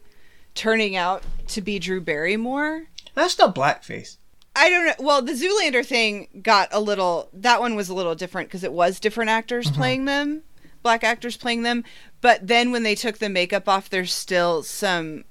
turning 0.56 0.96
out 0.96 1.24
to 1.50 1.62
be 1.62 1.78
Drew 1.78 2.00
Barrymore. 2.02 2.86
That's 3.14 3.38
not 3.38 3.54
blackface. 3.54 4.18
I 4.56 4.70
don't 4.70 4.86
know. 4.86 4.94
Well, 5.00 5.22
the 5.22 5.34
Zoolander 5.34 5.86
thing 5.86 6.28
got 6.42 6.70
a 6.72 6.80
little. 6.80 7.30
That 7.34 7.60
one 7.60 7.76
was 7.76 7.90
a 7.90 7.94
little 7.94 8.16
different 8.16 8.48
because 8.48 8.64
it 8.64 8.72
was 8.72 9.00
different 9.00 9.30
actors 9.30 9.70
playing 9.70 10.06
them, 10.06 10.44
black 10.82 11.04
actors 11.04 11.36
playing 11.36 11.64
them. 11.64 11.84
But 12.22 12.48
then 12.48 12.72
when 12.72 12.84
they 12.84 12.96
took 12.96 13.18
the 13.18 13.30
makeup 13.30 13.68
off, 13.68 13.90
there's 13.90 14.14
still 14.14 14.64
some 14.64 15.26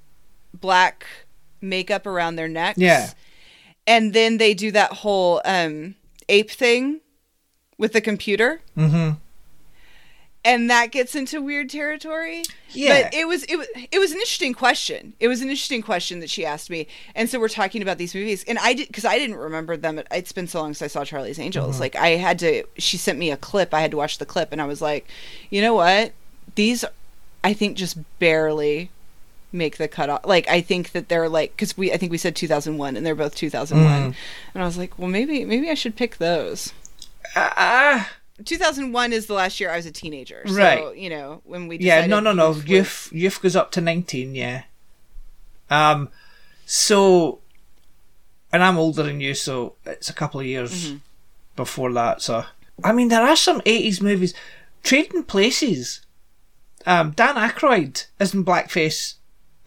black 0.53 1.05
makeup 1.59 2.05
around 2.05 2.35
their 2.35 2.47
necks. 2.47 2.77
Yeah. 2.79 3.11
And 3.87 4.13
then 4.13 4.37
they 4.37 4.53
do 4.53 4.71
that 4.71 4.93
whole 4.93 5.41
um, 5.43 5.95
ape 6.29 6.51
thing 6.51 7.01
with 7.77 7.93
the 7.93 8.01
computer, 8.01 8.61
Mm-hmm. 8.77 9.17
And 10.45 10.69
that 10.69 10.91
gets 10.91 11.15
into 11.15 11.41
weird 11.41 11.71
territory. 11.71 12.43
Yeah. 12.69 13.03
But 13.03 13.13
it 13.13 13.27
was 13.27 13.43
it 13.45 13.57
was 13.57 13.67
it 13.91 13.99
was 13.99 14.11
an 14.11 14.17
interesting 14.17 14.53
question. 14.53 15.13
It 15.19 15.27
was 15.27 15.41
an 15.41 15.49
interesting 15.49 15.81
question 15.81 16.19
that 16.19 16.29
she 16.29 16.45
asked 16.45 16.69
me, 16.69 16.87
and 17.15 17.29
so 17.29 17.39
we're 17.39 17.49
talking 17.49 17.81
about 17.81 17.97
these 17.97 18.13
movies, 18.13 18.45
and 18.47 18.59
I 18.59 18.73
did 18.73 18.87
because 18.87 19.05
I 19.05 19.17
didn't 19.17 19.37
remember 19.37 19.75
them. 19.75 20.01
It's 20.11 20.31
been 20.31 20.47
so 20.47 20.61
long 20.61 20.73
since 20.73 20.83
I 20.83 20.93
saw 20.93 21.03
Charlie's 21.03 21.39
Angels. 21.39 21.75
Mm-hmm. 21.75 21.81
Like 21.81 21.95
I 21.95 22.09
had 22.09 22.39
to. 22.39 22.63
She 22.77 22.97
sent 22.97 23.17
me 23.17 23.31
a 23.31 23.37
clip. 23.37 23.73
I 23.73 23.81
had 23.81 23.91
to 23.91 23.97
watch 23.97 24.19
the 24.19 24.25
clip, 24.25 24.51
and 24.51 24.61
I 24.61 24.65
was 24.65 24.81
like, 24.81 25.07
you 25.49 25.61
know 25.61 25.73
what? 25.73 26.13
These, 26.53 26.85
I 27.43 27.53
think, 27.53 27.75
just 27.75 27.97
barely 28.19 28.91
make 29.51 29.77
the 29.77 29.87
cutoff. 29.87 30.25
Like 30.25 30.47
I 30.47 30.61
think 30.61 30.91
that 30.91 31.09
they're 31.09 31.27
like 31.27 31.53
because 31.53 31.75
we 31.75 31.91
I 31.91 31.97
think 31.97 32.11
we 32.11 32.19
said 32.19 32.35
2001, 32.35 32.95
and 32.95 33.03
they're 33.03 33.15
both 33.15 33.35
2001, 33.35 34.11
mm. 34.11 34.15
and 34.53 34.63
I 34.63 34.65
was 34.65 34.77
like, 34.77 34.99
well, 34.99 35.09
maybe 35.09 35.43
maybe 35.43 35.71
I 35.71 35.73
should 35.73 35.95
pick 35.95 36.17
those. 36.17 36.71
Ah, 37.35 38.11
2001 38.43 39.13
is 39.13 39.27
the 39.27 39.33
last 39.33 39.59
year 39.59 39.71
I 39.71 39.77
was 39.77 39.85
a 39.85 39.91
teenager. 39.91 40.43
So, 40.45 40.53
Right. 40.55 40.97
you 40.97 41.09
know, 41.09 41.41
when 41.45 41.67
we 41.67 41.77
yeah. 41.79 42.05
No, 42.05 42.19
no, 42.19 42.33
no. 42.33 42.51
youth 42.53 43.09
Youth, 43.13 43.41
goes 43.41 43.55
up 43.55 43.71
to 43.71 43.81
nineteen. 43.81 44.35
Yeah. 44.35 44.63
Um. 45.69 46.09
So, 46.65 47.39
and 48.51 48.63
I'm 48.63 48.77
older 48.77 49.03
than 49.03 49.19
you, 49.21 49.33
so 49.33 49.75
it's 49.85 50.09
a 50.09 50.13
couple 50.13 50.39
of 50.39 50.45
years 50.45 50.71
Mm-hmm. 50.87 50.97
before 51.55 51.93
that. 51.93 52.21
So, 52.21 52.45
I 52.83 52.91
mean, 52.91 53.07
there 53.09 53.23
are 53.23 53.35
some 53.35 53.61
'80s 53.61 54.01
movies. 54.01 54.33
Trading 54.83 55.23
Places. 55.23 56.01
Um, 56.85 57.11
Dan 57.11 57.35
Aykroyd 57.35 58.05
is 58.19 58.33
in 58.35 58.45
blackface 58.45 59.15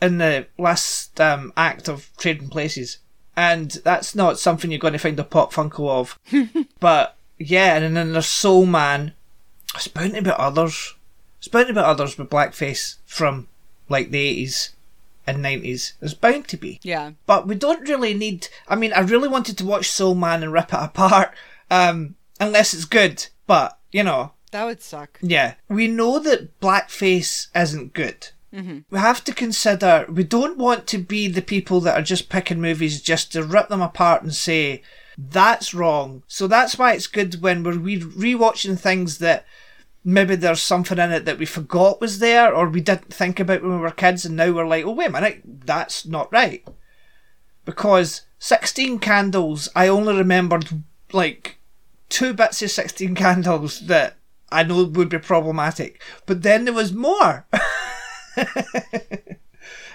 in 0.00 0.18
the 0.18 0.46
last 0.56 1.20
um, 1.20 1.52
act 1.56 1.88
of 1.88 2.10
Trading 2.16 2.48
Places, 2.48 2.98
and 3.36 3.72
that's 3.82 4.14
not 4.14 4.38
something 4.38 4.70
you're 4.70 4.78
going 4.78 4.92
to 4.92 4.98
find 5.00 5.18
a 5.18 5.24
pop 5.24 5.52
Funko 5.52 5.88
of. 5.88 6.18
but 6.80 7.16
yeah, 7.38 7.76
and 7.76 7.96
then 7.96 8.12
there's 8.12 8.26
Soul 8.26 8.66
Man. 8.66 9.12
It's 9.74 9.88
bound 9.88 10.14
to 10.14 10.22
be 10.22 10.30
others. 10.30 10.94
It's 11.38 11.48
bound 11.48 11.68
to 11.68 11.74
be 11.74 11.80
others 11.80 12.16
with 12.18 12.30
blackface 12.30 12.96
from 13.06 13.48
like 13.88 14.10
the 14.10 14.44
80s 14.44 14.70
and 15.26 15.38
90s. 15.44 15.92
There's 16.00 16.14
bound 16.14 16.48
to 16.48 16.56
be. 16.56 16.80
Yeah. 16.82 17.12
But 17.26 17.46
we 17.46 17.54
don't 17.54 17.88
really 17.88 18.14
need. 18.14 18.48
I 18.66 18.76
mean, 18.76 18.92
I 18.92 19.00
really 19.00 19.28
wanted 19.28 19.56
to 19.58 19.64
watch 19.66 19.90
Soul 19.90 20.14
Man 20.14 20.42
and 20.42 20.52
rip 20.52 20.72
it 20.72 20.78
apart, 20.80 21.32
um, 21.70 22.16
unless 22.40 22.74
it's 22.74 22.84
good. 22.86 23.26
But, 23.46 23.78
you 23.92 24.02
know, 24.02 24.32
That 24.52 24.64
would 24.64 24.82
suck. 24.82 25.18
yeah. 25.22 25.54
We 25.68 25.86
know 25.86 26.18
that 26.18 26.58
blackface 26.60 27.48
isn't 27.54 27.92
good. 27.94 28.28
We 28.90 28.98
have 28.98 29.22
to 29.24 29.32
consider, 29.34 30.06
we 30.08 30.24
don't 30.24 30.56
want 30.58 30.86
to 30.88 30.98
be 30.98 31.28
the 31.28 31.42
people 31.42 31.80
that 31.82 31.96
are 31.96 32.02
just 32.02 32.28
picking 32.30 32.60
movies 32.60 33.00
just 33.00 33.30
to 33.32 33.44
rip 33.44 33.68
them 33.68 33.82
apart 33.82 34.22
and 34.22 34.34
say, 34.34 34.82
that's 35.18 35.74
wrong. 35.74 36.22
So 36.28 36.46
that's 36.46 36.78
why 36.78 36.92
it's 36.92 37.08
good 37.08 37.42
when 37.42 37.64
we're 37.64 37.76
re- 37.76 38.00
rewatching 38.00 38.78
things 38.78 39.18
that 39.18 39.44
maybe 40.04 40.36
there's 40.36 40.62
something 40.62 40.96
in 40.96 41.10
it 41.10 41.24
that 41.24 41.38
we 41.38 41.44
forgot 41.44 42.00
was 42.00 42.20
there 42.20 42.54
or 42.54 42.68
we 42.68 42.80
didn't 42.80 43.12
think 43.12 43.40
about 43.40 43.62
when 43.62 43.72
we 43.72 43.78
were 43.78 43.90
kids 43.90 44.24
and 44.24 44.36
now 44.36 44.52
we're 44.52 44.66
like, 44.66 44.84
oh, 44.84 44.92
wait 44.92 45.08
a 45.08 45.10
minute, 45.10 45.42
that's 45.44 46.06
not 46.06 46.32
right. 46.32 46.66
Because 47.64 48.22
16 48.38 49.00
Candles, 49.00 49.68
I 49.74 49.88
only 49.88 50.14
remembered 50.14 50.84
like 51.12 51.58
two 52.08 52.32
bits 52.32 52.62
of 52.62 52.70
16 52.70 53.14
Candles 53.16 53.80
that 53.86 54.16
I 54.50 54.62
know 54.62 54.84
would 54.84 55.08
be 55.08 55.18
problematic. 55.18 56.00
But 56.26 56.42
then 56.42 56.64
there 56.64 56.72
was 56.72 56.92
more. 56.92 57.46
it 58.36 59.38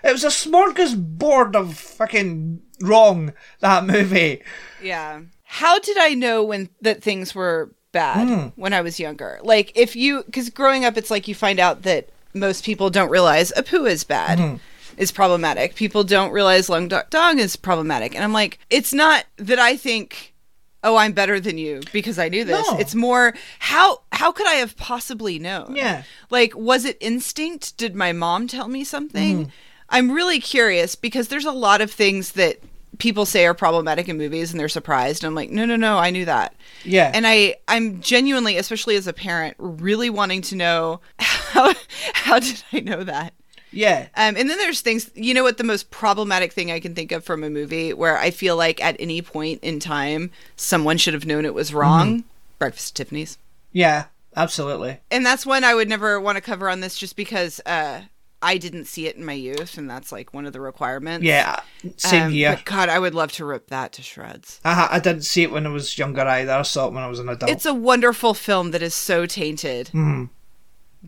was 0.03 0.25
a 0.25 0.27
smorgasbord 0.27 1.55
of 1.55 1.77
fucking 1.77 2.61
wrong, 2.83 3.33
that 3.59 3.85
movie. 3.85 4.41
Yeah. 4.81 5.21
How 5.43 5.79
did 5.79 5.97
I 5.97 6.13
know 6.13 6.43
when 6.43 6.69
that 6.81 7.01
things 7.03 7.33
were 7.35 7.71
bad 7.91 8.27
Hmm. 8.27 8.47
when 8.59 8.73
I 8.73 8.81
was 8.81 8.99
younger? 8.99 9.39
Like 9.43 9.71
if 9.75 9.95
you 9.95 10.23
cuz 10.33 10.49
growing 10.49 10.83
up 10.85 10.97
it's 10.97 11.11
like 11.11 11.27
you 11.27 11.35
find 11.35 11.59
out 11.59 11.83
that 11.83 12.09
most 12.33 12.65
people 12.65 12.89
don't 12.89 13.09
realize 13.11 13.51
Apu 13.55 13.87
is 13.89 14.03
bad. 14.03 14.39
Hmm. 14.39 14.55
Is 14.97 15.11
problematic. 15.11 15.73
People 15.75 16.03
don't 16.03 16.31
realize 16.31 16.69
lung 16.69 16.87
do- 16.87 17.01
dong 17.09 17.39
is 17.39 17.55
problematic. 17.55 18.13
And 18.13 18.23
I'm 18.23 18.33
like, 18.33 18.59
it's 18.69 18.93
not 18.93 19.25
that 19.37 19.57
I 19.57 19.75
think, 19.75 20.35
oh, 20.83 20.97
I'm 20.97 21.13
better 21.13 21.39
than 21.39 21.57
you 21.57 21.81
because 21.91 22.19
I 22.19 22.29
knew 22.29 22.43
this. 22.45 22.69
No. 22.69 22.77
It's 22.77 22.93
more 22.93 23.33
how 23.57 24.01
how 24.11 24.31
could 24.31 24.45
I 24.47 24.55
have 24.55 24.77
possibly 24.77 25.39
known? 25.39 25.75
Yeah. 25.75 26.03
Like, 26.29 26.53
was 26.55 26.85
it 26.85 26.97
instinct? 26.99 27.75
Did 27.77 27.95
my 27.95 28.11
mom 28.11 28.47
tell 28.47 28.67
me 28.67 28.83
something? 28.83 29.45
Mm-hmm. 29.45 29.49
I'm 29.89 30.11
really 30.11 30.39
curious 30.39 30.93
because 30.95 31.27
there's 31.27 31.45
a 31.45 31.51
lot 31.51 31.81
of 31.81 31.91
things 31.91 32.33
that 32.33 32.59
people 32.99 33.25
say 33.25 33.45
are 33.45 33.53
problematic 33.53 34.07
in 34.09 34.17
movies 34.17 34.51
and 34.51 34.59
they're 34.59 34.69
surprised. 34.69 35.23
And 35.23 35.29
I'm 35.29 35.35
like, 35.35 35.49
no, 35.49 35.65
no, 35.65 35.75
no, 35.75 35.97
I 35.97 36.09
knew 36.09 36.25
that. 36.25 36.55
Yeah. 36.83 37.11
And 37.13 37.25
I, 37.27 37.55
I'm 37.67 38.01
genuinely, 38.01 38.57
especially 38.57 38.95
as 38.95 39.07
a 39.07 39.13
parent, 39.13 39.55
really 39.57 40.09
wanting 40.09 40.41
to 40.43 40.55
know 40.55 41.01
how, 41.19 41.73
how 42.13 42.39
did 42.39 42.63
I 42.71 42.79
know 42.81 43.03
that? 43.03 43.33
yeah. 43.71 44.07
Um, 44.15 44.35
and 44.37 44.47
then 44.49 44.57
there's 44.59 44.81
things, 44.81 45.09
you 45.15 45.33
know 45.33 45.41
what, 45.41 45.57
the 45.57 45.63
most 45.63 45.89
problematic 45.89 46.53
thing 46.53 46.71
I 46.71 46.79
can 46.79 46.93
think 46.93 47.11
of 47.11 47.23
from 47.23 47.43
a 47.43 47.49
movie 47.49 47.91
where 47.93 48.17
I 48.19 48.29
feel 48.29 48.55
like 48.55 48.79
at 48.83 48.95
any 48.99 49.23
point 49.23 49.63
in 49.63 49.79
time, 49.79 50.29
someone 50.55 50.97
should 50.97 51.15
have 51.15 51.25
known 51.25 51.43
it 51.45 51.55
was 51.55 51.73
wrong. 51.73 52.19
Mm-hmm. 52.19 52.27
Breakfast 52.59 52.91
at 52.99 53.05
Tiffany's 53.07 53.37
Yeah. 53.71 54.05
Absolutely. 54.35 54.99
and 55.11 55.23
that's 55.25 55.45
one 55.45 55.63
I 55.63 55.75
would 55.75 55.87
never 55.89 56.19
want 56.19 56.37
to 56.37 56.41
cover 56.41 56.67
on 56.69 56.79
this 56.81 56.97
just 56.97 57.15
because 57.15 57.59
uh, 57.67 58.01
I 58.43 58.57
didn't 58.57 58.85
see 58.85 59.07
it 59.07 59.15
in 59.15 59.25
my 59.25 59.33
youth, 59.33 59.77
and 59.77 59.89
that's 59.89 60.11
like 60.11 60.33
one 60.33 60.45
of 60.45 60.53
the 60.53 60.59
requirements. 60.61 61.25
Yeah. 61.25 61.61
Same 61.97 62.23
Um, 62.23 62.31
here. 62.31 62.59
God, 62.65 62.89
I 62.89 62.99
would 62.99 63.15
love 63.15 63.31
to 63.33 63.45
rip 63.45 63.67
that 63.69 63.93
to 63.93 64.01
shreds. 64.03 64.59
I, 64.65 64.73
ha- 64.73 64.89
I 64.91 64.99
didn't 64.99 65.23
see 65.23 65.43
it 65.43 65.51
when 65.51 65.65
I 65.65 65.69
was 65.69 65.97
younger 65.97 66.21
either. 66.21 66.51
I 66.51 66.61
saw 66.63 66.87
it 66.87 66.93
when 66.93 67.03
I 67.03 67.07
was 67.07 67.19
an 67.19 67.29
adult. 67.29 67.49
It's 67.49 67.65
a 67.65 67.73
wonderful 67.73 68.33
film 68.33 68.71
that 68.71 68.81
is 68.81 68.93
so 68.93 69.25
tainted 69.25 69.89
Mhm. 69.93 70.29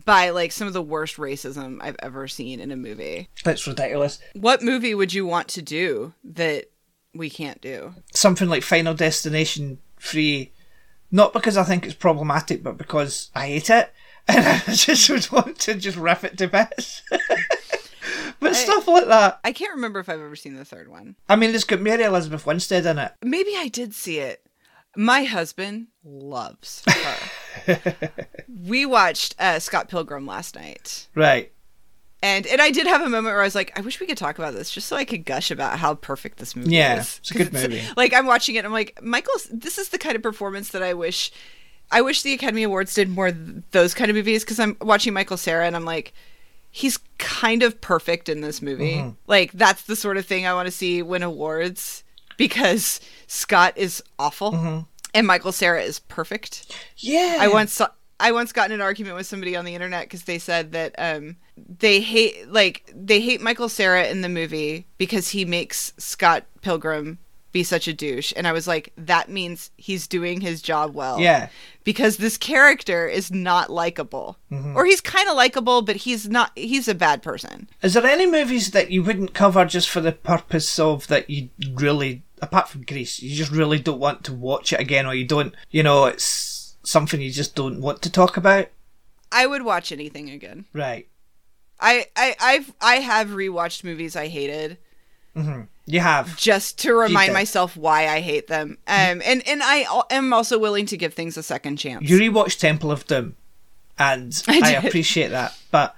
by 0.04 0.30
like 0.30 0.52
some 0.52 0.66
of 0.66 0.72
the 0.72 0.82
worst 0.82 1.16
racism 1.16 1.78
I've 1.80 1.96
ever 2.00 2.26
seen 2.28 2.58
in 2.60 2.70
a 2.70 2.76
movie. 2.76 3.28
That's 3.44 3.66
ridiculous. 3.66 4.18
What 4.34 4.62
movie 4.62 4.94
would 4.94 5.12
you 5.14 5.26
want 5.26 5.48
to 5.48 5.62
do 5.62 6.14
that 6.24 6.70
we 7.14 7.30
can't 7.30 7.60
do? 7.60 7.94
Something 8.12 8.48
like 8.48 8.62
Final 8.62 8.92
Destination 8.94 9.78
3, 10.00 10.52
not 11.10 11.32
because 11.32 11.56
I 11.56 11.64
think 11.64 11.84
it's 11.86 11.94
problematic, 11.94 12.62
but 12.62 12.76
because 12.76 13.30
I 13.34 13.46
hate 13.46 13.70
it. 13.70 13.92
And 14.28 14.44
I 14.46 14.72
just 14.72 15.08
would 15.08 15.24
want 15.30 15.58
to 15.60 15.74
just 15.74 15.96
rip 15.96 16.24
it 16.24 16.36
to 16.38 16.48
bits. 16.48 17.02
but 18.40 18.54
stuff 18.56 18.88
like 18.88 19.06
that. 19.06 19.40
I 19.44 19.52
can't 19.52 19.74
remember 19.74 20.00
if 20.00 20.08
I've 20.08 20.20
ever 20.20 20.36
seen 20.36 20.56
the 20.56 20.64
third 20.64 20.88
one. 20.88 21.14
I 21.28 21.36
mean, 21.36 21.54
it's 21.54 21.64
got 21.64 21.80
Mary 21.80 22.02
Elizabeth 22.02 22.44
Winstead 22.44 22.86
in 22.86 22.98
it. 22.98 23.12
Maybe 23.22 23.52
I 23.56 23.68
did 23.68 23.94
see 23.94 24.18
it. 24.18 24.42
My 24.96 25.24
husband 25.24 25.88
loves 26.04 26.82
her. 27.66 27.80
we 28.66 28.84
watched 28.86 29.34
uh, 29.38 29.58
Scott 29.58 29.88
Pilgrim 29.88 30.26
last 30.26 30.56
night. 30.56 31.06
Right. 31.14 31.52
And 32.22 32.46
and 32.46 32.62
I 32.62 32.70
did 32.70 32.86
have 32.86 33.02
a 33.02 33.08
moment 33.10 33.26
where 33.34 33.42
I 33.42 33.44
was 33.44 33.54
like, 33.54 33.78
I 33.78 33.82
wish 33.82 34.00
we 34.00 34.06
could 34.06 34.16
talk 34.16 34.38
about 34.38 34.54
this 34.54 34.70
just 34.70 34.88
so 34.88 34.96
I 34.96 35.04
could 35.04 35.26
gush 35.26 35.50
about 35.50 35.78
how 35.78 35.94
perfect 35.94 36.38
this 36.38 36.56
movie 36.56 36.74
Yeah, 36.74 36.98
is. 37.00 37.18
it's 37.20 37.30
a 37.30 37.34
good 37.34 37.52
movie. 37.52 37.82
Like 37.96 38.14
I'm 38.14 38.26
watching 38.26 38.54
it, 38.56 38.64
I'm 38.64 38.72
like, 38.72 38.98
Michael, 39.02 39.34
this 39.52 39.76
is 39.76 39.90
the 39.90 39.98
kind 39.98 40.16
of 40.16 40.22
performance 40.22 40.70
that 40.70 40.82
I 40.82 40.94
wish 40.94 41.30
I 41.90 42.00
wish 42.02 42.22
the 42.22 42.32
Academy 42.32 42.64
Awards 42.64 42.94
did 42.94 43.08
more 43.08 43.30
th- 43.32 43.62
those 43.70 43.94
kind 43.94 44.10
of 44.10 44.16
movies 44.16 44.44
because 44.44 44.58
I'm 44.58 44.76
watching 44.80 45.12
Michael 45.12 45.36
Cera 45.36 45.66
and 45.66 45.76
I'm 45.76 45.84
like, 45.84 46.12
he's 46.70 46.98
kind 47.18 47.62
of 47.62 47.80
perfect 47.80 48.28
in 48.28 48.40
this 48.40 48.60
movie. 48.60 48.96
Mm-hmm. 48.96 49.10
Like 49.26 49.52
that's 49.52 49.82
the 49.82 49.96
sort 49.96 50.16
of 50.16 50.26
thing 50.26 50.46
I 50.46 50.54
want 50.54 50.66
to 50.66 50.72
see 50.72 51.02
win 51.02 51.22
awards 51.22 52.02
because 52.36 53.00
Scott 53.28 53.72
is 53.76 54.02
awful 54.18 54.52
Mm-hmm. 54.52 54.80
and 55.14 55.26
Michael 55.26 55.52
Cera 55.52 55.80
is 55.82 56.00
perfect. 56.00 56.74
Yeah. 56.98 57.38
I 57.40 57.48
once 57.48 57.72
saw, 57.72 57.88
I 58.18 58.32
once 58.32 58.52
got 58.52 58.70
in 58.70 58.74
an 58.74 58.80
argument 58.80 59.16
with 59.16 59.26
somebody 59.26 59.54
on 59.56 59.64
the 59.64 59.74
internet 59.74 60.04
because 60.04 60.24
they 60.24 60.38
said 60.38 60.72
that 60.72 60.94
um, 60.98 61.36
they 61.78 62.00
hate 62.00 62.50
like 62.50 62.90
they 62.94 63.20
hate 63.20 63.40
Michael 63.40 63.68
Cera 63.68 64.06
in 64.08 64.20
the 64.22 64.28
movie 64.28 64.86
because 64.98 65.28
he 65.28 65.44
makes 65.44 65.92
Scott 65.98 66.44
Pilgrim 66.62 67.18
be 67.56 67.64
such 67.64 67.88
a 67.88 67.94
douche, 67.94 68.34
and 68.36 68.46
I 68.46 68.52
was 68.52 68.68
like, 68.68 68.92
that 68.98 69.30
means 69.30 69.70
he's 69.78 70.06
doing 70.06 70.42
his 70.42 70.60
job 70.60 70.94
well. 70.94 71.18
Yeah. 71.18 71.48
Because 71.84 72.18
this 72.18 72.36
character 72.36 73.08
is 73.08 73.30
not 73.30 73.70
likable, 73.70 74.36
mm-hmm. 74.52 74.76
or 74.76 74.84
he's 74.84 75.00
kind 75.00 75.26
of 75.26 75.36
likable, 75.36 75.80
but 75.80 75.96
he's 75.96 76.28
not. 76.28 76.52
He's 76.54 76.86
a 76.86 76.94
bad 76.94 77.22
person. 77.22 77.70
Is 77.80 77.94
there 77.94 78.04
any 78.04 78.26
movies 78.26 78.72
that 78.72 78.90
you 78.90 79.02
wouldn't 79.02 79.32
cover 79.32 79.64
just 79.64 79.88
for 79.88 80.02
the 80.02 80.12
purpose 80.12 80.78
of 80.78 81.06
that 81.06 81.30
you 81.30 81.48
really, 81.72 82.24
apart 82.42 82.68
from 82.68 82.84
Grease, 82.84 83.22
you 83.22 83.34
just 83.34 83.50
really 83.50 83.78
don't 83.78 84.00
want 84.00 84.22
to 84.24 84.34
watch 84.34 84.74
it 84.74 84.80
again, 84.80 85.06
or 85.06 85.14
you 85.14 85.24
don't, 85.24 85.54
you 85.70 85.82
know, 85.82 86.04
it's 86.04 86.76
something 86.82 87.22
you 87.22 87.30
just 87.30 87.54
don't 87.54 87.80
want 87.80 88.02
to 88.02 88.12
talk 88.12 88.36
about? 88.36 88.68
I 89.32 89.46
would 89.46 89.62
watch 89.62 89.92
anything 89.92 90.28
again. 90.28 90.66
Right. 90.74 91.08
I 91.80 92.06
I 92.14 92.36
I've 92.38 92.74
I 92.82 92.96
have 92.96 93.28
rewatched 93.28 93.82
movies 93.82 94.14
I 94.14 94.26
hated. 94.26 94.76
You 95.88 96.00
have. 96.00 96.36
just 96.36 96.78
to 96.80 96.94
remind 96.94 97.32
myself 97.32 97.76
why 97.76 98.08
I 98.08 98.20
hate 98.20 98.48
them. 98.48 98.78
Um, 98.88 99.22
and 99.24 99.46
and 99.46 99.62
I 99.62 99.86
am 100.10 100.32
also 100.32 100.58
willing 100.58 100.86
to 100.86 100.96
give 100.96 101.14
things 101.14 101.36
a 101.36 101.42
second 101.42 101.76
chance. 101.76 102.08
You 102.08 102.18
rewatched 102.18 102.58
Temple 102.58 102.90
of 102.90 103.06
Doom, 103.06 103.36
and 103.98 104.42
I 104.48 104.60
I, 104.64 104.70
appreciate 104.72 105.28
that, 105.28 105.56
but 105.70 105.94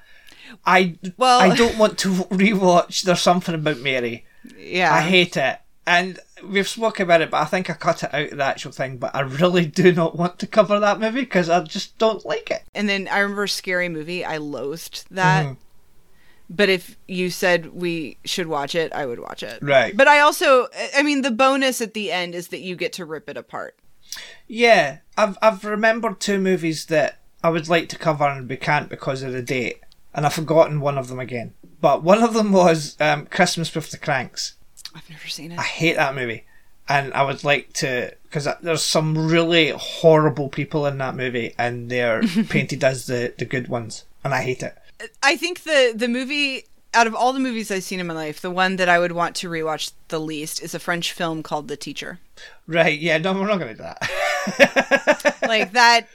I, 0.67 0.97
Well- 1.17 1.41
I 1.41 1.55
don't 1.57 1.79
want 1.79 1.99
to 2.01 2.09
rewatch 2.31 3.03
There's 3.03 3.21
Something 3.23 3.55
About 3.55 3.79
Mary. 3.79 4.27
yeah, 4.59 4.93
I 4.93 5.01
hate 5.01 5.37
it. 5.37 5.59
And 5.87 6.21
we've 6.45 6.69
spoken 6.69 7.05
about 7.05 7.23
it, 7.23 7.31
but 7.31 7.41
I 7.41 7.47
think 7.47 7.71
I 7.71 7.73
cut 7.73 8.03
it 8.03 8.13
out 8.13 8.31
of 8.33 8.37
the 8.37 8.45
actual 8.45 8.73
thing. 8.73 8.99
But 8.99 9.15
I 9.15 9.21
really 9.21 9.65
do 9.65 9.91
not 9.91 10.17
want 10.17 10.39
to 10.41 10.47
cover 10.47 10.79
that 10.79 11.01
movie 11.01 11.21
because 11.23 11.49
I 11.49 11.63
just 11.63 11.97
don't 11.97 12.27
like 12.27 12.51
it. 12.51 12.63
and 12.75 12.87
then 12.91 13.09
I 13.09 13.21
remember 13.21 13.47
Scary 13.47 13.89
Movie. 13.89 14.23
I 14.23 14.37
loathed 14.37 15.07
that. 15.13 15.45
Mm-hmm. 15.47 15.55
But 16.51 16.69
if 16.69 16.97
you 17.07 17.31
said 17.31 17.75
we 17.75 18.17
should 18.25 18.47
watch 18.47 18.75
it, 18.75 18.93
I 18.93 19.05
would 19.05 19.21
watch 19.21 19.43
it. 19.43 19.59
Right. 19.61 19.95
But 19.97 20.09
I 20.09 20.21
also, 20.21 20.69
I 20.97 21.03
mean, 21.03 21.23
the 21.23 21.31
bonus 21.31 21.81
at 21.81 21.95
the 21.95 22.11
end 22.11 22.35
is 22.35 22.49
that 22.49 22.61
you 22.61 22.75
get 22.75 22.93
to 22.95 23.05
rip 23.05 23.29
it 23.29 23.37
apart. 23.37 23.77
Yeah, 24.47 24.99
I've 25.17 25.37
I've 25.43 25.65
remembered 25.65 26.21
two 26.21 26.41
movies 26.41 26.87
that 26.87 27.19
I 27.43 27.51
would 27.51 27.69
like 27.69 27.89
to 27.91 27.99
cover 27.99 28.25
and 28.25 28.49
we 28.49 28.57
can't 28.57 28.89
because 28.89 29.23
of 29.23 29.33
the 29.33 29.43
date, 29.43 29.81
and 30.15 30.25
I've 30.25 30.33
forgotten 30.33 30.81
one 30.81 30.97
of 30.97 31.09
them 31.09 31.21
again. 31.21 31.55
But 31.81 32.03
one 32.03 32.23
of 32.23 32.35
them 32.35 32.53
was 32.53 32.97
um, 33.01 33.27
Christmas 33.27 33.75
with 33.75 33.91
the 33.91 33.99
Cranks. 33.99 34.55
I've 34.95 35.09
never 35.11 35.29
seen 35.29 35.53
it. 35.53 35.59
I 35.59 35.63
hate 35.63 35.97
that 35.97 36.15
movie, 36.15 36.47
and 36.89 37.13
I 37.13 37.23
would 37.23 37.45
like 37.45 37.75
to 37.75 38.15
because 38.25 38.49
there's 38.63 38.83
some 38.83 39.29
really 39.29 39.71
horrible 39.71 40.49
people 40.49 40.87
in 40.87 40.99
that 40.99 41.15
movie, 41.15 41.55
and 41.59 41.91
they're 41.91 42.23
painted 42.49 42.83
as 42.83 43.07
the 43.07 43.35
the 43.37 43.45
good 43.45 43.69
ones, 43.69 44.05
and 44.25 44.35
I 44.35 44.43
hate 44.43 44.63
it. 44.63 44.77
I 45.23 45.37
think 45.37 45.63
the 45.63 45.93
the 45.95 46.09
movie 46.09 46.65
out 46.95 47.07
of 47.07 47.15
all 47.15 47.33
the 47.33 47.41
movies 47.41 47.71
I've 47.71 47.85
seen 47.85 48.01
in 48.01 48.07
my 48.07 48.15
life, 48.15 48.41
the 48.41 48.51
one 48.51 48.77
that 48.77 48.89
I 48.89 48.99
would 48.99 49.13
want 49.13 49.37
to 49.37 49.49
rewatch 49.49 49.93
the 50.09 50.19
least 50.19 50.63
is 50.63 50.75
a 50.75 50.79
French 50.79 51.13
film 51.13 51.43
called 51.43 51.69
The 51.69 51.77
Teacher. 51.77 52.19
Right? 52.67 52.99
Yeah, 52.99 53.19
no, 53.19 53.35
we're 53.35 53.47
not 53.47 53.59
going 53.59 53.77
to 53.77 53.83
do 53.83 53.83
that. 53.83 55.35
Like 55.49 55.73
that. 55.73 56.09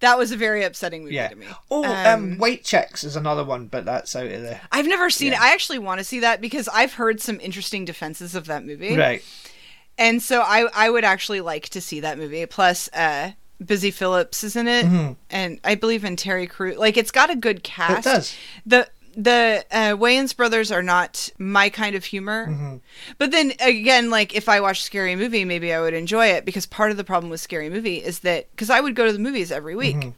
That 0.00 0.16
was 0.16 0.30
a 0.30 0.36
very 0.36 0.62
upsetting 0.62 1.02
movie 1.02 1.16
yeah. 1.16 1.28
to 1.28 1.34
me. 1.36 1.46
Oh, 1.70 1.84
um, 1.84 2.38
White 2.38 2.62
Chicks 2.62 3.02
is 3.02 3.16
another 3.16 3.44
one, 3.44 3.66
but 3.66 3.84
that's 3.84 4.14
out 4.14 4.26
of 4.26 4.42
the 4.42 4.60
I've 4.70 4.86
never 4.86 5.10
seen 5.10 5.32
Yeah. 5.32 5.38
it. 5.38 5.42
I 5.42 5.52
actually 5.52 5.78
want 5.80 5.98
to 5.98 6.04
see 6.04 6.20
that 6.20 6.40
because 6.40 6.68
I've 6.68 6.94
heard 6.94 7.20
some 7.20 7.40
interesting 7.40 7.84
defenses 7.84 8.34
of 8.34 8.46
that 8.46 8.64
movie. 8.64 8.96
right. 8.96 9.24
And 9.98 10.22
so 10.22 10.42
I 10.42 10.68
I 10.74 10.88
would 10.90 11.04
actually 11.04 11.40
like 11.40 11.68
to 11.70 11.80
see 11.80 11.98
that 12.00 12.16
movie. 12.18 12.46
Plus 12.46 12.88
uh 12.92 13.32
Busy 13.64 13.90
Phillips 13.90 14.44
isn't 14.44 14.68
it 14.68 15.16
and 15.30 15.60
I 15.64 15.74
believe 15.74 16.04
in 16.04 16.16
Terry 16.16 16.46
Crews. 16.46 16.78
Like 16.78 16.96
it's 16.96 17.10
got 17.10 17.30
a 17.30 17.36
good 17.36 17.62
cast. 17.62 17.90
Mm-hmm. 17.90 17.98
It 17.98 18.12
does. 18.12 18.36
The 18.66 18.88
the 19.18 19.64
uh, 19.72 19.96
Wayans 19.96 20.36
brothers 20.36 20.70
are 20.70 20.82
not 20.82 21.28
my 21.38 21.68
kind 21.70 21.96
of 21.96 22.04
humor. 22.04 22.46
Mm-hmm. 22.46 22.76
But 23.18 23.32
then 23.32 23.52
again, 23.60 24.10
like 24.10 24.34
if 24.34 24.48
I 24.48 24.60
watched 24.60 24.84
Scary 24.84 25.16
Movie, 25.16 25.44
maybe 25.44 25.74
I 25.74 25.80
would 25.80 25.92
enjoy 25.92 26.26
it 26.26 26.44
because 26.44 26.66
part 26.66 26.92
of 26.92 26.96
the 26.96 27.04
problem 27.04 27.28
with 27.28 27.40
Scary 27.40 27.68
Movie 27.68 27.96
is 27.96 28.20
that 28.20 28.48
because 28.52 28.70
I 28.70 28.80
would 28.80 28.94
go 28.94 29.06
to 29.06 29.12
the 29.12 29.18
movies 29.18 29.50
every 29.50 29.74
week. 29.74 29.96
Mm-hmm. 29.96 30.10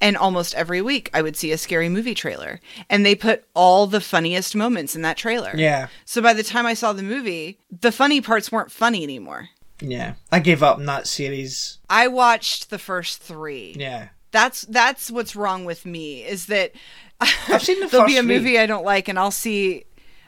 And 0.00 0.16
almost 0.16 0.56
every 0.56 0.82
week, 0.82 1.10
I 1.14 1.22
would 1.22 1.36
see 1.36 1.52
a 1.52 1.58
scary 1.58 1.88
movie 1.88 2.16
trailer, 2.16 2.58
and 2.90 3.06
they 3.06 3.14
put 3.14 3.44
all 3.54 3.86
the 3.86 4.00
funniest 4.00 4.56
moments 4.56 4.96
in 4.96 5.02
that 5.02 5.16
trailer. 5.16 5.52
Yeah. 5.54 5.86
So 6.04 6.20
by 6.20 6.32
the 6.32 6.42
time 6.42 6.66
I 6.66 6.74
saw 6.74 6.92
the 6.92 7.04
movie, 7.04 7.60
the 7.70 7.92
funny 7.92 8.20
parts 8.20 8.50
weren't 8.50 8.72
funny 8.72 9.04
anymore. 9.04 9.50
Yeah. 9.82 10.14
I 10.30 10.38
gave 10.40 10.62
up 10.62 10.78
on 10.78 10.86
that 10.86 11.06
series. 11.06 11.78
I 11.88 12.08
watched 12.08 12.70
the 12.70 12.78
first 12.78 13.20
three. 13.22 13.74
Yeah. 13.78 14.08
That's 14.30 14.62
that's 14.62 15.10
what's 15.10 15.36
wrong 15.36 15.64
with 15.64 15.84
me 15.84 16.24
is 16.24 16.46
that 16.46 16.72
I've 17.20 17.62
seen 17.62 17.80
the 17.80 17.86
there'll 17.88 18.06
be 18.06 18.16
a 18.16 18.22
three. 18.22 18.38
movie 18.38 18.58
I 18.58 18.66
don't 18.66 18.84
like, 18.84 19.08
and 19.08 19.18
I'll 19.18 19.30
see. 19.30 19.84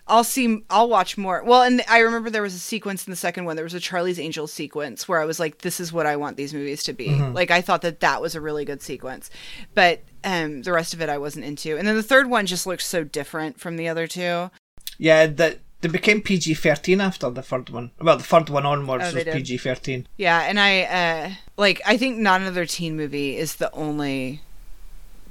I'll 0.07 0.25
see. 0.25 0.63
I'll 0.69 0.91
watch 0.91 1.17
more. 1.17 1.43
Well, 1.43 1.63
and 1.63 1.83
I 1.89 2.01
remember 2.01 2.29
there 2.29 2.43
was 2.43 2.55
a 2.55 2.59
sequence 2.59 3.07
in 3.07 3.11
the 3.11 3.17
second 3.17 3.47
one. 3.47 3.57
There 3.57 3.65
was 3.65 3.73
a 3.73 3.81
Charlie's 3.81 4.21
Angels 4.21 4.53
sequence 4.53 5.09
where 5.09 5.21
I 5.21 5.25
was 5.25 5.41
like, 5.41 5.63
"This 5.63 5.81
is 5.81 5.95
what 5.95 6.05
I 6.05 6.17
want 6.17 6.37
these 6.37 6.53
movies 6.53 6.83
to 6.85 6.93
be." 6.93 7.15
Like 7.15 7.51
I 7.51 7.63
thought 7.63 7.81
that 7.81 8.01
that 8.01 8.21
was 8.21 8.35
a 8.35 8.41
really 8.43 8.67
good 8.67 8.83
sequence, 8.83 9.31
but 9.73 10.03
um, 10.23 10.61
the 10.61 10.73
rest 10.73 10.93
of 10.93 11.01
it 11.01 11.09
I 11.09 11.17
wasn't 11.17 11.47
into. 11.47 11.79
And 11.79 11.89
then 11.89 11.97
the 11.97 12.03
third 12.03 12.29
one 12.29 12.45
just 12.45 12.67
looked 12.67 12.83
so 12.83 13.03
different 13.03 13.59
from 13.59 13.77
the 13.77 13.89
other 13.89 14.07
two. 14.07 14.51
Yeah, 14.99 15.27
that 15.27 15.61
they 15.85 15.91
became 15.91 16.23
PG 16.23 16.55
thirteen 16.55 17.03
after 17.03 17.29
the 17.29 17.43
third 17.43 17.69
one. 17.69 17.91
Well, 18.01 18.17
the 18.17 18.25
third 18.25 18.49
one 18.49 18.65
onwards 18.65 19.13
Oh, 19.13 19.17
was. 19.17 19.25
PG 19.25 19.59
thirteen. 19.59 20.07
Yeah, 20.17 20.41
and 20.41 20.59
I 20.59 20.81
uh, 20.83 21.31
like. 21.59 21.83
I 21.85 21.99
think 21.99 22.17
not 22.17 22.41
another 22.41 22.65
teen 22.65 22.97
movie 22.97 23.37
is 23.37 23.57
the 23.57 23.71
only 23.73 24.41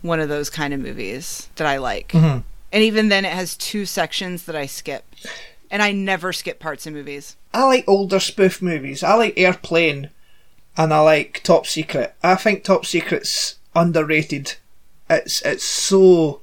one 0.04 0.20
of 0.20 0.30
those 0.30 0.52
kind 0.52 0.72
of 0.72 0.80
movies 0.80 1.50
that 1.56 1.66
I 1.66 1.78
like. 1.78 2.10
Mm-hmm. 2.10 2.42
And 2.72 2.84
even 2.84 3.10
then, 3.10 3.26
it 3.26 3.32
has 3.32 3.58
two 3.58 3.88
sections 3.88 4.44
that 4.44 4.56
I 4.56 4.68
skip, 4.68 5.06
and 5.72 5.82
I 5.82 5.92
never 5.92 6.32
skip 6.32 6.60
parts 6.60 6.86
in 6.86 6.94
movies. 6.94 7.36
I 7.52 7.66
like 7.66 7.86
older 7.88 8.20
spoof 8.20 8.62
movies. 8.62 9.02
I 9.04 9.16
like 9.16 9.34
Airplane, 9.36 10.12
and 10.78 10.94
I 10.94 11.00
like 11.00 11.42
Top 11.44 11.66
Secret. 11.66 12.14
I 12.22 12.36
think 12.36 12.64
Top 12.64 12.86
Secret's 12.86 13.56
underrated. 13.76 14.58
It's 15.10 15.42
it's 15.42 15.66
so 15.66 16.42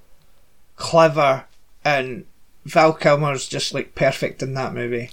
clever, 0.75 1.45
and 1.85 2.27
Val 2.71 2.93
Kilmer's 2.93 3.47
just 3.49 3.75
like 3.75 3.95
perfect 3.95 4.43
in 4.43 4.55
that 4.55 4.75
movie. 4.75 5.11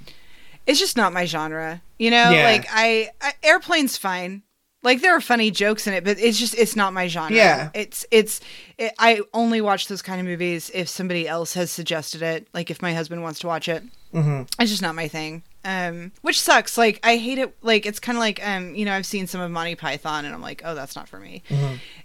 it's 0.66 0.80
just 0.80 0.98
not 0.98 1.14
my 1.14 1.26
genre. 1.26 1.82
You 1.98 2.12
know, 2.12 2.32
Yeah. 2.32 2.44
like 2.46 2.66
I, 2.72 3.10
I 3.22 3.34
airplane's 3.44 3.98
fine. 3.98 4.44
Like 4.84 5.02
there 5.02 5.16
are 5.16 5.22
funny 5.22 5.50
jokes 5.52 5.88
in 5.88 5.94
it, 5.94 6.04
but 6.04 6.20
it's 6.20 6.38
just 6.40 6.54
it's 6.56 6.76
not 6.76 6.94
my 6.94 7.08
genre. 7.08 7.36
Yeah. 7.36 7.70
It's 7.74 8.06
it's 8.12 8.40
it, 8.78 8.94
I 9.00 9.22
only 9.34 9.60
watch 9.60 9.88
those 9.88 10.02
kind 10.02 10.20
of 10.22 10.26
movies 10.28 10.70
if 10.74 10.88
somebody 10.88 11.28
else 11.28 11.54
has 11.56 11.72
suggested 11.72 12.22
it. 12.22 12.48
Like 12.54 12.70
if 12.70 12.82
my 12.82 12.94
husband 12.94 13.24
wants 13.24 13.40
to 13.40 13.48
watch 13.48 13.68
it. 13.68 13.84
hmm 14.12 14.44
It's 14.60 14.70
just 14.72 14.82
not 14.84 14.94
my 14.96 15.08
thing. 15.08 15.44
Um, 15.66 16.14
which 16.22 16.40
sucks. 16.40 16.78
Like 16.78 17.00
I 17.04 17.18
hate 17.18 17.40
it. 17.40 17.58
Like 17.62 17.86
it's 17.86 18.00
kind 18.00 18.18
of 18.18 18.22
like 18.22 18.40
um, 18.48 18.76
you 18.76 18.86
know, 18.86 18.94
I've 18.94 19.06
seen 19.06 19.26
some 19.28 19.42
of 19.42 19.52
Monty 19.52 19.76
Python, 19.76 20.24
and 20.26 20.34
I'm 20.34 20.42
like, 20.42 20.62
oh, 20.64 20.76
that's 20.76 20.96
not 20.96 21.10
for 21.10 21.20
me. 21.20 21.44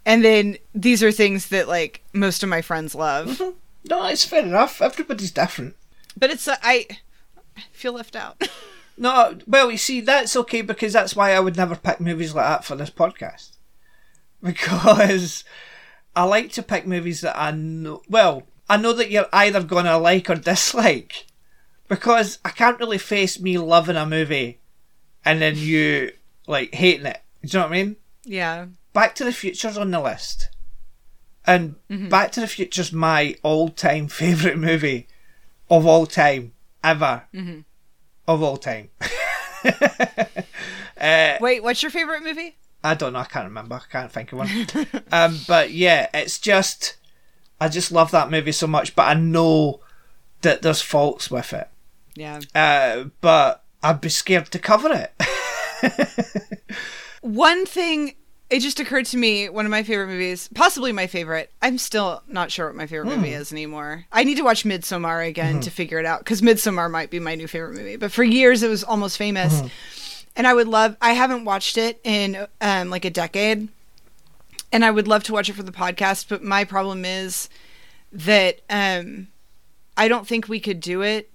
And 0.07 0.25
then 0.25 0.57
these 0.75 1.03
are 1.03 1.13
things 1.13 1.49
that 1.51 1.69
like 1.69 2.03
most 2.13 2.43
of 2.43 2.49
my 2.49 2.63
friends 2.63 2.95
love, 2.95 3.41
No, 3.89 4.07
it's 4.07 4.25
fair 4.25 4.43
enough. 4.45 4.81
Everybody's 4.81 5.31
different. 5.33 5.75
but 6.17 6.31
it's 6.31 6.47
uh, 6.49 6.57
I 6.63 6.87
feel 7.73 7.93
left 7.93 8.17
out. 8.17 8.41
No, 8.99 9.39
well, 9.47 9.71
you 9.71 9.79
see, 9.79 10.03
that's 10.03 10.37
okay 10.37 10.61
because 10.61 10.93
that's 10.93 11.17
why 11.17 11.33
I 11.33 11.41
would 11.41 11.57
never 11.57 11.75
pick 11.77 11.99
movies 11.99 12.35
like 12.35 12.45
that 12.45 12.65
for 12.65 12.77
this 12.77 12.91
podcast. 12.91 13.57
Because 14.43 15.45
I 16.15 16.25
like 16.25 16.53
to 16.53 16.63
pick 16.63 16.87
movies 16.87 17.23
that 17.23 17.37
I 17.37 17.53
know. 17.53 18.03
Well, 18.09 18.43
I 18.69 18.77
know 18.77 18.93
that 18.93 19.11
you're 19.11 19.29
either 19.33 19.63
going 19.63 19.87
to 19.87 19.97
like 19.97 20.29
or 20.29 20.35
dislike. 20.35 21.27
Because 21.89 22.39
I 22.45 22.51
can't 22.51 22.79
really 22.79 22.99
face 22.99 23.41
me 23.41 23.57
loving 23.57 23.97
a 23.97 24.05
movie 24.05 24.61
and 25.25 25.41
then 25.41 25.57
you, 25.57 26.13
like, 26.47 26.75
hating 26.75 27.07
it. 27.07 27.23
Do 27.43 27.49
you 27.49 27.59
know 27.63 27.69
what 27.69 27.75
I 27.75 27.83
mean? 27.83 27.97
yeah. 28.25 28.67
Back 28.93 29.15
to 29.17 29.25
the 29.25 29.33
Future's 29.33 29.79
on 29.79 29.91
the 29.91 30.01
list. 30.01 30.51
And 31.47 31.77
Back 32.09 32.33
to 32.33 32.41
the 32.41 32.47
Future's 32.47 32.93
my 32.93 33.37
all 33.43 33.69
time 33.69 34.09
favourite 34.21 34.59
movie 34.59 35.09
of 35.71 35.87
all 35.87 36.07
time, 36.07 36.53
ever. 36.85 37.25
Of 38.29 38.43
all 38.43 38.57
time. 38.57 38.91
Wait, 41.01 41.63
what's 41.63 41.83
your 41.83 41.91
favorite 41.91 42.23
movie? 42.23 42.57
I 42.85 42.95
don't 42.95 43.13
know, 43.13 43.21
I 43.21 43.25
can't 43.25 43.47
remember. 43.47 43.77
I 43.77 43.91
can't 43.91 44.13
think 44.13 44.33
of 44.33 44.39
one. 44.39 44.67
um, 45.13 45.39
but 45.47 45.71
yeah, 45.71 46.09
it's 46.15 46.39
just. 46.39 46.97
I 47.61 47.69
just 47.69 47.93
love 47.93 48.11
that 48.11 48.31
movie 48.31 48.53
so 48.53 48.67
much, 48.67 48.97
but 48.97 49.07
I 49.07 49.15
know 49.15 49.81
that 50.43 50.63
there's 50.63 50.83
faults 50.83 51.31
with 51.31 51.53
it. 51.53 51.69
Yeah. 52.17 52.41
Uh, 52.55 53.05
but 53.21 53.65
I'd 53.83 54.01
be 54.01 54.09
scared 54.09 54.47
to 54.47 54.59
cover 54.59 54.91
it. 54.93 55.13
One 57.21 57.65
thing 57.65 58.17
it 58.53 58.61
just 58.61 58.79
occurred 58.81 59.07
to 59.07 59.17
me, 59.17 59.49
one 59.49 59.65
of 59.65 59.71
my 59.71 59.83
favorite 59.83 60.09
movies, 60.09 60.51
possibly 60.55 60.93
my 60.93 61.07
favorite. 61.07 61.51
I'm 61.63 61.79
still 61.79 62.23
not 62.29 62.51
sure 62.51 62.67
what 62.67 62.77
my 62.77 62.87
favorite 62.87 63.17
movie 63.17 63.33
is 63.33 63.51
anymore. 63.51 64.05
I 64.13 64.25
need 64.25 64.37
to 64.37 64.43
watch 64.43 64.65
Midsommar 64.65 65.27
again 65.27 65.61
to 65.61 65.71
figure 65.71 65.99
it 65.99 66.05
out 66.05 66.19
because 66.19 66.43
Midsommar 66.43 66.91
might 66.91 67.09
be 67.09 67.19
my 67.19 67.35
new 67.35 67.49
favorite 67.49 67.75
movie. 67.75 67.97
But 67.97 68.13
for 68.13 68.23
years, 68.23 68.63
it 68.63 68.69
was 68.69 68.85
almost 68.85 69.17
famous, 69.17 69.63
and 70.37 70.47
I 70.47 70.53
would 70.53 70.69
love. 70.69 70.99
I 71.01 71.15
haven't 71.15 71.47
watched 71.47 71.79
it 71.79 71.99
in 72.05 72.47
um, 72.61 72.91
like 72.91 73.07
a 73.07 73.11
decade, 73.11 73.69
and 74.71 74.85
I 74.85 74.91
would 74.91 75.09
love 75.09 75.23
to 75.25 75.33
watch 75.33 75.49
it 75.49 75.55
for 75.55 75.63
the 75.63 75.73
podcast. 75.73 76.29
But 76.29 76.43
my 76.43 76.65
problem 76.65 77.07
is 77.07 77.49
that 78.13 78.61
um, 78.69 79.29
I 79.97 80.09
don't 80.09 80.29
think 80.29 80.47
we 80.47 80.61
could 80.61 80.81
do 80.81 81.01
it 81.01 81.31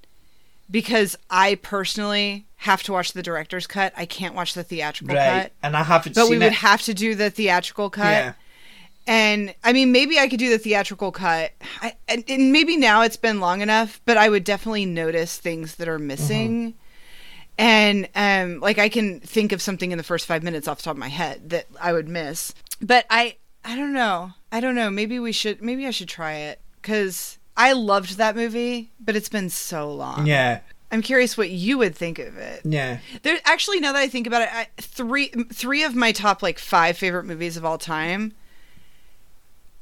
because 0.69 1.17
I 1.31 1.55
personally 1.55 2.45
have 2.57 2.83
to 2.83 2.91
watch 2.91 3.13
the 3.13 3.23
director's 3.23 3.67
cut. 3.67 3.93
I 3.95 4.05
can't 4.05 4.35
watch 4.35 4.53
the 4.53 4.63
theatrical 4.63 5.15
cut. 5.15 5.19
right. 5.21 5.41
cut. 5.43 5.51
And 5.63 5.75
I 5.77 5.83
haven't 5.83 6.15
But 6.15 6.29
we 6.29 6.37
would 6.37 6.47
it. 6.47 6.53
have 6.53 6.81
to 6.83 6.93
do 6.93 7.15
the 7.15 7.29
theatrical 7.29 7.89
cut. 7.89 8.03
yeah. 8.05 8.33
And 9.05 9.55
I 9.63 9.71
mean, 9.71 9.91
maybe 9.93 10.19
I 10.19 10.27
could 10.27 10.39
do 10.39 10.49
the 10.49 10.57
theatrical 10.57 11.11
cut. 11.13 11.51
I, 11.81 11.93
and, 12.09 12.25
and 12.27 12.51
maybe 12.51 12.75
now 12.75 13.03
it's 13.03 13.15
been 13.15 13.39
long 13.39 13.61
enough, 13.61 14.01
but 14.05 14.17
I 14.17 14.27
would 14.27 14.43
definitely 14.43 14.85
notice 14.85 15.37
things 15.37 15.75
that 15.75 15.87
are 15.87 15.99
missing. 15.99 16.73
And 17.57 18.09
um, 18.15 18.59
like 18.59 18.77
I 18.79 18.89
can 18.89 19.19
think 19.21 19.51
of 19.51 19.61
something 19.61 19.91
in 19.91 19.97
the 19.97 20.03
first 20.03 20.25
five 20.25 20.43
minutes 20.43 20.67
off 20.67 20.77
the 20.79 20.83
top 20.83 20.95
of 20.95 20.99
my 20.99 21.07
head 21.07 21.49
that 21.51 21.67
I 21.79 21.93
would 21.93 22.09
miss. 22.09 22.53
But 22.81 23.05
I, 23.09 23.37
I 23.63 23.75
don't 23.77 23.93
know. 23.93 24.33
I 24.51 24.59
don't 24.59 24.75
know. 24.75 24.89
Maybe 24.89 25.19
we 25.19 25.31
should. 25.31 25.61
Maybe 25.61 25.87
I 25.87 25.91
should 25.91 26.09
try 26.09 26.33
it 26.33 26.59
because 26.81 27.37
I 27.55 27.73
loved 27.73 28.17
that 28.17 28.35
movie, 28.35 28.91
but 28.99 29.15
it's 29.15 29.29
been 29.29 29.49
so 29.49 29.91
long. 29.93 30.25
Yeah. 30.27 30.59
I'm 30.91 31.01
curious 31.01 31.37
what 31.37 31.49
you 31.49 31.77
would 31.79 31.95
think 31.95 32.17
of 32.19 32.37
it. 32.37 32.61
Yeah. 32.63 32.99
There 33.23 33.37
actually, 33.45 33.79
now 33.79 33.91
that 33.93 33.99
I 33.99 34.07
think 34.07 34.25
about 34.27 34.43
it, 34.43 34.49
I, 34.53 34.67
three 34.77 35.27
three 35.53 35.83
of 35.83 35.95
my 35.95 36.11
top 36.11 36.41
like 36.41 36.59
five 36.59 36.97
favorite 36.97 37.25
movies 37.25 37.57
of 37.57 37.65
all 37.65 37.77
time 37.77 38.33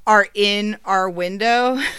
are 0.08 0.28
in 0.34 0.78
our 0.86 1.10
window. 1.10 1.80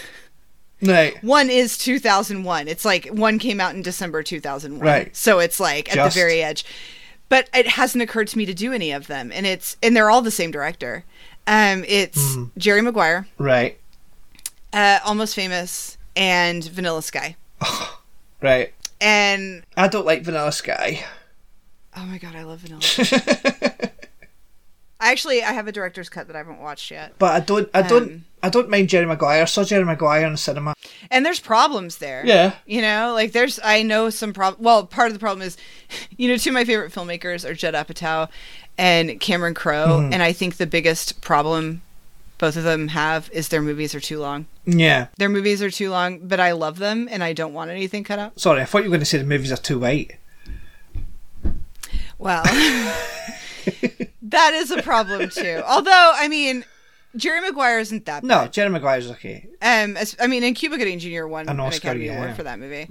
Right. 0.79 1.17
One 1.23 1.49
is 1.49 1.75
2001. 1.79 2.67
It's 2.67 2.85
like 2.85 3.07
one 3.07 3.39
came 3.39 3.59
out 3.59 3.73
in 3.73 3.81
December 3.81 4.21
2001. 4.21 4.79
Right. 4.87 5.15
So 5.15 5.39
it's 5.39 5.59
like 5.59 5.89
at 5.89 5.95
Just. 5.95 6.13
the 6.15 6.21
very 6.21 6.43
edge. 6.43 6.63
But 7.29 7.49
it 7.51 7.67
hasn't 7.67 8.03
occurred 8.03 8.27
to 8.27 8.37
me 8.37 8.45
to 8.45 8.53
do 8.53 8.71
any 8.73 8.91
of 8.91 9.07
them, 9.07 9.31
and 9.33 9.47
it's 9.47 9.75
and 9.81 9.95
they're 9.97 10.11
all 10.11 10.21
the 10.21 10.29
same 10.29 10.51
director. 10.51 11.03
Um, 11.47 11.83
it's 11.87 12.35
Hmm. 12.35 12.43
Jerry 12.59 12.83
Maguire, 12.83 13.27
Right. 13.39 13.79
uh, 14.71 14.99
Almost 15.03 15.33
Famous, 15.33 15.97
and 16.15 16.63
Vanilla 16.63 17.01
Sky. 17.01 17.35
Right. 18.39 18.71
And 19.01 19.63
I 19.75 19.87
don't 19.87 20.05
like 20.05 20.23
Vanilla 20.23 20.51
Sky. 20.51 21.03
oh 21.95 22.05
my 22.05 22.17
god, 22.17 22.35
I 22.35 22.43
love 22.43 22.59
Vanilla. 22.59 22.81
I 24.99 25.11
actually 25.11 25.43
I 25.43 25.51
have 25.53 25.67
a 25.67 25.71
director's 25.71 26.09
cut 26.09 26.25
that 26.27 26.35
I 26.35 26.39
haven't 26.39 26.59
watched 26.59 26.89
yet. 26.89 27.13
But 27.19 27.33
I 27.33 27.39
don't 27.39 27.69
I 27.73 27.81
don't 27.83 28.03
Um, 28.03 28.25
I 28.41 28.49
don't 28.49 28.69
mind 28.69 28.89
Jerry 28.89 29.05
Maguire. 29.05 29.43
I 29.43 29.45
saw 29.45 29.63
Jerry 29.63 29.85
Maguire 29.85 30.25
in 30.25 30.31
the 30.31 30.37
cinema. 30.37 30.73
and 31.11 31.23
there's 31.25 31.39
problems 31.39 31.97
there. 31.97 32.23
Yeah. 32.25 32.53
You 32.65 32.81
know, 32.81 33.11
like 33.13 33.31
there's 33.31 33.59
I 33.63 33.83
know 33.83 34.09
some 34.09 34.33
problem. 34.33 34.63
Well, 34.63 34.85
part 34.87 35.07
of 35.07 35.13
the 35.13 35.19
problem 35.19 35.45
is, 35.45 35.55
you 36.17 36.27
know, 36.27 36.37
two 36.37 36.49
of 36.49 36.55
my 36.55 36.65
favorite 36.65 36.91
filmmakers 36.91 37.47
are 37.47 37.53
Judd 37.53 37.75
Apatow 37.75 38.27
and 38.77 39.19
Cameron 39.19 39.53
Crowe, 39.53 39.99
Mm-hmm. 39.99 40.13
and 40.13 40.23
I 40.23 40.33
think 40.33 40.57
the 40.57 40.67
biggest 40.67 41.21
problem 41.21 41.81
both 42.37 42.55
of 42.55 42.63
them 42.63 42.89
have 42.89 43.29
is 43.31 43.49
their 43.49 43.61
movies 43.61 43.95
are 43.95 43.99
too 43.99 44.19
long. 44.19 44.45
Yeah. 44.65 45.07
Their 45.17 45.29
movies 45.29 45.61
are 45.61 45.71
too 45.71 45.89
long, 45.89 46.19
but 46.19 46.39
I 46.39 46.51
love 46.51 46.77
them 46.77 47.07
and 47.09 47.23
I 47.23 47.33
don't 47.33 47.53
want 47.53 47.71
anything 47.71 48.03
cut 48.03 48.19
out. 48.19 48.39
Sorry, 48.39 48.61
I 48.61 48.65
thought 48.65 48.79
you 48.79 48.89
were 48.89 48.97
going 48.97 48.99
to 49.01 49.05
say 49.05 49.17
the 49.17 49.23
movies 49.23 49.51
are 49.51 49.57
too 49.57 49.79
white. 49.79 50.17
Well, 52.19 52.43
that 54.21 54.53
is 54.53 54.71
a 54.71 54.81
problem 54.81 55.29
too. 55.29 55.61
Although, 55.65 56.11
I 56.15 56.27
mean, 56.27 56.65
Jerry 57.15 57.41
Maguire 57.41 57.79
isn't 57.79 58.05
that 58.05 58.21
bad. 58.21 58.27
No, 58.27 58.47
Jerry 58.47 58.69
Maguire's 58.69 59.09
okay. 59.11 59.47
Um, 59.61 59.97
I 60.19 60.27
mean, 60.27 60.43
and 60.43 60.55
Cuba 60.55 60.77
Gooding 60.77 60.99
Jr. 60.99 61.25
won 61.25 61.43
An 61.43 61.55
an, 61.55 61.59
Oscar, 61.59 61.89
Academy 61.89 62.05
yeah. 62.05 62.17
Award 62.17 62.35
for 62.35 62.43
that 62.43 62.59
movie. 62.59 62.87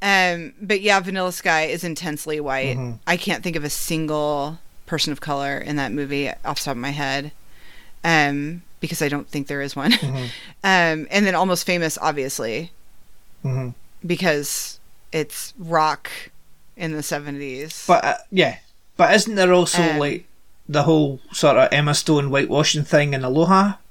Um, 0.00 0.54
but 0.60 0.80
yeah, 0.80 0.98
Vanilla 1.00 1.32
Sky 1.32 1.62
is 1.66 1.84
intensely 1.84 2.40
white. 2.40 2.76
Mm-hmm. 2.76 2.96
I 3.06 3.16
can't 3.16 3.44
think 3.44 3.56
of 3.56 3.64
a 3.64 3.70
single 3.70 4.58
person 4.86 5.12
of 5.12 5.20
color 5.20 5.58
in 5.58 5.76
that 5.76 5.92
movie 5.92 6.28
off 6.44 6.58
the 6.58 6.64
top 6.64 6.72
of 6.72 6.78
my 6.78 6.90
head, 6.90 7.32
um, 8.04 8.62
because 8.82 9.00
I 9.00 9.08
don't 9.08 9.26
think 9.26 9.46
there 9.46 9.62
is 9.62 9.74
one. 9.74 9.92
Mm-hmm. 9.92 10.16
um, 10.64 11.06
and 11.10 11.24
then 11.24 11.34
Almost 11.34 11.64
Famous, 11.64 11.96
obviously, 11.96 12.70
hmm 13.40 13.70
because 14.04 14.80
it's 15.12 15.54
rock 15.56 16.10
in 16.76 16.92
the 16.92 17.02
seventies. 17.02 17.84
But 17.86 18.04
uh, 18.04 18.16
yeah, 18.30 18.58
but 18.98 19.14
isn't 19.14 19.36
there 19.36 19.52
also 19.54 19.80
Um, 19.82 19.98
like 19.98 20.26
the 20.68 20.82
whole 20.82 21.20
sort 21.32 21.56
of 21.56 21.68
Emma 21.72 21.94
Stone 21.94 22.28
whitewashing 22.28 22.84
thing 22.84 23.14
in 23.14 23.24
Aloha? 23.24 23.74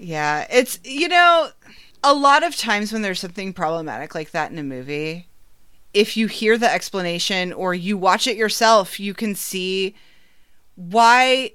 Yeah, 0.00 0.46
it's 0.50 0.80
you 0.82 1.06
know, 1.08 1.50
a 2.02 2.12
lot 2.12 2.42
of 2.42 2.56
times 2.56 2.92
when 2.92 3.02
there's 3.02 3.20
something 3.20 3.52
problematic 3.52 4.12
like 4.14 4.32
that 4.32 4.50
in 4.50 4.58
a 4.58 4.62
movie, 4.64 5.26
if 5.94 6.16
you 6.16 6.26
hear 6.26 6.58
the 6.58 6.72
explanation 6.72 7.52
or 7.52 7.74
you 7.74 7.96
watch 7.96 8.26
it 8.26 8.36
yourself, 8.36 8.98
you 8.98 9.14
can 9.14 9.34
see 9.36 9.94
why 10.74 11.52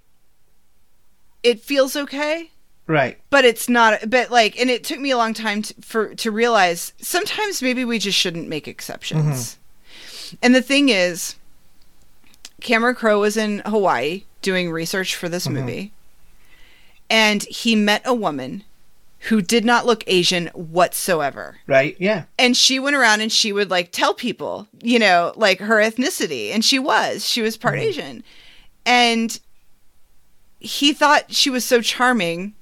it 1.43 1.59
feels 1.61 1.95
okay 1.95 2.49
Right. 2.85 3.17
but 3.29 3.45
it's 3.45 3.69
not 3.69 4.09
but 4.09 4.29
like 4.29 4.59
and 4.59 4.69
it 4.69 4.83
took 4.83 4.99
me 4.99 5.11
a 5.11 5.17
long 5.17 5.33
time 5.33 5.61
to, 5.61 5.73
for 5.81 6.15
to 6.15 6.31
realize 6.31 6.91
sometimes 6.99 7.61
maybe 7.61 7.85
we 7.85 7.97
just 7.97 8.17
shouldn't 8.17 8.49
make 8.49 8.67
exceptions 8.67 9.57
mm-hmm. 9.57 10.35
and 10.41 10.53
the 10.53 10.61
thing 10.61 10.89
is 10.89 11.35
cameron 12.59 12.95
crowe 12.95 13.21
was 13.21 13.37
in 13.37 13.59
hawaii 13.65 14.23
doing 14.41 14.69
research 14.69 15.15
for 15.15 15.29
this 15.29 15.45
mm-hmm. 15.45 15.61
movie 15.61 15.91
and 17.09 17.43
he 17.43 17.75
met 17.75 18.01
a 18.05 18.13
woman 18.13 18.63
who 19.29 19.41
did 19.41 19.63
not 19.63 19.85
look 19.85 20.03
asian 20.07 20.47
whatsoever 20.47 21.57
Right. 21.67 21.95
Yeah. 21.99 22.25
and 22.37 22.55
she 22.57 22.79
went 22.79 22.97
around 22.97 23.21
and 23.21 23.31
she 23.31 23.53
would 23.53 23.69
like 23.69 23.91
tell 23.93 24.13
people 24.13 24.67
you 24.81 24.99
know 24.99 25.31
like 25.37 25.59
her 25.59 25.77
ethnicity 25.77 26.51
and 26.51 26.65
she 26.65 26.79
was 26.79 27.25
she 27.25 27.41
was 27.41 27.55
part 27.55 27.75
mm-hmm. 27.75 27.87
asian 27.87 28.23
and 28.85 29.39
he 30.63 30.93
thought 30.93 31.33
she 31.33 31.49
was 31.49 31.65
so 31.65 31.81
charming. 31.81 32.55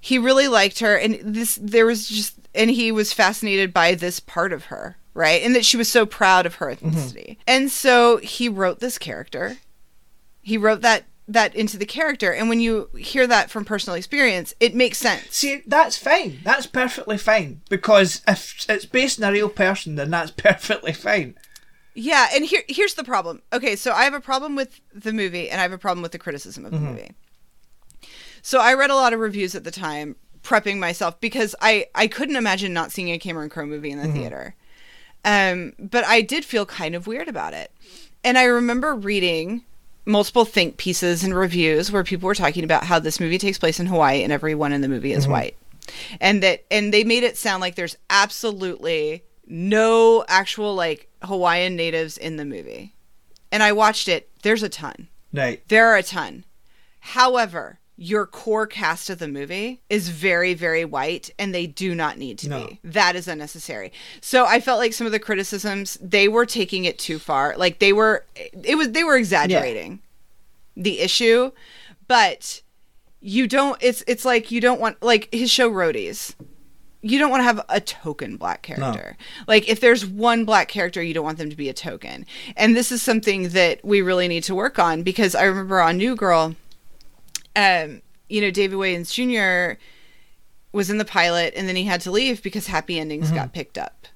He 0.00 0.18
really 0.18 0.48
liked 0.48 0.78
her 0.80 0.96
and 0.96 1.18
this 1.22 1.58
there 1.60 1.86
was 1.86 2.08
just 2.08 2.36
and 2.54 2.70
he 2.70 2.92
was 2.92 3.12
fascinated 3.12 3.72
by 3.72 3.94
this 3.94 4.20
part 4.20 4.52
of 4.52 4.66
her 4.66 4.96
right? 5.14 5.42
And 5.42 5.54
that 5.56 5.64
she 5.64 5.76
was 5.76 5.90
so 5.90 6.06
proud 6.06 6.46
of 6.46 6.56
her 6.56 6.66
mm-hmm. 6.68 6.88
ethnicity. 6.88 7.36
And 7.46 7.70
so 7.70 8.18
he 8.18 8.48
wrote 8.48 8.80
this 8.80 8.96
character. 8.96 9.58
He 10.40 10.56
wrote 10.56 10.82
that 10.82 11.04
that 11.28 11.54
into 11.54 11.78
the 11.78 11.86
character 11.86 12.32
and 12.32 12.48
when 12.48 12.58
you 12.58 12.88
hear 12.98 13.24
that 13.24 13.50
from 13.50 13.64
personal 13.64 13.94
experience 13.94 14.52
it 14.58 14.74
makes 14.74 14.98
sense. 14.98 15.28
See, 15.30 15.62
that's 15.64 15.96
fine. 15.96 16.40
That's 16.42 16.66
perfectly 16.66 17.18
fine 17.18 17.60
because 17.68 18.20
if 18.26 18.68
it's 18.68 18.84
based 18.84 19.22
on 19.22 19.28
a 19.28 19.32
real 19.32 19.48
person, 19.48 19.94
then 19.94 20.10
that's 20.10 20.30
perfectly 20.36 20.92
fine. 20.92 21.36
Yeah, 22.00 22.28
and 22.32 22.46
here 22.46 22.62
here's 22.66 22.94
the 22.94 23.04
problem. 23.04 23.42
Okay, 23.52 23.76
so 23.76 23.92
I 23.92 24.04
have 24.04 24.14
a 24.14 24.20
problem 24.20 24.56
with 24.56 24.80
the 24.94 25.12
movie 25.12 25.50
and 25.50 25.60
I 25.60 25.62
have 25.62 25.72
a 25.72 25.78
problem 25.78 26.02
with 26.02 26.12
the 26.12 26.18
criticism 26.18 26.64
of 26.64 26.70
the 26.70 26.78
mm-hmm. 26.78 26.86
movie. 26.86 27.12
So 28.40 28.58
I 28.58 28.72
read 28.72 28.88
a 28.88 28.94
lot 28.94 29.12
of 29.12 29.20
reviews 29.20 29.54
at 29.54 29.64
the 29.64 29.70
time 29.70 30.16
prepping 30.42 30.78
myself 30.78 31.20
because 31.20 31.54
I 31.60 31.88
I 31.94 32.06
couldn't 32.06 32.36
imagine 32.36 32.72
not 32.72 32.90
seeing 32.90 33.10
a 33.10 33.18
Cameron 33.18 33.50
Crowe 33.50 33.66
movie 33.66 33.90
in 33.90 33.98
the 33.98 34.04
mm-hmm. 34.04 34.14
theater. 34.14 34.54
Um 35.26 35.74
but 35.78 36.06
I 36.06 36.22
did 36.22 36.46
feel 36.46 36.64
kind 36.64 36.94
of 36.94 37.06
weird 37.06 37.28
about 37.28 37.52
it. 37.52 37.70
And 38.24 38.38
I 38.38 38.44
remember 38.44 38.94
reading 38.94 39.64
multiple 40.06 40.46
think 40.46 40.78
pieces 40.78 41.22
and 41.22 41.36
reviews 41.36 41.92
where 41.92 42.02
people 42.02 42.26
were 42.26 42.34
talking 42.34 42.64
about 42.64 42.84
how 42.84 42.98
this 42.98 43.20
movie 43.20 43.36
takes 43.36 43.58
place 43.58 43.78
in 43.78 43.86
Hawaii 43.86 44.22
and 44.22 44.32
everyone 44.32 44.72
in 44.72 44.80
the 44.80 44.88
movie 44.88 45.12
is 45.12 45.24
mm-hmm. 45.24 45.32
white. 45.32 45.56
And 46.18 46.42
that 46.42 46.64
and 46.70 46.94
they 46.94 47.04
made 47.04 47.24
it 47.24 47.36
sound 47.36 47.60
like 47.60 47.74
there's 47.74 47.98
absolutely 48.08 49.22
no 49.50 50.24
actual 50.28 50.74
like 50.74 51.08
Hawaiian 51.22 51.76
natives 51.76 52.16
in 52.16 52.36
the 52.36 52.44
movie. 52.44 52.94
And 53.52 53.62
I 53.62 53.72
watched 53.72 54.08
it. 54.08 54.30
There's 54.42 54.62
a 54.62 54.68
ton. 54.68 55.08
Right. 55.32 55.62
There 55.68 55.88
are 55.88 55.96
a 55.96 56.02
ton. 56.02 56.44
However, 57.00 57.78
your 57.96 58.26
core 58.26 58.66
cast 58.66 59.10
of 59.10 59.18
the 59.18 59.28
movie 59.28 59.82
is 59.90 60.08
very, 60.08 60.54
very 60.54 60.84
white, 60.84 61.30
and 61.38 61.54
they 61.54 61.66
do 61.66 61.94
not 61.94 62.16
need 62.16 62.38
to 62.38 62.48
No. 62.48 62.66
be. 62.68 62.78
That 62.84 63.16
is 63.16 63.28
unnecessary. 63.28 63.92
So 64.22 64.46
I 64.46 64.60
felt 64.60 64.78
like 64.78 64.94
some 64.94 65.06
of 65.06 65.12
the 65.12 65.18
criticisms 65.18 65.98
they 66.00 66.28
were 66.28 66.46
taking 66.46 66.84
it 66.84 66.98
too 66.98 67.18
far. 67.18 67.54
Like 67.58 67.78
they 67.78 67.92
were, 67.92 68.24
it 68.36 68.76
was 68.76 68.92
they 68.92 69.04
were 69.04 69.16
exaggerating 69.16 70.00
the 70.76 71.00
issue, 71.00 71.50
but 72.08 72.62
you 73.20 73.46
don't. 73.46 73.76
It's 73.82 74.02
it's 74.06 74.24
like 74.24 74.50
you 74.50 74.60
don't 74.62 74.80
want 74.80 75.02
like 75.02 75.28
his 75.34 75.50
show 75.50 75.70
Roadies. 75.70 76.34
You 77.02 77.18
don't 77.18 77.30
want 77.30 77.40
to 77.40 77.44
have 77.44 77.64
a 77.68 77.80
token 77.80 78.36
black 78.36 78.62
character. 78.62 79.16
Like 79.46 79.68
if 79.68 79.80
there's 79.80 80.04
one 80.04 80.44
black 80.44 80.68
character, 80.68 81.02
you 81.02 81.14
don't 81.14 81.24
want 81.24 81.38
them 81.38 81.50
to 81.50 81.56
be 81.56 81.68
a 81.68 81.74
token. 81.74 82.26
And 82.56 82.76
this 82.76 82.92
is 82.92 83.00
something 83.00 83.50
that 83.50 83.82
we 83.84 84.02
really 84.02 84.28
need 84.28 84.42
to 84.44 84.54
work 84.54 84.78
on 84.78 85.02
because 85.02 85.34
I 85.34 85.44
remember 85.44 85.80
on 85.80 85.96
New 85.96 86.14
Girl, 86.14 86.56
um, 87.56 88.02
you 88.28 88.40
know, 88.40 88.50
Damon 88.50 88.78
Wayans 88.78 89.12
Jr. 89.12 89.80
was 90.72 90.90
in 90.90 90.98
the 90.98 91.04
pilot 91.04 91.54
and 91.56 91.66
then 91.66 91.76
he 91.76 91.84
had 91.84 92.02
to 92.02 92.10
leave 92.10 92.42
because 92.42 92.66
Happy 92.66 92.98
Endings 93.00 93.30
got 93.30 93.52
picked 93.52 93.78
up. 93.78 94.06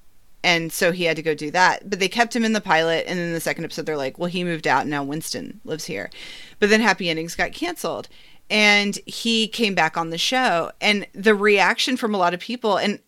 And 0.43 0.71
so 0.71 0.91
he 0.91 1.05
had 1.05 1.15
to 1.15 1.23
go 1.23 1.33
do 1.33 1.49
that. 1.51 1.89
But 1.89 1.99
they 1.99 2.07
kept 2.07 2.35
him 2.35 2.45
in 2.45 2.53
the 2.53 2.61
pilot 2.61 3.05
and 3.07 3.17
then 3.17 3.33
the 3.33 3.39
second 3.39 3.63
episode 3.63 3.87
they're 3.87 3.97
like, 3.97 4.19
well, 4.19 4.29
he 4.29 4.43
moved 4.43 4.67
out 4.67 4.81
and 4.81 4.91
now 4.91 5.03
Winston 5.03 5.59
lives 5.65 5.85
here. 5.85 6.11
But 6.59 6.69
then 6.69 6.81
Happy 6.81 7.09
Endings 7.09 7.33
got 7.33 7.51
canceled. 7.51 8.07
And 8.49 8.97
he 9.05 9.47
came 9.47 9.73
back 9.73 9.97
on 9.97 10.11
the 10.11 10.17
show 10.17 10.71
and 10.79 11.07
the 11.13 11.33
reaction 11.33 11.97
from 11.97 12.13
a 12.13 12.17
lot 12.17 12.33
of 12.33 12.39
people 12.39 12.77
and 12.77 12.99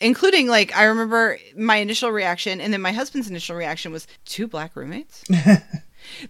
including 0.00 0.48
like 0.48 0.74
I 0.74 0.84
remember 0.84 1.38
my 1.56 1.76
initial 1.76 2.10
reaction 2.10 2.60
and 2.60 2.72
then 2.72 2.80
my 2.80 2.92
husband's 2.92 3.28
initial 3.28 3.56
reaction 3.56 3.92
was 3.92 4.06
two 4.24 4.46
black 4.46 4.74
roommates. 4.74 5.24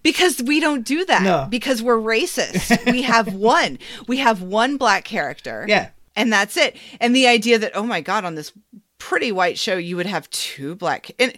Because 0.03 0.43
we 0.43 0.61
don't 0.61 0.85
do 0.85 1.05
that. 1.05 1.23
No. 1.23 1.47
Because 1.49 1.83
we're 1.83 1.99
racist. 1.99 2.91
we 2.91 3.03
have 3.03 3.35
one. 3.35 3.79
We 4.07 4.19
have 4.19 4.43
one 4.43 4.77
black 4.77 5.05
character. 5.05 5.65
Yeah. 5.69 5.91
And 6.15 6.33
that's 6.33 6.57
it. 6.57 6.77
And 7.01 7.15
the 7.15 7.27
idea 7.27 7.59
that, 7.59 7.73
oh 7.75 7.83
my 7.83 8.01
God, 8.01 8.25
on 8.25 8.35
this 8.35 8.53
pretty 8.99 9.33
white 9.33 9.59
show, 9.59 9.77
you 9.77 9.97
would 9.97 10.07
have 10.07 10.31
two 10.31 10.75
black. 10.77 11.11
And 11.19 11.37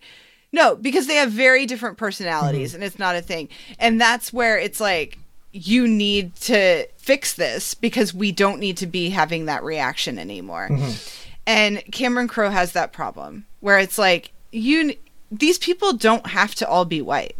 no, 0.53 0.77
because 0.77 1.07
they 1.07 1.17
have 1.17 1.31
very 1.31 1.67
different 1.67 1.99
personalities 1.99 2.71
mm-hmm. 2.71 2.77
and 2.77 2.85
it's 2.85 2.99
not 2.99 3.17
a 3.17 3.23
thing. 3.23 3.49
And 3.79 4.01
that's 4.01 4.33
where 4.33 4.59
it's 4.59 4.81
like, 4.81 5.19
you 5.67 5.89
need 5.89 6.37
to 6.37 6.87
fix 6.97 7.35
this 7.35 7.75
because 7.75 8.15
we 8.15 8.33
don't 8.33 8.61
need 8.61 8.77
to 8.77 8.87
be 8.87 9.11
having 9.11 9.47
that 9.47 9.65
reaction 9.65 10.19
anymore. 10.19 10.69
Mm-hmm. 10.71 10.93
And 11.47 11.83
Cameron 11.93 12.29
Crowe 12.29 12.51
has 12.51 12.73
that 12.73 12.93
problem 12.93 13.47
where 13.61 13.79
it's 13.79 13.99
like, 13.99 14.33
you, 14.53 14.95
these 15.31 15.59
people 15.59 15.93
don't 15.95 16.27
have 16.29 16.55
to 16.57 16.69
all 16.69 16.85
be 16.85 17.01
white. 17.01 17.37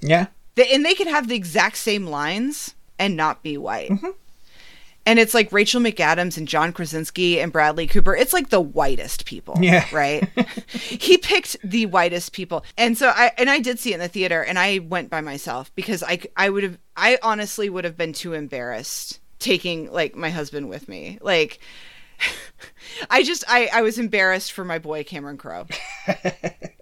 Yeah. 0.00 0.26
They, 0.54 0.72
and 0.72 0.84
they 0.84 0.94
can 0.94 1.08
have 1.08 1.28
the 1.28 1.34
exact 1.34 1.76
same 1.76 2.06
lines 2.06 2.74
and 2.98 3.16
not 3.16 3.42
be 3.42 3.58
white. 3.58 3.90
Mm-hmm. 3.90 4.10
And 5.04 5.18
it's 5.18 5.34
like 5.34 5.52
Rachel 5.52 5.80
McAdams 5.80 6.36
and 6.36 6.46
John 6.46 6.72
Krasinski 6.72 7.40
and 7.40 7.52
Bradley 7.52 7.86
Cooper. 7.86 8.14
It's 8.14 8.32
like 8.32 8.50
the 8.50 8.60
whitest 8.60 9.24
people. 9.24 9.56
Yeah. 9.60 9.84
Right. 9.92 10.28
he 10.68 11.18
picked 11.18 11.56
the 11.64 11.86
whitest 11.86 12.32
people. 12.32 12.64
And 12.78 12.96
so 12.96 13.08
I, 13.08 13.32
and 13.36 13.50
I 13.50 13.58
did 13.58 13.78
see 13.78 13.90
it 13.90 13.94
in 13.94 14.00
the 14.00 14.08
theater 14.08 14.42
and 14.42 14.58
I 14.58 14.78
went 14.78 15.10
by 15.10 15.20
myself 15.20 15.74
because 15.74 16.02
I, 16.02 16.20
I 16.36 16.50
would 16.50 16.62
have, 16.62 16.78
I 16.96 17.18
honestly 17.22 17.68
would 17.68 17.84
have 17.84 17.96
been 17.96 18.12
too 18.12 18.32
embarrassed 18.32 19.20
taking 19.38 19.90
like 19.90 20.14
my 20.14 20.30
husband 20.30 20.68
with 20.68 20.88
me. 20.88 21.18
Like, 21.20 21.58
I 23.10 23.24
just, 23.24 23.44
I, 23.48 23.68
I 23.72 23.82
was 23.82 23.98
embarrassed 23.98 24.52
for 24.52 24.64
my 24.64 24.78
boy 24.78 25.04
Cameron 25.04 25.36
Crowe. 25.36 25.66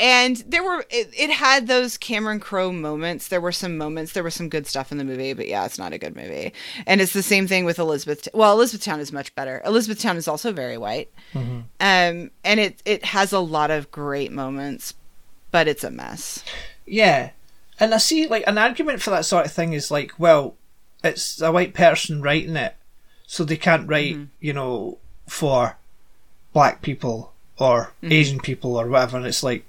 And 0.00 0.38
there 0.48 0.64
were 0.64 0.86
it, 0.88 1.10
it 1.16 1.30
had 1.30 1.66
those 1.66 1.98
Cameron 1.98 2.40
Crowe 2.40 2.72
moments. 2.72 3.28
There 3.28 3.40
were 3.40 3.52
some 3.52 3.76
moments. 3.76 4.12
There 4.12 4.24
was 4.24 4.34
some 4.34 4.48
good 4.48 4.66
stuff 4.66 4.90
in 4.90 4.96
the 4.96 5.04
movie, 5.04 5.34
but 5.34 5.46
yeah, 5.46 5.66
it's 5.66 5.78
not 5.78 5.92
a 5.92 5.98
good 5.98 6.16
movie. 6.16 6.54
And 6.86 7.02
it's 7.02 7.12
the 7.12 7.22
same 7.22 7.46
thing 7.46 7.66
with 7.66 7.78
Elizabeth. 7.78 8.26
Well, 8.32 8.54
Elizabethtown 8.54 8.98
is 8.98 9.12
much 9.12 9.34
better. 9.34 9.60
Elizabethtown 9.66 10.16
is 10.16 10.26
also 10.26 10.52
very 10.52 10.78
white, 10.78 11.10
um, 11.34 11.60
and 11.78 12.60
it 12.60 12.82
it 12.86 13.04
has 13.04 13.32
a 13.32 13.40
lot 13.40 13.70
of 13.70 13.90
great 13.90 14.32
moments, 14.32 14.94
but 15.50 15.68
it's 15.68 15.84
a 15.84 15.90
mess. 15.90 16.42
Yeah. 16.86 17.30
And 17.78 17.94
I 17.94 17.98
see, 17.98 18.26
like, 18.26 18.44
an 18.46 18.58
argument 18.58 19.00
for 19.00 19.10
that 19.10 19.24
sort 19.24 19.46
of 19.46 19.52
thing 19.52 19.72
is 19.74 19.90
like, 19.90 20.12
well, 20.18 20.56
it's 21.04 21.40
a 21.40 21.52
white 21.52 21.72
person 21.72 22.20
writing 22.20 22.56
it, 22.56 22.74
so 23.26 23.44
they 23.44 23.56
can't 23.56 23.88
write, 23.88 24.18
you 24.38 24.52
know, 24.52 24.98
for 25.26 25.78
black 26.52 26.82
people 26.82 27.32
or 27.60 27.92
Asian 28.02 28.40
people 28.40 28.76
or 28.76 28.86
whatever. 28.88 29.16
And 29.18 29.26
it's 29.26 29.42
like, 29.42 29.64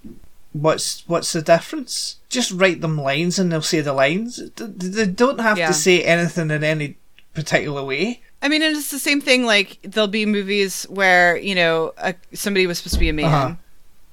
what's 0.54 1.04
what's 1.08 1.32
the 1.34 1.42
difference? 1.42 2.18
Just 2.30 2.52
write 2.52 2.82
them 2.82 2.98
lines 3.00 3.38
and 3.40 3.52
they'll 3.52 3.62
say 3.62 3.82
the 3.82 3.94
lines. 3.94 4.42
They 4.56 5.06
don't 5.08 5.40
have 5.40 5.58
Yeah. 5.58 5.68
to 5.68 5.74
say 5.74 6.04
anything 6.04 6.50
in 6.52 6.64
any 6.64 6.98
particular 7.34 7.84
way. 7.84 8.22
I 8.42 8.48
mean, 8.50 8.62
and 8.64 8.76
it's 8.76 8.92
the 8.92 9.00
same 9.00 9.22
thing. 9.22 9.46
Like 9.46 9.80
there'll 9.84 10.08
be 10.08 10.26
movies 10.26 10.84
where 10.90 11.38
you 11.38 11.54
know 11.56 11.94
a, 11.98 12.16
somebody 12.34 12.66
was 12.68 12.78
supposed 12.80 12.96
to 12.96 13.00
be 13.00 13.10
a 13.10 13.14
man, 13.14 13.26
Uh-huh. 13.26 13.56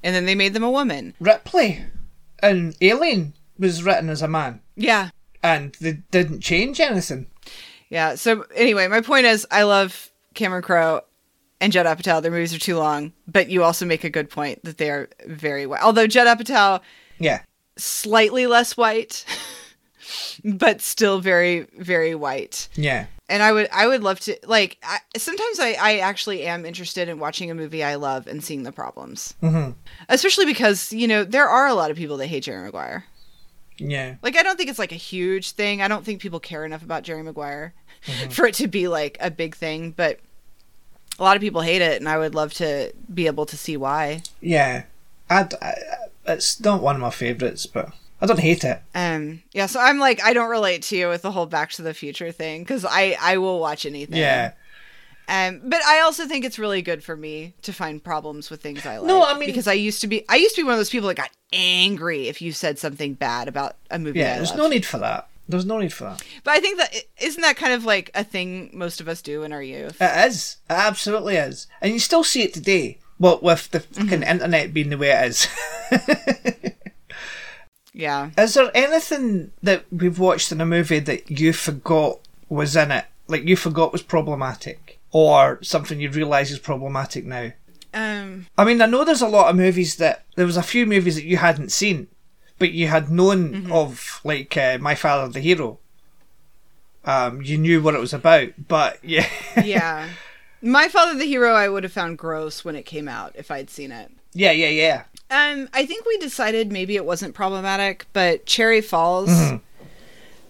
and 0.03 0.15
then 0.15 0.25
they 0.25 0.35
made 0.35 0.53
them 0.53 0.63
a 0.63 0.69
woman. 0.71 1.13
Ripley 1.19 1.83
and 2.41 2.75
Alien 2.81 3.33
was 3.57 3.83
written 3.83 4.09
as 4.09 4.21
a 4.21 4.27
man, 4.27 4.61
Yeah, 4.75 5.09
and 5.43 5.75
they 5.81 5.93
didn't 6.11 6.41
change 6.41 6.79
anything. 6.79 7.25
Yeah. 7.89 8.15
So 8.15 8.45
anyway, 8.55 8.87
my 8.87 9.01
point 9.01 9.25
is, 9.25 9.47
I 9.51 9.63
love 9.63 10.11
Cameron 10.35 10.61
Crowe 10.61 11.01
and 11.61 11.71
Judd 11.73 11.85
Apatow. 11.85 12.21
Their 12.21 12.31
movies 12.31 12.53
are 12.53 12.59
too 12.59 12.77
long, 12.77 13.13
but 13.27 13.49
you 13.49 13.63
also 13.63 13.85
make 13.85 14.03
a 14.03 14.09
good 14.09 14.29
point 14.29 14.63
that 14.63 14.77
they 14.77 14.89
are 14.89 15.09
very 15.27 15.65
white. 15.65 15.81
Although 15.81 16.07
Judd 16.07 16.27
Apatow 16.27 16.81
Yeah. 17.19 17.41
slightly 17.77 18.47
less 18.47 18.75
white, 18.77 19.25
but 20.43 20.81
still 20.81 21.19
very 21.19 21.67
very 21.77 22.15
white. 22.15 22.67
Yeah. 22.75 23.05
And 23.27 23.43
I 23.43 23.51
would 23.51 23.67
I 23.71 23.85
would 23.87 24.01
love 24.03 24.19
to 24.21 24.37
like 24.47 24.77
I, 24.83 24.99
sometimes 25.17 25.59
I 25.59 25.73
I 25.79 25.97
actually 25.99 26.43
am 26.43 26.65
interested 26.65 27.07
in 27.09 27.19
watching 27.19 27.51
a 27.51 27.55
movie 27.55 27.83
I 27.83 27.95
love 27.95 28.25
and 28.27 28.43
seeing 28.43 28.63
the 28.63 28.71
problems, 28.71 29.35
hmm 29.41 29.71
especially 30.07 30.45
because 30.45 30.91
you 30.93 31.07
know 31.07 31.23
there 31.23 31.47
are 31.47 31.67
a 31.67 31.73
lot 31.75 31.91
of 31.91 31.97
people 31.97 32.17
that 32.17 32.27
hate 32.27 32.43
Jerry 32.43 32.63
Maguire. 32.65 33.05
Yeah. 33.77 34.15
Like 34.23 34.35
I 34.35 34.43
don't 34.43 34.57
think 34.57 34.69
it's 34.69 34.79
like 34.79 34.91
a 34.91 34.95
huge 34.95 35.51
thing. 35.51 35.81
I 35.81 35.87
don't 35.87 36.03
think 36.03 36.21
people 36.21 36.39
care 36.39 36.65
enough 36.65 36.81
about 36.83 37.03
Jerry 37.03 37.21
Maguire 37.23 37.73
for 38.31 38.45
it 38.47 38.55
to 38.55 38.67
be 38.67 38.87
like 38.87 39.17
a 39.21 39.29
big 39.29 39.55
thing, 39.55 39.91
but 39.91 40.19
a 41.19 41.23
lot 41.23 41.35
of 41.35 41.41
people 41.41 41.61
hate 41.61 41.81
it 41.81 41.99
and 41.99 42.07
I 42.07 42.17
would 42.17 42.33
love 42.35 42.53
to 42.55 42.93
be 43.13 43.27
able 43.27 43.45
to 43.47 43.57
see 43.57 43.77
why. 43.77 44.23
Yeah, 44.41 44.83
I'd, 45.29 45.53
I, 45.61 45.75
it's 46.27 46.59
not 46.59 46.81
one 46.81 46.95
of 46.95 47.01
my 47.01 47.09
favourites, 47.09 47.65
but 47.65 47.91
I 48.21 48.25
don't 48.25 48.39
hate 48.39 48.63
it. 48.63 48.81
Um, 48.95 49.43
yeah, 49.53 49.65
so 49.65 49.79
I'm 49.79 49.99
like, 49.99 50.21
I 50.23 50.33
don't 50.33 50.49
relate 50.49 50.83
to 50.83 50.97
you 50.97 51.09
with 51.09 51.21
the 51.21 51.31
whole 51.31 51.45
Back 51.45 51.71
to 51.71 51.81
the 51.81 51.93
Future 51.93 52.31
thing 52.31 52.63
because 52.63 52.85
I 52.85 53.17
I 53.19 53.37
will 53.37 53.59
watch 53.59 53.85
anything. 53.85 54.17
Yeah. 54.17 54.53
Um, 55.27 55.61
but 55.63 55.83
I 55.85 55.99
also 55.99 56.25
think 56.25 56.43
it's 56.43 56.57
really 56.57 56.81
good 56.81 57.03
for 57.03 57.15
me 57.15 57.53
to 57.61 57.71
find 57.71 58.03
problems 58.03 58.49
with 58.49 58.63
things 58.63 58.83
I 58.87 58.97
like. 58.97 59.07
No, 59.07 59.23
I 59.23 59.37
mean- 59.37 59.47
because 59.47 59.67
I 59.67 59.73
used 59.73 60.01
to 60.01 60.07
be 60.07 60.25
I 60.27 60.37
used 60.37 60.55
to 60.55 60.61
be 60.61 60.65
one 60.65 60.73
of 60.73 60.79
those 60.79 60.89
people 60.89 61.07
that 61.09 61.17
got 61.17 61.29
angry 61.53 62.27
if 62.27 62.41
you 62.41 62.51
said 62.51 62.79
something 62.79 63.13
bad 63.13 63.47
about 63.47 63.75
a 63.91 63.99
movie. 63.99 64.19
Yeah, 64.19 64.37
there's 64.37 64.55
no 64.55 64.67
need 64.67 64.85
for 64.85 64.97
that. 64.99 65.27
There's 65.49 65.65
no 65.65 65.79
need 65.79 65.91
for 65.91 66.03
that. 66.05 66.23
But 66.43 66.51
I 66.51 66.59
think 66.59 66.77
that 66.77 66.93
isn't 67.19 67.41
that 67.41 67.57
kind 67.57 67.73
of 67.73 67.83
like 67.83 68.11
a 68.13 68.23
thing 68.23 68.69
most 68.71 69.01
of 69.01 69.07
us 69.09 69.21
do 69.21 69.41
in 69.41 69.51
our 69.51 69.63
youth. 69.63 69.97
It 69.99 70.27
is. 70.27 70.57
It 70.69 70.73
absolutely 70.73 71.37
is. 71.37 71.65
And 71.81 71.91
you 71.91 71.99
still 71.99 72.23
see 72.23 72.43
it 72.43 72.53
today. 72.53 72.99
Well, 73.19 73.39
with 73.41 73.71
the 73.71 73.79
fucking 73.81 74.21
internet 74.23 74.73
being 74.73 74.89
the 74.91 74.97
way 74.97 75.09
it 75.09 75.25
is. 75.25 75.47
Yeah. 77.91 78.29
is 78.37 78.53
there 78.53 78.71
anything 78.73 79.51
that 79.61 79.83
we've 79.91 80.19
watched 80.19 80.53
in 80.53 80.61
a 80.61 80.65
movie 80.65 80.99
that 80.99 81.29
you 81.29 81.51
forgot 81.51 82.19
was 82.47 82.75
in 82.77 82.91
it? 82.91 83.05
Like 83.27 83.43
you 83.43 83.57
forgot 83.57 83.91
was 83.91 84.03
problematic? 84.03 84.99
Or 85.11 85.59
something 85.63 85.99
you 85.99 86.09
realise 86.09 86.51
is 86.51 86.59
problematic 86.59 87.25
now? 87.25 87.51
Um. 87.93 88.45
I 88.57 88.63
mean, 88.63 88.81
I 88.81 88.85
know 88.85 89.03
there's 89.03 89.23
a 89.23 89.27
lot 89.27 89.49
of 89.49 89.55
movies 89.55 89.95
that 89.97 90.23
there 90.35 90.45
was 90.45 90.55
a 90.55 90.63
few 90.63 90.85
movies 90.85 91.15
that 91.15 91.25
you 91.25 91.37
hadn't 91.37 91.71
seen, 91.71 92.07
but 92.59 92.71
you 92.71 92.87
had 92.87 93.09
known 93.09 93.71
of, 93.71 94.21
like 94.23 94.55
uh, 94.57 94.77
My 94.79 94.93
Father 94.95 95.31
the 95.31 95.39
Hero. 95.39 95.79
Um, 97.05 97.41
you 97.41 97.57
knew 97.57 97.81
what 97.81 97.95
it 97.95 97.99
was 97.99 98.13
about, 98.13 98.49
but 98.67 98.99
yeah, 99.03 99.27
Yeah. 99.63 100.09
My 100.61 100.89
Father 100.89 101.17
the 101.17 101.25
Hero, 101.25 101.53
I 101.53 101.69
would 101.69 101.83
have 101.83 101.93
found 101.93 102.17
gross 102.17 102.65
when 102.65 102.75
it 102.75 102.85
came 102.85 103.07
out 103.07 103.31
if 103.35 103.49
I'd 103.49 103.69
seen 103.69 103.91
it. 103.93 104.11
yeah, 104.33 104.51
yeah, 104.51 104.67
yeah. 104.67 105.03
Um, 105.31 105.69
I 105.73 105.85
think 105.85 106.05
we 106.05 106.17
decided 106.17 106.71
maybe 106.71 106.95
it 106.97 107.05
wasn't 107.05 107.33
problematic, 107.35 108.05
but 108.13 108.45
Cherry 108.45 108.81
Falls, 108.81 109.29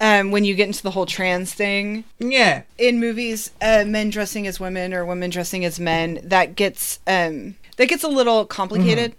um, 0.02 0.32
when 0.32 0.46
you 0.46 0.56
get 0.56 0.68
into 0.68 0.82
the 0.82 0.92
whole 0.92 1.06
trans 1.06 1.54
thing 1.54 2.06
Yeah, 2.18 2.64
in 2.78 3.00
movies, 3.00 3.52
uh, 3.62 3.84
men 3.86 4.10
dressing 4.10 4.48
as 4.48 4.60
women 4.60 4.94
or 4.94 5.06
women 5.06 5.30
dressing 5.30 5.64
as 5.66 5.80
men, 5.80 6.20
that 6.24 6.56
gets 6.56 7.00
um, 7.06 7.56
that 7.78 7.88
gets 7.90 8.04
a 8.04 8.08
little 8.08 8.46
complicated. 8.46 9.14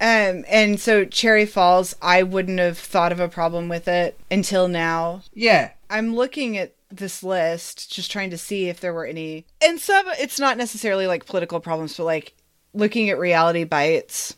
Um, 0.00 0.44
and 0.48 0.78
so 0.78 1.04
Cherry 1.06 1.46
Falls, 1.46 1.96
I 2.02 2.22
wouldn't 2.22 2.58
have 2.58 2.78
thought 2.78 3.12
of 3.12 3.20
a 3.20 3.28
problem 3.28 3.68
with 3.68 3.88
it 3.88 4.18
until 4.30 4.68
now. 4.68 5.22
yeah, 5.32 5.70
I'm 5.88 6.14
looking 6.14 6.58
at 6.58 6.74
this 6.90 7.22
list, 7.22 7.92
just 7.92 8.10
trying 8.10 8.30
to 8.30 8.38
see 8.38 8.68
if 8.68 8.78
there 8.80 8.92
were 8.92 9.06
any. 9.06 9.44
And 9.64 9.80
some, 9.80 10.06
it's 10.18 10.38
not 10.38 10.56
necessarily 10.58 11.06
like 11.06 11.24
political 11.26 11.60
problems, 11.60 11.96
but 11.96 12.04
like 12.04 12.34
looking 12.74 13.08
at 13.10 13.18
reality 13.18 13.64
bites. 13.64 14.36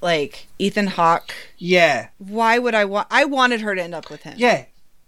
Like 0.00 0.48
Ethan 0.58 0.88
Hawke. 0.88 1.32
yeah, 1.58 2.08
Why 2.18 2.58
would 2.58 2.74
I 2.74 2.84
want? 2.86 3.06
I 3.10 3.24
wanted 3.24 3.60
her 3.60 3.74
to 3.74 3.82
end 3.82 3.94
up 3.94 4.10
with 4.10 4.22
him. 4.22 4.34
yeah, 4.36 4.64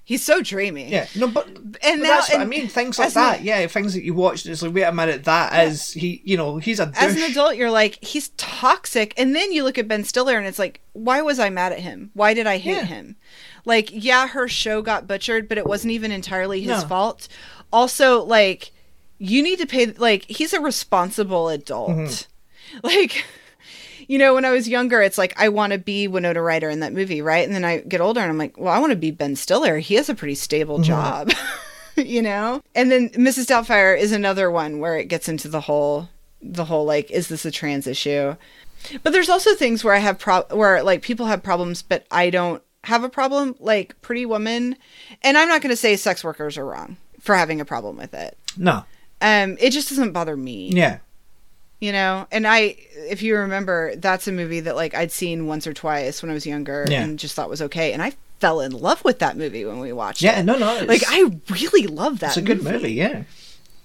He's 0.06 0.22
so 0.22 0.42
dreamy. 0.42 0.90
yeah. 0.90 1.06
No, 1.16 1.28
but, 1.28 1.46
And 1.46 1.64
but 1.64 1.96
now, 1.96 2.02
that's 2.02 2.30
what 2.30 2.40
I 2.40 2.44
mean. 2.44 2.68
Things 2.68 2.98
like 2.98 3.08
an- 3.08 3.14
that. 3.14 3.42
Yeah, 3.42 3.66
things 3.68 3.94
that 3.94 4.04
you 4.04 4.12
watched. 4.12 4.44
It's 4.44 4.60
like, 4.60 4.74
wait 4.74 4.82
a 4.82 4.92
minute, 4.92 5.24
That 5.24 5.52
that 5.52 5.66
is 5.68 5.92
he. 5.92 6.20
You 6.24 6.36
know, 6.36 6.58
he's 6.58 6.78
a 6.78 6.86
douche. 6.86 6.96
As 7.02 7.16
an 7.16 7.30
adult, 7.30 7.56
you're 7.56 7.70
like, 7.70 8.04
he's 8.04 8.28
toxic. 8.36 9.14
And 9.16 9.34
then 9.34 9.50
you 9.52 9.64
look 9.64 9.78
at 9.78 9.88
Ben 9.88 10.04
Stiller 10.04 10.36
and 10.36 10.46
it's 10.46 10.58
like, 10.58 10.80
why 10.92 11.22
was 11.22 11.38
I 11.38 11.48
mad 11.48 11.72
at 11.72 11.80
him? 11.80 12.10
Why 12.12 12.34
did 12.34 12.46
I 12.46 12.58
hate 12.58 12.76
Yeah. 12.76 12.84
him? 12.84 13.16
Like, 13.64 13.88
yeah, 13.92 14.26
her 14.28 14.46
show 14.46 14.82
got 14.82 15.06
butchered, 15.06 15.48
but 15.48 15.56
it 15.56 15.66
wasn't 15.66 15.92
even 15.92 16.12
entirely 16.12 16.60
his 16.60 16.82
No. 16.82 16.86
fault. 16.86 17.26
Also, 17.72 18.22
like, 18.24 18.72
you 19.18 19.42
need 19.42 19.58
to 19.60 19.66
pay, 19.66 19.86
like, 19.86 20.26
he's 20.26 20.52
a 20.52 20.60
responsible 20.60 21.48
adult. 21.48 21.90
Mm-hmm. 21.90 22.30
Like, 22.82 23.24
you 24.08 24.18
know, 24.18 24.34
when 24.34 24.44
I 24.44 24.50
was 24.50 24.68
younger, 24.68 25.00
it's 25.02 25.18
like, 25.18 25.32
I 25.36 25.48
want 25.48 25.72
to 25.72 25.78
be 25.78 26.08
Winona 26.08 26.42
Ryder 26.42 26.68
in 26.70 26.80
that 26.80 26.92
movie, 26.92 27.22
right? 27.22 27.44
And 27.46 27.54
then 27.54 27.64
I 27.64 27.78
get 27.78 28.00
older 28.00 28.20
and 28.20 28.30
I'm 28.30 28.38
like, 28.38 28.58
well, 28.58 28.72
I 28.72 28.78
want 28.78 28.90
to 28.90 28.96
be 28.96 29.10
Ben 29.10 29.36
Stiller. 29.36 29.78
He 29.78 29.94
has 29.94 30.08
a 30.08 30.14
pretty 30.14 30.34
stable 30.34 30.76
Mm-hmm. 30.78 30.84
job, 30.84 31.32
you 31.96 32.22
know? 32.22 32.62
And 32.74 32.90
then 32.90 33.10
Mrs. 33.10 33.46
Doubtfire 33.46 33.98
is 33.98 34.12
another 34.12 34.50
one 34.50 34.78
where 34.78 34.96
it 34.98 35.06
gets 35.08 35.28
into 35.28 35.48
the 35.48 35.60
whole, 35.62 36.08
the 36.42 36.64
whole, 36.66 36.84
like, 36.84 37.10
is 37.10 37.28
this 37.28 37.44
a 37.44 37.50
trans 37.50 37.86
issue? 37.86 38.36
But 39.02 39.12
there's 39.12 39.30
also 39.30 39.54
things 39.54 39.82
where 39.82 39.94
I 39.94 39.98
have 39.98 40.18
pro 40.18 40.42
where 40.50 40.82
like 40.82 41.00
people 41.00 41.24
have 41.26 41.42
problems, 41.42 41.80
but 41.82 42.04
I 42.10 42.28
don't 42.28 42.62
have 42.84 43.02
a 43.02 43.08
problem, 43.08 43.54
like 43.58 43.98
Pretty 44.02 44.26
Woman. 44.26 44.76
And 45.22 45.38
I'm 45.38 45.48
not 45.48 45.62
going 45.62 45.70
to 45.70 45.76
say 45.76 45.96
sex 45.96 46.22
workers 46.22 46.58
are 46.58 46.66
wrong 46.66 46.98
for 47.18 47.34
having 47.34 47.62
a 47.62 47.64
problem 47.64 47.96
with 47.96 48.12
it. 48.12 48.36
no, 48.58 48.84
Um, 49.22 49.56
it 49.58 49.70
just 49.70 49.88
doesn't 49.88 50.12
bother 50.12 50.36
me, 50.36 50.68
yeah, 50.74 50.98
you 51.84 51.92
know. 51.92 52.26
And 52.32 52.46
I, 52.46 52.76
if 52.96 53.22
you 53.22 53.36
remember, 53.36 53.94
that's 53.96 54.26
a 54.26 54.32
movie 54.32 54.60
that 54.60 54.74
like 54.76 54.94
I'd 54.94 55.12
seen 55.12 55.46
once 55.46 55.66
or 55.66 55.74
twice 55.74 56.22
when 56.22 56.30
I 56.30 56.34
was 56.34 56.46
younger, 56.46 56.86
Yeah. 56.88 57.02
and 57.02 57.18
just 57.18 57.34
thought 57.34 57.50
was 57.50 57.60
okay. 57.62 57.92
And 57.92 58.02
I 58.02 58.12
fell 58.40 58.60
in 58.60 58.72
love 58.72 59.04
with 59.04 59.18
that 59.20 59.36
movie 59.36 59.64
when 59.64 59.78
we 59.80 59.92
watched 59.92 60.22
yeah. 60.22 60.32
it. 60.32 60.36
Yeah 60.38 60.42
no, 60.42 60.58
no. 60.58 60.84
Like 60.86 61.02
I 61.06 61.30
really 61.50 61.86
love 61.86 62.20
that. 62.20 62.28
it's 62.28 62.36
a 62.38 62.42
good 62.42 62.62
movie. 62.62 62.92
Yeah, 62.92 63.24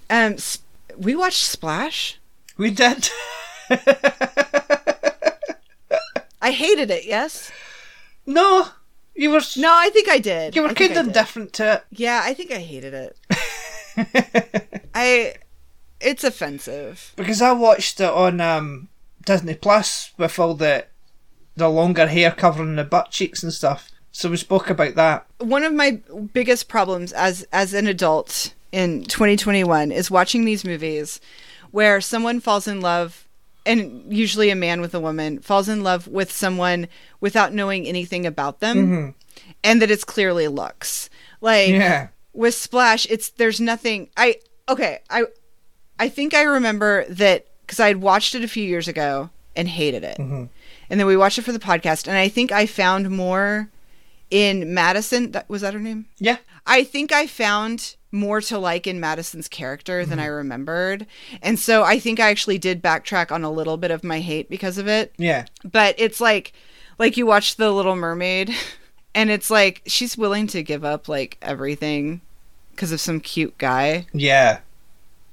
Um, 0.10 0.34
s- 0.34 0.60
we 0.98 1.16
watched 1.16 1.44
Splash. 1.44 2.18
we 2.58 2.72
did. 2.72 3.10
I 6.42 6.52
hated 6.52 6.90
it. 6.90 7.06
Yes. 7.06 7.52
no, 8.26 8.68
you 9.16 9.30
were. 9.32 9.42
No, 9.58 9.72
I 9.74 9.90
think 9.90 10.08
I 10.10 10.18
did. 10.20 10.56
you 10.56 10.62
were 10.64 10.70
I 10.70 10.74
kind 10.74 10.96
of 10.98 11.06
did. 11.08 11.14
different 11.14 11.54
to 11.54 11.74
it. 11.74 11.84
Yeah, 11.92 12.22
I 12.24 12.34
think 12.34 12.52
I 12.52 12.60
hated 12.60 12.94
it. 12.94 13.18
I 14.96 15.36
it's 16.02 16.24
offensive. 16.24 17.14
because 17.16 17.42
I 17.42 17.52
watched 17.52 18.00
it 18.00 18.10
on 18.10 18.40
um, 18.42 18.88
Disney 19.26 19.56
Plus 19.56 20.12
with 20.18 20.38
all 20.40 20.54
the 20.56 20.86
the 21.56 21.70
longer 21.70 22.08
hair 22.08 22.32
covering 22.32 22.76
the 22.78 22.84
butt 22.86 23.12
cheeks 23.12 23.44
and 23.44 23.52
stuff. 23.52 23.92
So 24.12 24.30
we 24.30 24.38
spoke 24.38 24.70
about 24.70 24.96
that. 24.96 25.26
One 25.40 25.64
of 25.64 25.74
my 25.74 26.00
biggest 26.34 26.68
problems 26.70 27.12
as 27.14 27.46
as 27.52 27.74
an 27.74 27.86
adult 27.88 28.54
in 28.72 29.04
2021 29.04 29.92
is 29.92 30.10
watching 30.12 30.46
these 30.46 30.64
movies 30.64 31.20
where 31.72 32.00
someone 32.02 32.40
falls 32.40 32.68
in 32.68 32.82
love 32.82 33.28
and 33.66 34.04
usually 34.12 34.50
a 34.50 34.56
man 34.56 34.80
with 34.82 34.96
a 34.96 35.00
woman 35.00 35.40
falls 35.40 35.68
in 35.70 35.84
love 35.84 36.08
with 36.08 36.32
someone 36.32 36.88
without 37.20 37.54
knowing 37.54 37.86
anything 37.86 38.26
about 38.26 38.60
them 38.62 39.14
and 39.64 39.82
that 39.82 39.92
it's 39.92 40.04
clearly 40.04 40.48
looks. 40.48 41.10
Like 41.42 41.70
Yeah. 41.70 42.08
with 42.34 42.56
Splash, 42.56 43.06
it's 43.10 43.30
there's 43.30 43.60
nothing. 43.60 44.10
I 44.18 44.36
okay. 44.70 45.00
I 45.10 45.26
I 46.00 46.10
think 46.10 46.34
I 46.34 46.42
remember 46.44 47.06
that 47.10 47.46
because 47.62 47.80
I 47.80 47.88
had 47.90 48.02
watched 48.02 48.34
it 48.34 48.44
a 48.44 48.48
few 48.48 48.64
years 48.64 48.88
ago 48.88 49.30
and 49.56 49.68
hated 49.68 50.04
it, 50.04 50.18
mm-hmm. 50.18 50.46
and 50.90 51.00
then 51.00 51.06
we 51.06 51.18
watched 51.18 51.38
it 51.38 51.44
for 51.44 51.52
the 51.52 51.60
podcast, 51.60 52.08
and 52.08 52.18
I 52.18 52.30
think 52.30 52.52
I 52.52 52.66
found 52.66 53.12
more 53.12 53.70
in 54.32 54.74
Madison. 54.74 55.32
That 55.32 55.50
was 55.50 55.62
that 55.62 55.74
her 55.74 55.80
name. 55.80 56.06
Yeah. 56.18 56.38
I 56.66 56.84
think 56.84 57.12
I 57.12 57.26
found 57.28 57.96
more 58.12 58.42
to 58.42 58.58
like 58.58 58.88
in 58.88 59.00
Madison's 59.00 59.48
character 59.48 60.06
than 60.06 60.18
mm-hmm. 60.18 60.26
I 60.26 60.30
remembered, 60.32 61.06
and 61.42 61.60
so 61.60 61.84
I 61.84 62.00
think 62.00 62.20
I 62.20 62.30
actually 62.30 62.58
did 62.58 62.82
backtrack 62.82 63.32
on 63.32 63.44
a 63.44 63.52
little 63.52 63.78
bit 63.78 63.92
of 63.92 64.04
my 64.04 64.20
hate 64.20 64.50
because 64.50 64.78
of 64.78 64.88
it 64.88 65.14
Yeah. 65.18 65.46
but 65.64 65.96
it's 65.98 66.20
like 66.22 66.54
like 66.98 67.18
you 67.18 67.26
watch 67.26 67.56
the 67.56 67.72
little 67.72 67.96
mermaid 67.96 68.54
and 69.16 69.30
it's 69.30 69.50
like 69.50 69.82
she's 69.86 70.18
willing 70.18 70.48
to 70.48 70.64
give 70.64 70.84
up 70.84 71.08
like 71.08 71.38
everything 71.42 72.22
because 72.72 72.92
of 72.92 73.00
some 73.02 73.20
cute 73.20 73.58
guy 73.58 74.08
Yeah. 74.14 74.60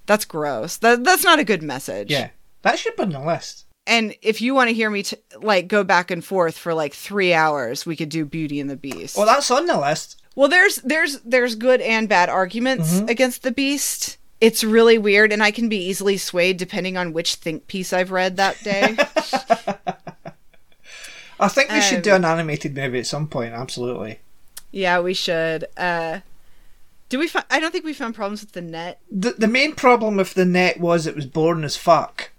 That's 0.06 0.24
gross 0.24 0.76
that, 0.78 1.04
that's 1.04 1.24
not 1.24 1.38
a 1.38 1.44
good 1.44 1.62
message 1.62 2.10
Yeah. 2.10 2.30
That 2.62 2.78
should 2.78 2.96
be 2.96 3.02
on 3.02 3.10
the 3.10 3.20
list. 3.20 3.64
and 3.86 4.14
if 4.22 4.40
you 4.40 4.54
want 4.54 4.68
to 4.70 4.74
hear 4.74 4.90
me 4.90 5.02
t- 5.04 5.16
like 5.40 5.68
go 5.68 5.84
back 5.84 6.10
and 6.10 6.24
forth 6.24 6.56
for 6.58 6.74
like 6.74 6.94
three 6.94 7.32
hours 7.34 7.84
we 7.86 7.96
could 7.96 8.08
do 8.08 8.24
beauty 8.24 8.58
and 8.60 8.68
the 8.70 8.76
beast 8.76 9.16
Well, 9.16 9.26
that's 9.26 9.50
on 9.50 9.66
the 9.66 9.78
list. 9.78 10.20
well 10.34 10.48
there's 10.48 10.76
there's 10.76 11.20
there's 11.20 11.54
good 11.54 11.80
and 11.80 12.08
bad 12.08 12.28
arguments 12.28 12.98
against 13.08 13.42
the 13.42 13.52
beast 13.52 14.16
it's 14.40 14.62
really 14.64 14.98
weird 14.98 15.32
and 15.32 15.42
i 15.42 15.50
can 15.50 15.68
be 15.68 15.78
easily 15.78 16.16
swayed 16.16 16.56
depending 16.56 16.96
on 16.96 17.12
which 17.12 17.36
think 17.36 17.66
piece 17.68 17.92
i've 17.92 18.10
read 18.10 18.36
that 18.36 18.56
day 18.64 18.96
I 21.38 21.48
think 21.48 21.70
we 21.70 21.82
should 21.82 22.02
do 22.02 22.10
Um, 22.12 22.24
an 22.24 22.24
animated 22.24 22.74
movie 22.74 23.00
at 23.00 23.06
some 23.06 23.28
point. 23.28 23.52
Absolutely. 23.52 24.20
Yeah, 24.70 25.00
we 25.00 25.12
should. 25.12 25.66
Uh 25.76 26.20
do 27.08 27.18
we 27.18 27.28
find 27.28 27.44
I 27.50 27.60
don't 27.60 27.70
think 27.72 27.84
we 27.84 27.92
found 27.92 28.14
problems 28.14 28.40
with 28.40 28.52
the 28.52 28.62
net. 28.62 29.00
The 29.10 29.32
the 29.32 29.48
main 29.48 29.74
problem 29.74 30.16
with 30.16 30.34
the 30.34 30.44
net 30.44 30.80
was 30.80 31.06
it 31.06 31.14
was 31.16 31.26
boring 31.26 31.64
as 31.64 31.76
fuck. 31.76 32.30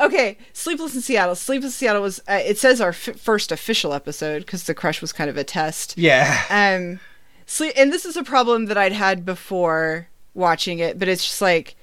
Okay, 0.00 0.38
Sleepless 0.52 0.94
in 0.94 1.00
Seattle. 1.02 1.34
Sleepless 1.34 1.72
in 1.74 1.78
Seattle 1.78 2.02
was 2.02 2.20
uh, 2.28 2.40
it 2.44 2.58
says 2.58 2.80
our 2.80 2.90
f- 2.90 3.16
first 3.18 3.52
official 3.52 3.92
episode 3.92 4.46
cuz 4.46 4.64
the 4.64 4.74
crush 4.74 5.00
was 5.00 5.12
kind 5.12 5.30
of 5.30 5.36
a 5.36 5.44
test. 5.44 5.94
Yeah. 5.96 6.40
Um 6.50 7.00
sleep 7.46 7.72
and 7.76 7.92
this 7.92 8.04
is 8.04 8.16
a 8.16 8.22
problem 8.24 8.66
that 8.66 8.78
I'd 8.78 8.92
had 8.92 9.24
before 9.24 10.08
watching 10.34 10.78
it, 10.78 10.98
but 10.98 11.08
it's 11.08 11.24
just 11.26 11.42
like 11.42 11.76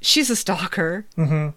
she's 0.00 0.30
a 0.30 0.36
stalker. 0.36 1.06
Mhm. 1.16 1.54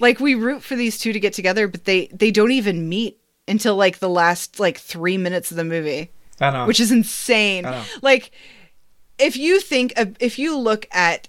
Like 0.00 0.20
we 0.20 0.34
root 0.34 0.62
for 0.62 0.76
these 0.76 0.98
two 0.98 1.12
to 1.12 1.20
get 1.20 1.32
together, 1.32 1.68
but 1.68 1.84
they 1.84 2.08
they 2.12 2.30
don't 2.30 2.50
even 2.52 2.88
meet 2.88 3.18
until 3.48 3.76
like 3.76 3.98
the 4.00 4.08
last 4.08 4.58
like 4.60 4.78
3 4.78 5.16
minutes 5.18 5.50
of 5.50 5.56
the 5.56 5.64
movie. 5.64 6.10
I 6.40 6.50
know. 6.50 6.66
which 6.66 6.80
is 6.80 6.92
insane. 6.92 7.64
I 7.64 7.70
know. 7.70 7.82
Like, 8.02 8.30
if 9.18 9.36
you 9.36 9.60
think 9.60 9.92
of, 9.98 10.16
if 10.20 10.38
you 10.38 10.56
look 10.56 10.86
at 10.92 11.28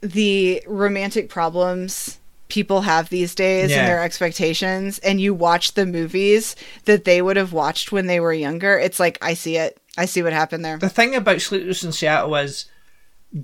the 0.00 0.62
romantic 0.66 1.28
problems 1.28 2.18
people 2.48 2.82
have 2.82 3.08
these 3.08 3.34
days 3.34 3.70
Yeah. 3.70 3.78
and 3.78 3.88
their 3.88 4.02
expectations 4.02 4.98
and 5.00 5.20
you 5.20 5.34
watch 5.34 5.72
the 5.72 5.86
movies 5.86 6.54
that 6.84 7.04
they 7.04 7.22
would 7.22 7.36
have 7.36 7.52
watched 7.52 7.90
when 7.90 8.06
they 8.06 8.20
were 8.20 8.32
younger, 8.32 8.78
it's 8.78 9.00
like 9.00 9.18
I 9.22 9.34
see 9.34 9.56
it. 9.56 9.78
I 9.96 10.04
see 10.04 10.22
what 10.22 10.32
happened 10.32 10.64
there. 10.64 10.78
The 10.78 10.88
thing 10.88 11.14
about 11.14 11.40
Sleepless 11.40 11.82
in 11.82 11.92
Seattle 11.92 12.34
is, 12.36 12.66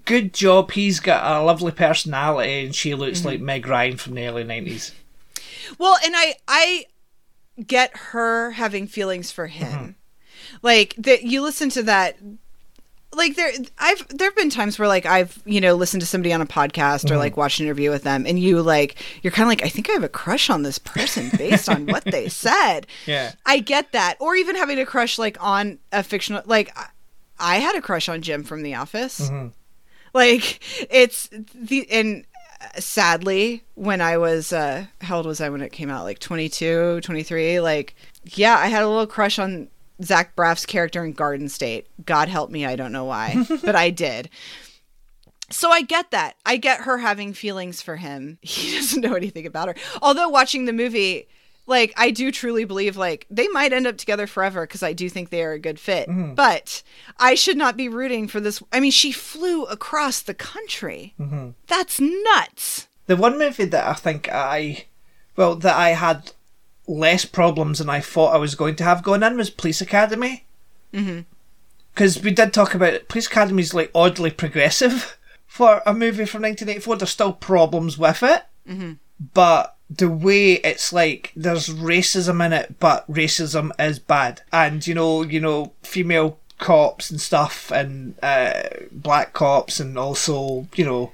good 0.05 0.33
job. 0.33 0.73
He's 0.73 1.01
got 1.01 1.25
a 1.25 1.43
lovely 1.43 1.73
personality, 1.73 2.65
and 2.65 2.75
she 2.75 2.95
looks 2.95 3.21
mm-hmm. 3.21 3.29
like 3.29 3.41
Meg 3.41 3.67
Ryan 3.67 3.97
from 3.97 4.15
the 4.15 4.27
early 4.27 4.45
nineties. 4.45 4.93
Well, 5.79 5.97
and 6.05 6.15
I 6.17 6.37
I 6.47 6.87
get 7.67 7.97
her 7.97 8.53
having 8.53 8.87
feelings 8.87 9.31
for 9.31 9.47
him. 9.49 9.73
Mm-hmm. 9.73 10.57
Like 10.63 10.95
that 10.99 11.23
you 11.23 11.43
listen 11.43 11.71
to 11.71 11.83
that 11.85 12.17
like 13.13 13.35
there 13.35 13.51
I've 13.79 14.07
there've 14.09 14.37
been 14.37 14.51
times 14.51 14.79
where 14.79 14.87
like 14.87 15.05
I've, 15.05 15.43
you 15.45 15.61
know, 15.61 15.75
listened 15.75 16.01
to 16.01 16.07
somebody 16.07 16.33
on 16.33 16.41
a 16.41 16.47
podcast 16.47 17.11
or 17.11 17.17
like 17.17 17.37
watched 17.37 17.59
an 17.59 17.67
interview 17.67 17.91
with 17.91 18.05
them 18.05 18.25
and 18.27 18.39
you 18.39 18.63
like 18.63 18.97
you're 19.23 19.33
kind 19.33 19.45
of 19.45 19.49
like 19.49 19.65
I 19.65 19.69
think 19.69 19.91
I 19.91 19.93
have 19.95 20.05
a 20.05 20.09
crush 20.09 20.49
on 20.49 20.63
this 20.63 20.79
person 20.79 21.31
based 21.37 21.69
on 21.69 21.87
what 21.87 22.05
they 22.05 22.29
said. 22.31 22.87
Yeah. 23.07 23.33
I 23.45 23.59
get 23.59 23.93
that. 23.93 24.17
Or 24.21 24.37
even 24.37 24.55
having 24.55 24.79
a 24.79 24.87
crush 24.87 25.19
like 25.19 25.37
on 25.43 25.79
a 25.91 26.03
fictional 26.03 26.43
like 26.47 26.77
I, 26.79 26.87
I 27.39 27.57
had 27.57 27.75
a 27.75 27.81
crush 27.83 28.09
on 28.09 28.23
Jim 28.23 28.45
from 28.45 28.63
The 28.63 28.75
Office. 28.77 29.31
Like 30.13 30.61
it's 30.91 31.29
the 31.55 31.91
and 31.91 32.25
sadly 32.79 33.65
when 33.75 34.01
I 34.01 34.19
was 34.19 34.53
uh 34.53 34.87
how 35.01 35.17
old 35.17 35.27
was 35.27 35.41
I 35.41 35.49
when 35.49 35.63
it 35.63 35.73
came 35.73 35.91
out? 35.91 36.05
Like 36.05 36.19
22, 36.21 37.01
23, 37.01 37.61
like 37.61 37.95
yeah, 38.25 38.57
I 38.57 38.67
had 38.67 38.83
a 38.83 38.89
little 38.89 39.07
crush 39.07 39.39
on 39.39 39.69
Zach 40.03 40.35
Braff's 40.37 40.67
character 40.67 41.05
in 41.05 41.13
Garden 41.13 41.49
State. 41.49 41.87
God 42.05 42.29
help 42.29 42.51
me, 42.51 42.67
I 42.67 42.77
don't 42.77 42.93
know 42.93 43.05
why, 43.05 43.45
but 43.65 43.77
I 43.77 43.91
did. 43.91 44.31
So 45.51 45.71
I 45.71 45.83
get 45.83 46.13
that. 46.13 46.37
I 46.47 46.57
get 46.57 46.83
her 46.83 46.99
having 46.99 47.33
feelings 47.33 47.83
for 47.83 47.97
him. 47.97 48.39
He 48.51 48.77
doesn't 48.77 49.01
know 49.01 49.15
anything 49.15 49.47
about 49.47 49.69
her. 49.69 49.75
Although 50.01 50.29
watching 50.29 50.65
the 50.65 50.73
movie, 50.73 51.29
like 51.67 51.93
I 51.97 52.11
do 52.11 52.31
truly 52.31 52.65
believe 52.65 52.97
like 52.97 53.27
they 53.31 53.49
might 53.49 53.73
end 53.73 53.87
up 53.87 53.97
together 53.97 54.27
forever 54.27 54.67
because 54.67 54.83
I 54.83 54.93
do 54.93 55.09
think 55.09 55.31
they 55.31 55.43
are 55.43 55.53
a 55.53 55.59
good 55.59 55.81
fit. 55.81 56.09
Mm-hmm. 56.09 56.35
But 56.35 56.83
I 57.19 57.35
should 57.35 57.57
not 57.57 57.77
be 57.77 57.89
rooting 57.89 58.29
for 58.29 58.41
this. 58.41 58.63
I 58.73 58.81
mean, 58.81 58.91
she 58.91 59.13
flew 59.13 59.65
across 59.65 60.21
the 60.23 60.35
country. 60.35 61.15
Mm-hmm. 61.19 61.51
That's 61.67 62.01
nuts. 62.01 62.89
The 63.07 63.17
one 63.17 63.39
movie 63.39 63.65
that 63.65 63.87
I 63.87 63.95
think 63.95 64.29
I, 64.31 64.85
well, 65.37 65.57
that 65.57 65.77
I 65.77 65.91
had 65.91 66.33
less 66.91 67.25
problems 67.25 67.79
than 67.79 67.89
I 67.89 68.01
thought 68.01 68.35
I 68.35 68.39
was 68.39 68.55
going 68.55 68.77
to 68.77 68.85
have 68.85 69.03
going 69.03 69.23
in 69.23 69.37
was 69.37 69.49
Police 69.51 69.81
Academy. 69.81 70.45
Because 71.95 72.23
we 72.23 72.31
did 72.33 72.53
talk 72.53 72.75
about 72.75 72.95
it. 72.95 73.09
Police 73.09 73.27
Academy 73.29 73.63
is 73.63 73.75
like 73.75 73.91
oddly 73.95 74.31
progressive 74.31 75.17
for 75.47 75.83
a 75.87 75.93
movie 75.95 76.25
from 76.27 76.43
1984. 76.43 76.97
There's 76.97 77.11
still 77.11 77.33
problems 77.33 77.97
with 77.99 78.23
it, 78.23 78.45
but 79.35 79.77
the 79.89 80.09
way 80.09 80.55
it's 80.55 80.93
like 80.93 81.33
there's 81.35 81.69
racism 81.69 82.45
in 82.45 82.53
it, 82.53 82.79
but 82.79 83.11
racism 83.11 83.71
is 83.79 83.99
bad, 83.99 84.43
and 84.53 84.87
you 84.87 84.95
know, 84.95 85.23
you 85.23 85.41
know, 85.41 85.73
female 85.83 86.39
cops 86.59 87.11
and 87.11 87.21
stuff, 87.21 87.71
and 87.73 88.15
uh, 88.23 88.63
black 88.93 89.33
cops, 89.33 89.81
and 89.81 89.99
also 89.99 90.69
you 90.77 90.85
know, 90.85 91.13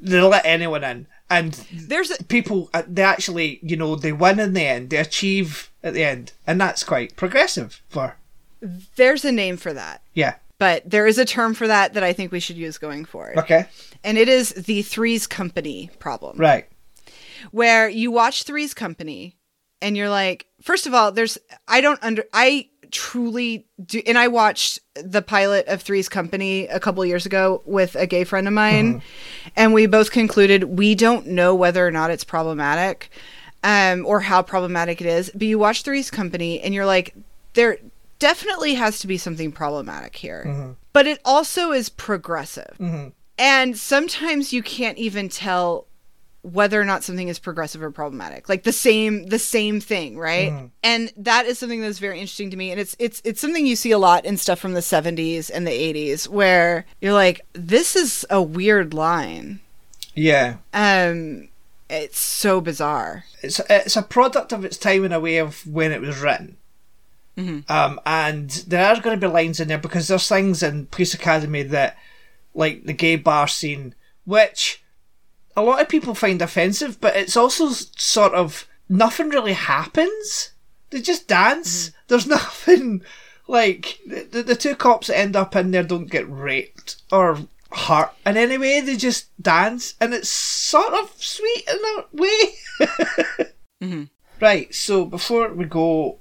they 0.00 0.20
let 0.22 0.44
anyone 0.46 0.84
in, 0.84 1.06
and 1.30 1.54
There's 1.72 2.10
a, 2.10 2.22
people 2.24 2.68
uh, 2.74 2.82
they 2.86 3.02
actually 3.02 3.60
you 3.62 3.76
know 3.76 3.96
they 3.96 4.12
win 4.12 4.38
in 4.40 4.52
the 4.52 4.66
end, 4.66 4.90
they 4.90 4.98
achieve 4.98 5.70
at 5.82 5.94
the 5.94 6.04
end, 6.04 6.32
and 6.46 6.60
that's 6.60 6.84
quite 6.84 7.16
progressive 7.16 7.80
for 7.88 8.16
there's 8.96 9.24
a 9.24 9.32
name 9.32 9.56
for 9.56 9.72
that. 9.72 10.02
yeah. 10.14 10.34
But 10.58 10.90
there 10.90 11.06
is 11.06 11.16
a 11.16 11.24
term 11.24 11.54
for 11.54 11.66
that 11.66 11.94
that 11.94 12.02
I 12.02 12.12
think 12.12 12.32
we 12.32 12.40
should 12.40 12.58
use 12.58 12.76
going 12.76 13.06
forward. 13.06 13.38
Okay, 13.38 13.64
And 14.04 14.18
it 14.18 14.28
is 14.28 14.50
the 14.50 14.82
Three's 14.82 15.26
Company 15.26 15.88
problem. 15.98 16.36
right. 16.36 16.66
where 17.50 17.88
you 17.88 18.10
watch 18.10 18.42
Three's 18.42 18.74
Company 18.74 19.38
and 19.80 19.96
you're 19.96 20.10
like, 20.10 20.46
first 20.60 20.86
of 20.86 20.92
all, 20.92 21.12
there's 21.12 21.38
I 21.66 21.80
don't 21.80 21.98
under 22.02 22.24
I 22.34 22.68
truly 22.90 23.66
do 23.84 24.02
and 24.06 24.18
I 24.18 24.28
watched 24.28 24.80
the 24.94 25.22
pilot 25.22 25.66
of 25.68 25.82
Three's 25.82 26.08
Company 26.08 26.66
a 26.68 26.80
couple 26.80 27.04
years 27.04 27.26
ago 27.26 27.62
with 27.64 27.94
a 27.96 28.06
gay 28.06 28.24
friend 28.24 28.46
of 28.46 28.54
mine 28.54 28.96
uh-huh. 28.96 29.50
and 29.56 29.74
we 29.74 29.86
both 29.86 30.10
concluded 30.10 30.64
we 30.64 30.94
don't 30.94 31.26
know 31.26 31.54
whether 31.54 31.86
or 31.86 31.90
not 31.90 32.10
it's 32.10 32.24
problematic 32.24 33.10
um 33.62 34.04
or 34.06 34.20
how 34.20 34.42
problematic 34.42 35.00
it 35.00 35.06
is. 35.06 35.30
But 35.32 35.42
you 35.42 35.58
watch 35.58 35.82
Three's 35.82 36.10
Company 36.10 36.60
and 36.60 36.74
you're 36.74 36.86
like 36.86 37.14
there 37.54 37.78
definitely 38.18 38.74
has 38.74 39.00
to 39.00 39.06
be 39.06 39.18
something 39.18 39.50
problematic 39.50 40.14
here. 40.14 40.44
Uh-huh. 40.46 40.68
But 40.92 41.06
it 41.06 41.20
also 41.24 41.72
is 41.72 41.88
progressive. 41.88 42.76
Mm-hmm. 42.78 43.08
And 43.38 43.76
sometimes 43.76 44.52
you 44.52 44.62
can't 44.62 44.98
even 44.98 45.28
tell 45.28 45.86
whether 46.42 46.80
or 46.80 46.84
not 46.84 47.04
something 47.04 47.28
is 47.28 47.38
progressive 47.38 47.82
or 47.82 47.90
problematic. 47.90 48.48
Like 48.48 48.62
the 48.62 48.72
same 48.72 49.26
the 49.26 49.38
same 49.38 49.80
thing 49.80 50.18
right? 50.18 50.52
And 50.82 51.12
that 51.16 51.46
is 51.46 51.58
something 51.58 51.80
that's 51.80 51.98
very 51.98 52.18
interesting 52.18 52.50
to 52.50 52.56
me. 52.56 52.70
And 52.70 52.80
it's 52.80 52.96
it's 52.98 53.20
it's 53.24 53.40
something 53.40 53.66
you 53.66 53.76
see 53.76 53.90
a 53.90 53.98
lot 53.98 54.24
in 54.24 54.36
stuff 54.36 54.58
from 54.58 54.72
the 54.72 54.80
70s 54.80 55.50
and 55.52 55.66
the 55.66 55.70
80s 55.70 56.28
where 56.28 56.86
you're 57.00 57.12
like 57.12 57.40
this 57.52 57.96
is 57.96 58.26
a 58.30 58.40
weird 58.40 58.94
line. 58.94 59.60
Yeah. 60.14 60.56
um 60.72 61.48
it's 61.88 62.20
so 62.20 62.60
bizarre. 62.60 63.24
It's 63.42 63.60
it's 63.68 63.96
a 63.96 64.02
product 64.02 64.52
of 64.52 64.64
its 64.64 64.78
time 64.78 65.04
in 65.04 65.12
a 65.12 65.20
way 65.20 65.38
of 65.38 65.66
when 65.66 65.92
it 65.92 66.00
was 66.00 66.20
written. 66.20 66.56
Um, 67.68 68.00
and 68.04 68.50
there 68.50 68.84
are 68.84 69.00
going 69.00 69.18
to 69.18 69.26
be 69.26 69.32
lines 69.32 69.60
in 69.60 69.68
there 69.68 69.78
because 69.78 70.08
there's 70.08 70.28
things 70.28 70.62
in 70.62 70.86
Police 70.86 71.14
Academy 71.14 71.62
that, 71.62 71.96
like 72.54 72.84
the 72.84 72.92
gay 72.92 73.16
bar 73.16 73.48
scene, 73.48 73.94
which 74.24 74.79
a 75.60 75.62
lot 75.62 75.80
of 75.80 75.88
people 75.88 76.14
find 76.14 76.40
offensive, 76.40 77.00
but 77.00 77.14
it's 77.14 77.36
also 77.36 77.68
sort 77.68 78.32
of 78.32 78.66
nothing 78.88 79.28
really 79.28 79.52
happens. 79.52 80.52
They 80.88 81.02
just 81.02 81.28
dance. 81.28 81.92
There's 82.08 82.26
nothing 82.38 83.02
like 83.46 83.98
the, 84.06 84.42
the, 84.42 84.56
two 84.56 84.74
cops 84.74 85.08
that 85.08 85.18
end 85.18 85.36
up 85.36 85.54
in 85.54 85.70
there 85.70 85.82
don't 85.82 86.10
get 86.10 86.30
raped 86.30 87.02
or 87.12 87.38
hurt 87.72 88.12
in 88.24 88.38
any 88.38 88.56
way. 88.56 88.80
They 88.80 88.96
just 88.96 89.26
dance, 89.42 89.94
and 90.00 90.14
it's 90.14 90.30
sort 90.30 90.94
of 90.94 91.12
sweet 91.18 91.68
in 91.68 91.78
a 91.84 92.04
way. 92.22 93.46
Right. 94.40 94.74
So 94.74 95.04
before 95.04 95.52
we 95.52 95.66
go, 95.66 96.16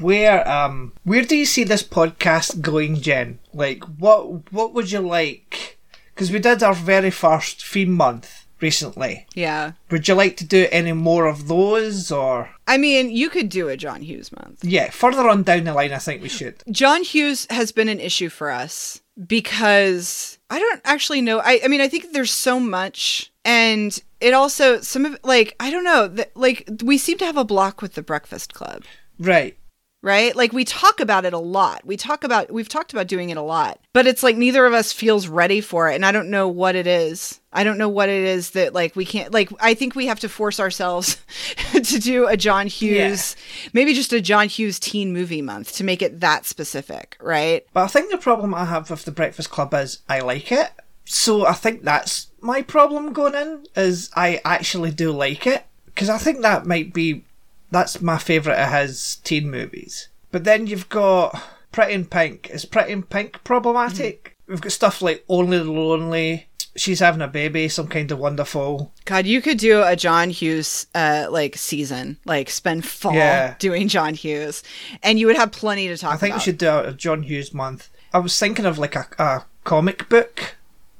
where 0.00 0.48
um 0.48 0.92
where 1.02 1.22
do 1.22 1.36
you 1.36 1.46
see 1.46 1.64
this 1.64 1.82
podcast 1.82 2.60
going, 2.60 3.00
Jen? 3.00 3.40
Like, 3.52 3.82
what 3.98 4.52
what 4.52 4.72
would 4.72 4.92
you 4.92 5.00
like? 5.00 5.78
Because 6.14 6.30
we 6.30 6.38
did 6.38 6.62
our 6.62 6.74
very 6.74 7.10
first 7.10 7.66
theme 7.66 7.92
month 7.92 8.45
recently. 8.60 9.26
yeah 9.34 9.72
Would 9.90 10.08
you 10.08 10.14
like 10.14 10.36
to 10.38 10.44
do 10.46 10.66
any 10.72 10.92
more 10.92 11.26
of 11.26 11.48
those, 11.48 12.10
or 12.10 12.50
i 12.66 12.76
mean 12.76 13.10
you 13.10 13.28
could 13.30 13.48
do 13.48 13.68
a 13.68 13.76
john 13.76 14.02
hughes 14.02 14.30
month 14.32 14.64
yeah, 14.64 14.90
further 14.90 15.28
on 15.28 15.42
down 15.42 15.64
the 15.64 15.74
line, 15.74 15.92
I 15.92 15.98
think 15.98 16.22
we 16.22 16.28
should. 16.28 16.62
John 16.70 17.02
Hughes 17.04 17.46
has 17.50 17.70
been 17.72 17.88
an 17.88 18.00
issue 18.00 18.28
for 18.28 18.50
us 18.50 19.00
because 19.46 20.38
I 20.50 20.58
don't 20.58 20.80
actually 20.84 21.20
know. 21.22 21.38
I, 21.40 21.60
I 21.64 21.68
mean, 21.68 21.80
I 21.80 21.88
think 21.88 22.12
there's 22.12 22.30
so 22.30 22.58
much, 22.60 23.32
and 23.44 23.98
it 24.20 24.32
also 24.34 24.80
some 24.80 25.04
of 25.04 25.18
like 25.24 25.54
I 25.60 25.70
don't 25.70 25.84
know. 25.84 26.08
th- 26.08 26.28
Like 26.34 26.68
we 26.82 26.98
seem 26.98 27.18
to 27.18 27.24
have 27.26 27.36
a 27.36 27.44
block 27.44 27.82
with 27.82 27.94
the 27.94 28.02
Breakfast 28.02 28.54
Club, 28.54 28.82
Right. 29.18 29.56
Right? 30.02 30.36
Like 30.36 30.52
we 30.52 30.64
talk 30.64 31.00
about 31.00 31.24
it 31.24 31.32
a 31.32 31.38
lot. 31.38 31.84
We 31.84 31.96
talk 31.96 32.24
about 32.24 32.52
we've 32.52 32.68
talked 32.68 32.92
about 32.92 33.08
doing 33.08 33.30
it 33.30 33.36
a 33.36 33.42
lot, 33.42 33.80
but 33.92 34.06
it's 34.06 34.22
like 34.22 34.36
neither 34.36 34.64
of 34.66 34.72
us 34.72 34.92
feels 34.92 35.28
ready 35.28 35.60
for 35.60 35.90
it, 35.90 35.94
and 35.94 36.06
I 36.06 36.12
don't 36.12 36.30
know 36.30 36.48
what 36.48 36.76
it 36.76 36.86
is. 36.86 37.40
I 37.52 37.64
don't 37.64 37.78
know 37.78 37.88
what 37.88 38.08
it 38.08 38.22
is 38.22 38.50
that 38.50 38.74
like 38.74 38.94
we 38.94 39.04
can't 39.04 39.32
like. 39.32 39.50
I 39.60 39.74
think 39.74 39.94
we 39.94 40.06
have 40.06 40.20
to 40.20 40.28
force 40.28 40.60
ourselves 40.60 41.18
to 41.72 41.98
do 41.98 42.26
a 42.26 42.36
John 42.36 42.66
Hughes, 42.66 43.34
maybe 43.72 43.94
just 43.94 44.12
a 44.12 44.20
John 44.20 44.48
Hughes 44.48 44.78
teen 44.78 45.12
movie 45.12 45.42
month 45.42 45.74
to 45.76 45.84
make 45.84 46.02
it 46.02 46.20
that 46.20 46.46
specific, 46.46 47.16
right? 47.20 47.66
But 47.72 47.84
I 47.84 47.88
think 47.88 48.10
the 48.10 48.18
problem 48.18 48.54
I 48.54 48.66
have 48.66 48.90
with 48.90 49.04
the 49.04 49.12
Breakfast 49.12 49.50
Club 49.50 49.74
is 49.74 50.00
I 50.08 50.20
like 50.20 50.52
it. 50.52 50.70
So 51.08 51.46
I 51.46 51.52
think 51.52 51.82
that's 51.82 52.28
my 52.40 52.62
problem 52.62 53.12
going 53.12 53.34
in 53.34 53.66
is 53.76 54.10
I 54.14 54.40
actually 54.44 54.90
do 54.90 55.12
like 55.12 55.46
it 55.46 55.64
because 55.86 56.08
I 56.08 56.18
think 56.18 56.42
that 56.42 56.66
might 56.66 56.92
be 56.92 57.24
that's 57.70 58.00
my 58.00 58.18
favourite 58.18 58.58
of 58.58 58.72
his 58.72 59.16
teen 59.24 59.50
movies. 59.50 60.08
But 60.30 60.44
then 60.44 60.66
you've 60.66 60.88
got 60.88 61.40
Pretty 61.72 61.92
in 61.94 62.04
Pink. 62.06 62.50
Is 62.50 62.64
Pretty 62.64 62.92
in 62.92 63.02
Pink 63.02 63.42
problematic? 63.44 64.36
We've 64.46 64.60
got 64.60 64.72
stuff 64.72 65.02
like 65.02 65.24
Only 65.28 65.58
the 65.58 65.64
Lonely. 65.72 66.48
She's 66.76 67.00
having 67.00 67.22
a 67.22 67.28
baby. 67.28 67.68
Some 67.68 67.88
kind 67.88 68.10
of 68.12 68.18
wonderful. 68.18 68.92
God, 69.06 69.24
you 69.26 69.40
could 69.40 69.56
do 69.58 69.82
a 69.82 69.96
John 69.96 70.28
Hughes 70.30 70.86
uh 70.94 71.26
like 71.30 71.56
season, 71.56 72.18
like 72.26 72.50
spend 72.50 72.84
fall 72.86 73.14
Yeah. 73.14 73.54
doing 73.58 73.88
John 73.88 74.12
Hughes, 74.14 74.62
and 75.02 75.18
you 75.18 75.26
would 75.26 75.36
have 75.36 75.52
plenty 75.52 75.88
to 75.88 75.96
talk 75.96 76.12
I 76.14 76.16
think 76.18 76.32
about. 76.34 76.40
we 76.40 76.44
should 76.44 76.58
do 76.58 76.78
a 76.78 76.92
John 76.92 77.22
Hughes 77.22 77.54
month. 77.54 77.88
I 78.12 78.18
was 78.18 78.38
thinking 78.38 78.66
of 78.66 78.78
like 78.78 78.94
a, 78.94 79.06
a 79.18 79.44
comic 79.64 80.08
book 80.10 80.56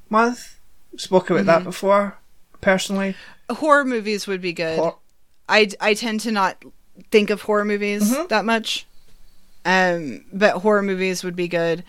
month. 0.09 0.59
Spoke 0.95 1.29
about 1.29 1.45
that 1.45 1.63
before, 1.63 2.17
personally. 2.59 3.15
Horror 3.49 3.85
movies 3.85 4.25
would 4.25 4.41
be 4.41 4.53
good. 4.53 4.79
Hor- 4.79 4.97
I 5.49 5.69
I 5.79 5.93
tend 5.93 6.19
to 6.21 6.31
not 6.31 6.63
think 7.11 7.29
of 7.29 7.41
horror 7.43 7.65
movies 7.65 8.11
Mm-hmm. 8.11 8.27
that 8.27 8.45
much, 8.45 8.85
um, 9.65 10.25
but 10.33 10.59
horror 10.61 10.81
movies 10.83 11.23
would 11.23 11.35
be 11.35 11.47
good. 11.47 11.83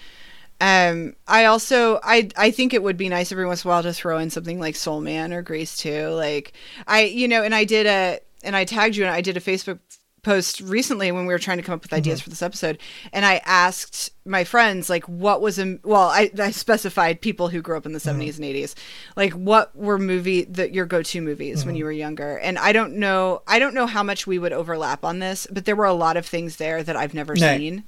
Um, 0.61 1.15
I 1.29 1.45
also 1.45 2.01
I 2.03 2.29
I 2.37 2.51
think 2.51 2.75
it 2.75 2.83
would 2.83 2.97
be 2.97 3.09
nice 3.09 3.31
every 3.31 3.47
once 3.47 3.65
in 3.65 3.69
a 3.69 3.71
while 3.73 3.83
to 3.85 3.93
throw 3.93 4.19
in 4.19 4.31
something 4.31 4.59
like 4.59 4.75
Soul 4.75 5.01
Man 5.01 5.33
or 5.33 5.41
Grease 5.43 5.77
2. 5.79 6.09
Like 6.09 6.53
I 6.87 7.05
you 7.05 7.29
know, 7.29 7.43
and 7.45 7.55
I 7.55 7.65
did 7.65 7.87
a 7.87 8.19
and 8.43 8.57
I 8.57 8.65
tagged 8.65 8.97
you 8.97 9.05
and 9.05 9.13
I 9.15 9.21
did 9.21 9.37
a 9.37 9.41
Facebook 9.41 9.79
post 10.23 10.61
recently 10.61 11.13
when 11.13 11.27
we 11.27 11.33
were 11.33 11.39
trying 11.39 11.59
to 11.59 11.63
come 11.63 11.75
up 11.75 11.83
with 11.83 11.93
ideas 11.93 12.21
mm-hmm. 12.21 12.25
for 12.25 12.31
this 12.31 12.43
episode 12.43 12.79
and 13.13 13.25
I 13.25 13.41
asked 13.45 14.11
my 14.25 14.45
friends 14.45 14.91
like 14.91 15.05
what 15.05 15.41
was 15.41 15.59
a 15.59 15.79
well 15.85 16.09
I, 16.09 16.31
I 16.39 16.51
specified 16.51 17.21
people 17.21 17.49
who 17.49 17.63
grew 17.63 17.77
up 17.77 17.87
in 17.87 17.93
the 17.93 17.99
mm-hmm. 17.99 18.21
70s 18.21 18.37
and 18.37 18.45
80s 18.45 18.75
like 19.17 19.33
what 19.33 19.75
were 19.77 19.99
movie 19.99 20.45
that 20.45 20.75
your 20.75 20.87
go-to 20.87 21.21
movies 21.21 21.65
when 21.65 21.75
mm-hmm. 21.75 21.79
you 21.79 21.85
were 21.85 21.93
younger? 21.93 22.39
And 22.39 22.59
I 22.59 22.73
don't 22.73 22.95
know 22.95 23.43
I 23.47 23.59
don't 23.59 23.75
know 23.75 23.87
how 23.87 24.03
much 24.03 24.27
we 24.27 24.39
would 24.39 24.53
overlap 24.53 25.05
on 25.05 25.19
this 25.19 25.47
but 25.51 25.65
there 25.65 25.77
were 25.77 25.85
a 25.85 25.93
lot 25.93 26.17
of 26.17 26.27
things 26.27 26.57
there 26.57 26.83
that 26.83 26.97
I've 26.97 27.15
never 27.15 27.35
No. 27.35 27.57
seen 27.57 27.85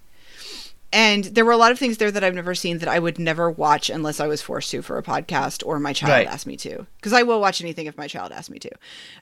and 0.92 1.24
there 1.24 1.44
were 1.44 1.52
a 1.52 1.56
lot 1.56 1.70
of 1.72 1.78
things 1.78 1.98
there 1.98 2.10
that 2.10 2.24
I've 2.24 2.34
never 2.34 2.54
seen 2.54 2.78
that 2.78 2.88
I 2.88 2.98
would 2.98 3.18
never 3.18 3.50
watch 3.50 3.88
unless 3.90 4.18
I 4.20 4.26
was 4.26 4.42
forced 4.42 4.70
to 4.72 4.82
for 4.82 4.98
a 4.98 5.02
podcast 5.02 5.64
or 5.64 5.78
my 5.78 5.92
child 5.92 6.10
Right. 6.10 6.26
asked 6.26 6.46
me 6.46 6.56
to. 6.58 6.86
Because 6.96 7.12
I 7.12 7.22
will 7.22 7.40
watch 7.40 7.60
anything 7.60 7.86
if 7.86 7.96
my 7.96 8.08
child 8.08 8.32
asks 8.32 8.50
me 8.50 8.58
to. 8.58 8.70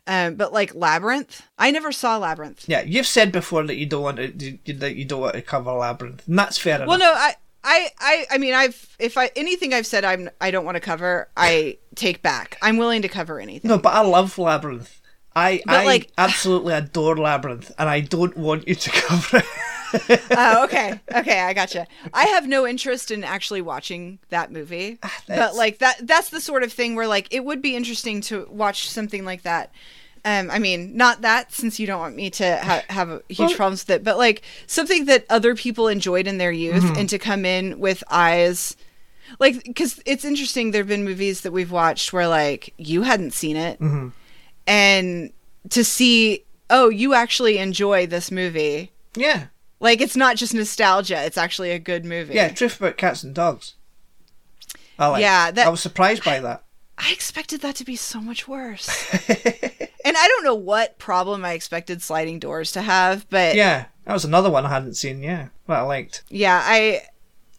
Um, 0.06 0.34
but 0.36 0.52
like 0.52 0.74
Labyrinth, 0.74 1.42
I 1.58 1.70
never 1.70 1.92
saw 1.92 2.16
Labyrinth. 2.16 2.64
Yeah, 2.68 2.82
you've 2.82 3.06
said 3.06 3.32
before 3.32 3.64
that 3.66 3.76
you 3.76 3.86
don't 3.86 4.02
want 4.02 4.16
to 4.16 4.58
that 4.74 4.96
you 4.96 5.04
don't 5.04 5.20
want 5.20 5.34
to 5.34 5.42
cover 5.42 5.72
labyrinth, 5.72 6.26
and 6.26 6.38
that's 6.38 6.56
fair 6.58 6.76
enough. 6.76 6.88
Well, 6.88 6.98
no, 6.98 7.12
I, 7.14 7.34
I, 7.64 7.88
I, 7.98 8.26
I 8.32 8.38
mean, 8.38 8.54
I've 8.54 8.96
if 8.98 9.18
I 9.18 9.30
anything 9.36 9.74
I've 9.74 9.86
said 9.86 10.04
I'm 10.04 10.30
I 10.40 10.50
don't 10.50 10.64
want 10.64 10.76
to 10.76 10.80
cover, 10.80 11.28
I 11.36 11.76
take 11.96 12.22
back. 12.22 12.56
I'm 12.62 12.76
willing 12.78 13.02
to 13.02 13.08
cover 13.08 13.40
anything. 13.40 13.68
No, 13.68 13.76
but 13.78 13.92
I 13.92 14.00
love 14.00 14.38
labyrinth. 14.38 15.00
I 15.36 15.60
But, 15.66 15.74
I 15.74 15.84
like- 15.84 16.10
absolutely 16.16 16.72
adore 16.74 17.16
labyrinth, 17.16 17.70
and 17.78 17.88
I 17.88 18.00
don't 18.00 18.36
want 18.36 18.66
you 18.66 18.74
to 18.74 18.90
cover 19.06 19.36
it. 19.38 19.44
oh, 20.30 20.64
okay, 20.64 21.00
okay, 21.14 21.40
I 21.40 21.52
gotcha. 21.52 21.86
I 22.12 22.24
have 22.24 22.46
no 22.46 22.66
interest 22.66 23.10
in 23.10 23.24
actually 23.24 23.62
watching 23.62 24.18
that 24.30 24.50
movie, 24.52 24.98
but 25.26 25.54
like 25.54 25.78
that—that's 25.78 26.30
the 26.30 26.40
sort 26.40 26.62
of 26.62 26.72
thing 26.72 26.94
where 26.94 27.06
like 27.06 27.28
it 27.32 27.44
would 27.44 27.62
be 27.62 27.74
interesting 27.76 28.20
to 28.22 28.46
watch 28.50 28.88
something 28.88 29.24
like 29.24 29.42
that. 29.42 29.72
Um, 30.24 30.50
I 30.50 30.58
mean, 30.58 30.96
not 30.96 31.22
that 31.22 31.52
since 31.52 31.78
you 31.78 31.86
don't 31.86 32.00
want 32.00 32.16
me 32.16 32.28
to 32.30 32.56
ha- 32.58 32.82
have 32.90 33.08
a 33.08 33.22
huge 33.28 33.38
Well- 33.50 33.54
problems 33.56 33.82
with 33.86 33.90
it, 33.96 34.04
but 34.04 34.18
like 34.18 34.42
something 34.66 35.04
that 35.06 35.24
other 35.30 35.54
people 35.54 35.88
enjoyed 35.88 36.26
in 36.26 36.38
their 36.38 36.52
youth, 36.52 36.82
Mm-hmm. 36.82 36.98
and 36.98 37.08
to 37.08 37.18
come 37.18 37.44
in 37.44 37.78
with 37.78 38.02
eyes 38.10 38.76
like 39.38 39.62
because 39.64 40.02
it's 40.06 40.24
interesting. 40.24 40.70
There've 40.70 40.86
been 40.88 41.04
movies 41.04 41.42
that 41.42 41.52
we've 41.52 41.70
watched 41.70 42.12
where 42.12 42.28
like 42.28 42.74
you 42.78 43.02
hadn't 43.02 43.32
seen 43.32 43.56
it, 43.56 43.78
Mm-hmm. 43.80 44.08
and 44.66 45.32
to 45.70 45.84
see 45.84 46.44
oh 46.70 46.88
you 46.88 47.14
actually 47.14 47.58
enjoy 47.58 48.06
this 48.06 48.30
movie 48.30 48.90
Yeah, 49.16 49.46
like 49.80 50.00
it's 50.00 50.16
not 50.16 50.36
just 50.36 50.54
nostalgia; 50.54 51.22
it's 51.24 51.38
actually 51.38 51.70
a 51.70 51.78
good 51.78 52.04
movie. 52.04 52.34
yeah. 52.34 52.48
Truth 52.48 52.80
about 52.80 52.96
cats 52.96 53.22
and 53.22 53.34
dogs. 53.34 53.74
I 54.98 55.06
like. 55.08 55.20
Yeah, 55.22 55.50
that- 55.50 55.66
I 55.66 55.70
was 55.70 55.80
surprised 55.80 56.24
by 56.24 56.40
that. 56.40 56.64
I 56.98 57.12
expected 57.12 57.60
that 57.60 57.76
to 57.76 57.84
be 57.84 57.94
so 57.94 58.20
much 58.20 58.48
worse. 58.48 58.88
and 59.28 60.16
I 60.16 60.26
don't 60.28 60.42
know 60.44 60.56
what 60.56 60.98
problem 60.98 61.44
I 61.44 61.52
expected 61.52 62.02
sliding 62.02 62.40
doors 62.40 62.72
to 62.72 62.82
have, 62.82 63.28
but 63.30 63.54
yeah, 63.54 63.84
that 64.04 64.12
was 64.12 64.24
another 64.24 64.50
one 64.50 64.66
I 64.66 64.70
hadn't 64.70 64.94
seen. 64.94 65.22
Yeah, 65.22 65.48
that 65.68 65.78
I 65.78 65.82
liked. 65.82 66.24
Yeah, 66.28 66.60
I 66.64 67.02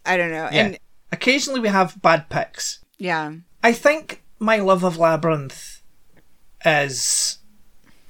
I 0.06 0.18
don't 0.18 0.32
know. 0.32 0.50
Yeah. 0.52 0.66
And 0.66 0.80
Occasionally 1.12 1.60
we 1.62 1.70
have 1.70 2.00
bad 2.02 2.30
picks. 2.30 2.80
yeah. 2.98 3.34
I 3.64 3.74
think 3.74 4.24
my 4.40 4.58
love 4.58 4.84
of 4.84 4.98
Labyrinth 4.98 5.82
is 6.66 7.40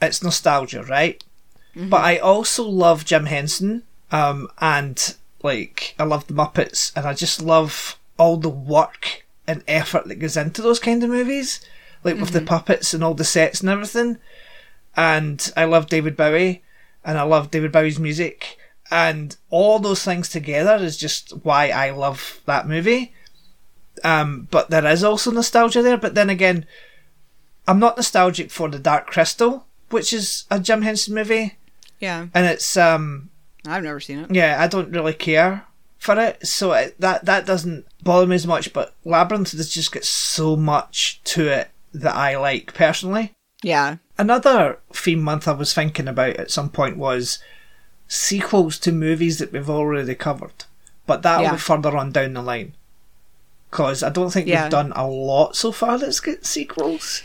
it's 0.02 0.24
nostalgia, 0.24 0.84
right? 0.84 1.24
Mm-hmm. 1.76 1.90
But 1.90 2.02
I 2.04 2.18
also 2.18 2.64
love 2.64 3.06
Jim 3.06 3.26
Henson, 3.26 3.84
um, 4.12 4.48
and 4.60 5.16
like 5.44 5.96
I 6.00 6.04
love 6.04 6.28
the 6.28 6.34
Muppets, 6.34 6.92
and 6.96 7.06
I 7.06 7.14
just 7.14 7.42
love 7.42 7.98
all 8.18 8.38
the 8.38 8.50
work 8.50 9.26
and 9.48 9.64
effort 9.68 10.08
that 10.08 10.16
goes 10.16 10.38
into 10.38 10.62
those 10.62 10.80
kind 10.80 11.04
of 11.04 11.10
movies, 11.10 11.60
like 12.04 12.18
with 12.20 12.32
the 12.32 12.42
puppets 12.42 12.94
and 12.94 13.04
all 13.04 13.14
the 13.14 13.24
sets 13.24 13.62
and 13.62 13.70
everything. 13.70 14.18
And 14.96 15.52
I 15.56 15.66
love 15.66 15.88
David 15.88 16.18
Bowie, 16.18 16.64
and 17.06 17.18
I 17.18 17.24
love 17.24 17.52
David 17.52 17.72
Bowie's 17.72 18.00
music, 18.00 18.58
and 18.92 19.36
all 19.50 19.80
those 19.80 20.04
things 20.04 20.30
together 20.30 20.76
is 20.84 20.98
just 20.98 21.32
why 21.44 21.70
I 21.70 21.92
love 21.92 22.42
that 22.46 22.68
movie. 22.68 23.14
Um, 24.04 24.48
but 24.52 24.70
there 24.70 24.86
is 24.88 25.04
also 25.04 25.32
nostalgia 25.32 25.82
there. 25.82 25.98
But 25.98 26.16
then 26.16 26.30
again, 26.30 26.66
I'm 27.68 27.80
not 27.80 27.98
nostalgic 27.98 28.50
for 28.52 28.70
the 28.70 28.80
Dark 28.80 29.08
Crystal, 29.08 29.66
which 29.90 30.12
is 30.14 30.46
a 30.50 30.60
Jim 30.60 30.82
Henson 30.82 31.14
movie, 31.16 31.58
Yeah. 32.00 32.28
and 32.34 32.46
it's 32.46 32.76
um, 32.78 33.30
I've 33.68 33.84
never 33.84 34.00
seen 34.00 34.20
it. 34.20 34.32
yeah, 34.34 34.58
I 34.60 34.68
don't 34.68 34.92
really 34.92 35.14
care 35.14 35.66
for 35.98 36.18
it, 36.20 36.48
so 36.48 36.72
it, 36.74 37.00
that 37.00 37.26
that 37.26 37.46
doesn't 37.46 37.86
bother 38.04 38.26
me 38.28 38.36
as 38.36 38.48
much. 38.48 38.72
But 38.74 38.96
Labyrinth 39.04 39.52
has 39.52 39.70
just 39.70 39.92
got 39.92 40.04
so 40.06 40.56
much 40.56 41.22
to 41.26 41.48
it 41.48 41.70
that 41.94 42.16
I 42.16 42.38
like 42.38 42.74
personally. 42.74 43.34
Yeah. 43.62 43.98
Another 44.18 44.80
theme 44.94 45.22
month 45.22 45.48
I 45.48 45.52
was 45.52 45.74
thinking 45.74 46.08
about 46.08 46.38
at 46.38 46.52
some 46.52 46.70
point 46.70 46.98
was 46.98 47.40
sequels 48.08 48.80
to 48.80 48.92
movies 48.92 49.38
that 49.40 49.52
we've 49.52 49.70
already 49.70 50.16
covered, 50.16 50.66
but 51.06 51.22
that'll 51.22 51.44
Yeah. 51.44 51.52
be 51.54 51.58
further 51.58 51.96
on 51.98 52.12
down 52.12 52.34
the 52.34 52.42
line. 52.42 52.74
Because 53.70 54.02
I 54.02 54.10
don't 54.10 54.32
think 54.32 54.48
Yeah. 54.48 54.64
we've 54.64 54.72
done 54.72 54.94
a 54.96 55.06
lot 55.08 55.56
so 55.56 55.72
far 55.72 55.98
that's 55.98 56.20
got 56.20 56.46
sequels. 56.46 57.22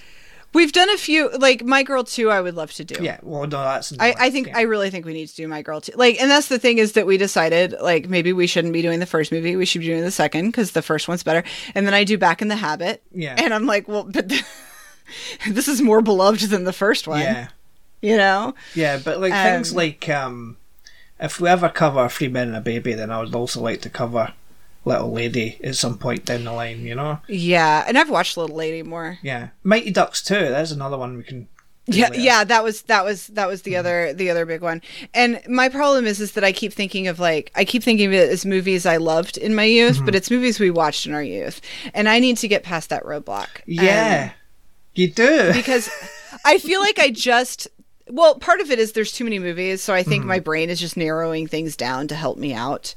We've 0.54 0.72
done 0.72 0.88
a 0.90 0.96
few 0.96 1.30
like 1.32 1.64
My 1.64 1.82
Girl 1.82 2.04
2 2.04 2.30
I 2.30 2.40
would 2.40 2.54
love 2.54 2.72
to 2.74 2.84
do. 2.84 3.02
Yeah, 3.02 3.18
well, 3.22 3.42
no, 3.42 3.48
that's. 3.48 3.92
I, 3.98 4.14
I 4.18 4.30
think 4.30 4.54
I 4.54 4.62
really 4.62 4.88
think 4.88 5.04
we 5.04 5.12
need 5.12 5.26
to 5.26 5.34
do 5.36 5.46
My 5.48 5.62
Girl 5.62 5.80
2. 5.80 5.92
Like 5.96 6.20
and 6.20 6.30
that's 6.30 6.48
the 6.48 6.58
thing 6.58 6.78
is 6.78 6.92
that 6.92 7.06
we 7.06 7.16
decided 7.18 7.74
like 7.82 8.08
maybe 8.08 8.32
we 8.32 8.46
shouldn't 8.46 8.72
be 8.72 8.80
doing 8.82 9.00
the 9.00 9.06
first 9.06 9.32
movie, 9.32 9.56
we 9.56 9.66
should 9.66 9.80
be 9.80 9.86
doing 9.88 10.02
the 10.02 10.10
second 10.10 10.52
cuz 10.52 10.70
the 10.70 10.82
first 10.82 11.08
one's 11.08 11.22
better. 11.24 11.42
And 11.74 11.86
then 11.86 11.92
I 11.94 12.04
do 12.04 12.16
Back 12.16 12.40
in 12.40 12.48
the 12.48 12.56
Habit. 12.56 13.02
Yeah. 13.12 13.34
And 13.36 13.52
I'm 13.52 13.66
like, 13.66 13.88
well, 13.88 14.04
but 14.04 14.32
this 15.48 15.68
is 15.68 15.82
more 15.82 16.00
beloved 16.00 16.40
than 16.48 16.64
the 16.64 16.72
first 16.72 17.06
one. 17.08 17.20
Yeah, 17.20 17.48
You 18.00 18.16
know? 18.16 18.54
yeah, 18.74 18.98
but 19.04 19.20
like 19.20 19.32
things 19.32 19.72
Um, 19.72 19.76
like 19.76 20.08
um, 20.08 20.56
if 21.20 21.40
we 21.40 21.48
ever 21.48 21.68
cover 21.68 22.08
Three 22.08 22.28
Men 22.28 22.48
and 22.48 22.56
a 22.56 22.60
Baby, 22.60 22.94
then 22.94 23.10
I 23.10 23.18
would 23.20 23.34
also 23.34 23.60
like 23.60 23.80
to 23.82 23.90
cover 23.90 24.32
Little 24.84 25.12
Lady 25.12 25.58
at 25.64 25.76
some 25.76 25.98
point 25.98 26.24
down 26.26 26.44
the 26.44 26.52
line. 26.52 26.80
You 26.84 26.94
know? 26.94 27.18
Yeah, 27.28 27.84
and 27.86 27.96
I've 27.98 28.10
watched 28.10 28.36
Little 28.36 28.56
Lady 28.56 28.82
more. 28.82 29.18
Yeah, 29.22 29.48
Mighty 29.62 29.90
Ducks 29.90 30.22
too. 30.22 30.34
There's 30.34 30.72
another 30.72 30.98
one 30.98 31.16
we 31.16 31.22
can. 31.24 31.48
Yeah, 31.86 32.08
later. 32.08 32.20
yeah, 32.22 32.44
that 32.44 32.64
was 32.64 32.80
that 32.82 33.04
was 33.04 33.26
that 33.28 33.46
was 33.46 33.60
the 33.62 33.76
other 33.76 34.14
the 34.14 34.30
other 34.30 34.46
big 34.46 34.62
one. 34.62 34.80
And 35.12 35.42
my 35.46 35.68
problem 35.68 36.06
is 36.06 36.18
is 36.18 36.32
that 36.32 36.42
I 36.42 36.50
keep 36.50 36.72
thinking 36.72 37.08
of 37.08 37.18
like 37.20 37.52
I 37.54 37.66
keep 37.66 37.82
thinking 37.82 38.06
of 38.06 38.12
it 38.14 38.30
as 38.30 38.46
movies 38.46 38.86
I 38.86 38.96
loved 38.96 39.36
in 39.36 39.54
my 39.54 39.64
youth, 39.64 39.96
Mm-hmm. 39.96 40.04
but 40.06 40.14
it's 40.14 40.30
movies 40.30 40.58
we 40.58 40.70
watched 40.70 41.06
in 41.06 41.12
our 41.12 41.22
youth. 41.22 41.60
And 41.92 42.08
I 42.08 42.20
need 42.20 42.38
to 42.38 42.48
get 42.48 42.62
past 42.62 42.88
that 42.88 43.02
roadblock. 43.04 43.48
Um, 43.58 43.62
Yeah, 43.66 44.32
you 44.94 45.10
do. 45.10 45.52
because 45.52 45.90
I 46.46 46.56
feel 46.56 46.80
like 46.80 46.98
I 46.98 47.10
just 47.10 47.68
well, 48.10 48.38
part 48.38 48.60
of 48.60 48.70
it 48.70 48.78
is 48.78 48.92
there's 48.92 49.12
too 49.12 49.24
many 49.24 49.38
movies, 49.38 49.82
so 49.82 49.92
I 49.92 50.02
think 50.04 50.20
Mm-hmm. 50.22 50.28
my 50.28 50.38
brain 50.40 50.70
is 50.70 50.80
just 50.80 50.96
narrowing 50.96 51.46
things 51.48 51.76
down 51.76 52.08
to 52.08 52.14
help 52.14 52.38
me 52.38 52.54
out. 52.54 52.94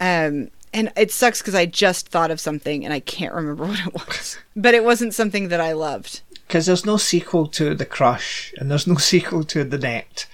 Um 0.00 0.50
and 0.72 0.92
it 0.96 1.10
sucks 1.10 1.40
because 1.40 1.54
I 1.54 1.66
just 1.66 2.08
thought 2.08 2.30
of 2.30 2.40
something 2.40 2.84
and 2.84 2.92
I 2.92 3.00
can't 3.00 3.34
remember 3.34 3.66
what 3.68 3.80
it 3.86 3.94
was. 3.94 4.38
But 4.54 4.74
it 4.74 4.84
wasn't 4.84 5.14
something 5.14 5.48
that 5.48 5.60
I 5.60 5.72
loved. 5.72 6.20
Because 6.46 6.66
there's 6.66 6.86
no 6.86 6.96
sequel 6.96 7.46
to 7.48 7.74
The 7.74 7.84
Crush, 7.86 8.54
and 8.58 8.70
there's 8.70 8.86
no 8.86 8.94
sequel 8.98 9.42
to 9.44 9.64
The 9.64 9.78
Net. 9.78 10.26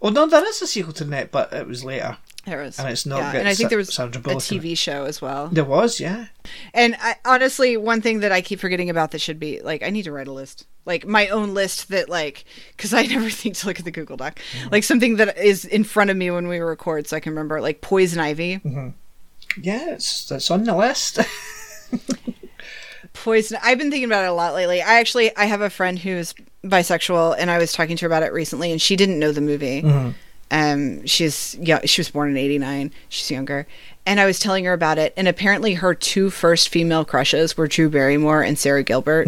Well, 0.00 0.12
no, 0.12 0.26
there 0.26 0.44
is 0.48 0.62
a 0.62 0.66
sequel 0.66 0.92
to 0.94 1.04
The 1.04 1.10
Net, 1.10 1.30
but 1.30 1.52
it 1.52 1.66
was 1.66 1.84
later. 1.84 2.16
There 2.44 2.60
was, 2.60 2.76
And 2.78 2.88
it's 2.88 3.06
not 3.06 3.18
yeah, 3.18 3.32
got 3.34 3.38
and 3.40 3.48
I 3.48 3.54
think 3.54 3.68
there 3.68 3.78
was 3.78 3.96
a 3.96 4.08
TV 4.08 4.76
show 4.76 5.04
as 5.04 5.22
well. 5.22 5.46
There 5.46 5.64
was, 5.64 6.00
yeah. 6.00 6.26
And 6.74 6.96
I, 7.00 7.14
honestly, 7.24 7.76
one 7.76 8.00
thing 8.02 8.18
that 8.20 8.32
I 8.32 8.40
keep 8.40 8.58
forgetting 8.58 8.90
about 8.90 9.12
that 9.12 9.20
should 9.20 9.38
be 9.38 9.60
like 9.60 9.84
I 9.84 9.90
need 9.90 10.02
to 10.04 10.12
write 10.12 10.26
a 10.26 10.32
list, 10.32 10.66
like 10.84 11.06
my 11.06 11.28
own 11.28 11.54
list 11.54 11.90
that 11.90 12.08
like 12.08 12.44
because 12.76 12.92
I 12.92 13.02
never 13.06 13.30
think 13.30 13.54
to 13.58 13.66
look 13.68 13.78
at 13.78 13.84
the 13.84 13.92
Google 13.92 14.16
Doc, 14.16 14.40
Mm-hmm. 14.58 14.70
like 14.72 14.82
something 14.82 15.16
that 15.16 15.38
is 15.38 15.64
in 15.64 15.84
front 15.84 16.10
of 16.10 16.16
me 16.16 16.32
when 16.32 16.48
we 16.48 16.58
record, 16.58 17.06
so 17.06 17.16
I 17.16 17.20
can 17.20 17.30
remember 17.30 17.60
like 17.60 17.80
Poison 17.80 18.18
Ivy. 18.18 18.56
Mm-hmm. 18.56 18.88
Yeah, 19.60 19.90
it's, 19.90 20.30
it's 20.30 20.50
on 20.50 20.64
the 20.64 20.76
list. 20.76 21.18
Poison. 23.12 23.58
I've 23.62 23.78
been 23.78 23.90
thinking 23.90 24.08
about 24.08 24.24
it 24.24 24.28
a 24.28 24.32
lot 24.32 24.54
lately. 24.54 24.80
I 24.80 24.98
actually 24.98 25.36
I 25.36 25.44
have 25.44 25.60
a 25.60 25.70
friend 25.70 25.98
who's 25.98 26.34
bisexual, 26.64 27.36
and 27.38 27.50
I 27.50 27.58
was 27.58 27.72
talking 27.72 27.96
to 27.96 28.02
her 28.02 28.06
about 28.06 28.22
it 28.22 28.32
recently, 28.32 28.72
and 28.72 28.80
she 28.80 28.96
didn't 28.96 29.18
know 29.18 29.32
the 29.32 29.40
movie. 29.40 29.82
Mm-hmm. 29.82 30.10
Um, 30.50 31.06
she's 31.06 31.56
yeah, 31.60 31.80
she 31.84 32.00
was 32.00 32.10
born 32.10 32.30
in 32.30 32.36
'89. 32.36 32.92
She's 33.08 33.30
younger, 33.30 33.66
and 34.06 34.18
I 34.20 34.26
was 34.26 34.38
telling 34.38 34.64
her 34.64 34.72
about 34.72 34.98
it, 34.98 35.12
and 35.16 35.28
apparently 35.28 35.74
her 35.74 35.94
two 35.94 36.30
first 36.30 36.68
female 36.68 37.04
crushes 37.04 37.56
were 37.56 37.68
Drew 37.68 37.90
Barrymore 37.90 38.42
and 38.42 38.58
Sara 38.58 38.82
Gilbert. 38.82 39.26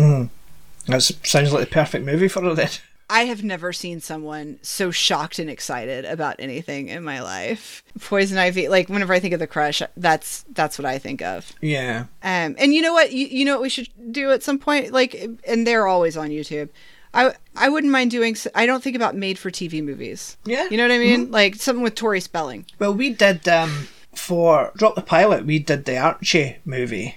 that 0.87 1.03
sounds 1.03 1.53
like 1.53 1.69
the 1.69 1.75
perfect 1.75 2.05
movie 2.05 2.29
for 2.29 2.43
her 2.43 2.55
then. 2.55 2.69
I 3.09 3.27
have 3.27 3.45
never 3.45 3.73
seen 3.73 4.01
someone 4.01 4.59
so 4.63 4.91
shocked 4.91 5.39
and 5.39 5.51
excited 5.51 6.05
about 6.05 6.37
anything 6.39 6.89
in 6.89 7.05
my 7.05 7.21
life. 7.21 7.83
Poison 8.01 8.39
Ivy, 8.39 8.69
like 8.69 8.89
whenever 8.89 9.13
I 9.13 9.21
think 9.21 9.35
of 9.35 9.41
the 9.41 9.47
crush, 9.47 9.83
that's 9.97 10.45
that's 10.51 10.79
what 10.79 10.87
I 10.87 10.99
think 10.99 11.23
of. 11.23 11.53
Yeah. 11.61 12.07
Um, 12.23 12.57
and 12.59 12.75
you 12.75 12.83
know 12.83 12.93
what? 12.93 13.13
You, 13.13 13.27
you 13.27 13.45
know 13.45 13.53
what 13.53 13.63
we 13.63 13.69
should 13.69 13.89
do 14.11 14.31
at 14.31 14.43
some 14.43 14.59
point? 14.59 14.93
Like, 14.93 15.15
and 15.47 15.67
they're 15.67 15.87
always 15.87 16.17
on 16.17 16.31
YouTube. 16.31 16.71
I 17.13 17.35
I 17.55 17.69
wouldn't 17.69 17.93
mind 17.93 18.11
doing. 18.11 18.37
I 18.55 18.67
don't 18.67 18.83
think 18.83 18.97
about 18.97 19.15
made 19.15 19.39
for 19.39 19.51
TV 19.51 19.83
movies. 19.85 20.37
Yeah. 20.45 20.69
You 20.71 20.77
know 20.77 20.85
what 20.85 20.93
I 20.93 20.99
mean? 20.99 21.31
Like 21.31 21.57
something 21.57 21.83
with 21.83 21.95
Tori 21.95 22.21
Spelling. 22.21 22.67
Well, 22.79 22.95
we 22.95 23.11
did 23.11 23.47
um, 23.49 23.89
for 24.15 24.73
Drop 24.77 24.95
the 24.95 25.03
Pilot, 25.03 25.47
we 25.47 25.59
did 25.59 25.85
the 25.85 25.99
Archie 25.99 26.57
movie 26.65 27.17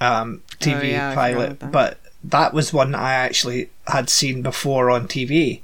um, 0.00 0.42
TV 0.58 0.78
Oh, 0.78 0.82
yeah, 0.82 1.14
pilot, 1.14 1.70
but 1.70 1.98
that 2.24 2.52
was 2.52 2.72
one 2.72 2.94
I 2.94 3.12
actually 3.12 3.70
had 3.86 4.10
seen 4.10 4.42
before 4.42 4.90
on 4.90 5.06
TV. 5.06 5.60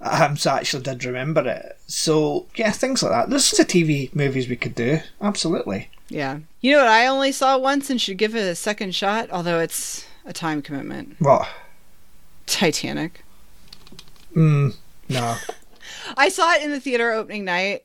Um, 0.00 0.36
so 0.36 0.52
I 0.52 0.58
actually 0.58 0.82
did 0.84 1.04
remember 1.04 1.46
it. 1.48 1.76
So 1.86 2.46
yeah, 2.54 2.70
things 2.70 3.02
like 3.02 3.12
that. 3.12 3.30
There's 3.30 3.50
the 3.50 3.64
TV 3.64 4.14
movies 4.14 4.48
we 4.48 4.56
could 4.56 4.74
do. 4.74 5.00
Absolutely. 5.20 5.90
Yeah. 6.08 6.38
You 6.60 6.72
know 6.72 6.78
what 6.78 6.88
I 6.88 7.06
only 7.06 7.32
saw 7.32 7.58
once 7.58 7.90
and 7.90 8.00
should 8.00 8.18
give 8.18 8.34
it 8.34 8.40
a 8.40 8.54
second 8.54 8.94
shot, 8.94 9.30
although 9.30 9.60
it's 9.60 10.06
a 10.24 10.32
time 10.32 10.62
commitment. 10.62 11.16
What? 11.18 11.48
Titanic. 12.46 13.24
Mm, 14.34 14.74
no. 15.08 15.36
I 16.16 16.28
saw 16.28 16.52
it 16.52 16.62
in 16.62 16.70
the 16.70 16.80
theater 16.80 17.12
opening 17.12 17.44
night, 17.44 17.84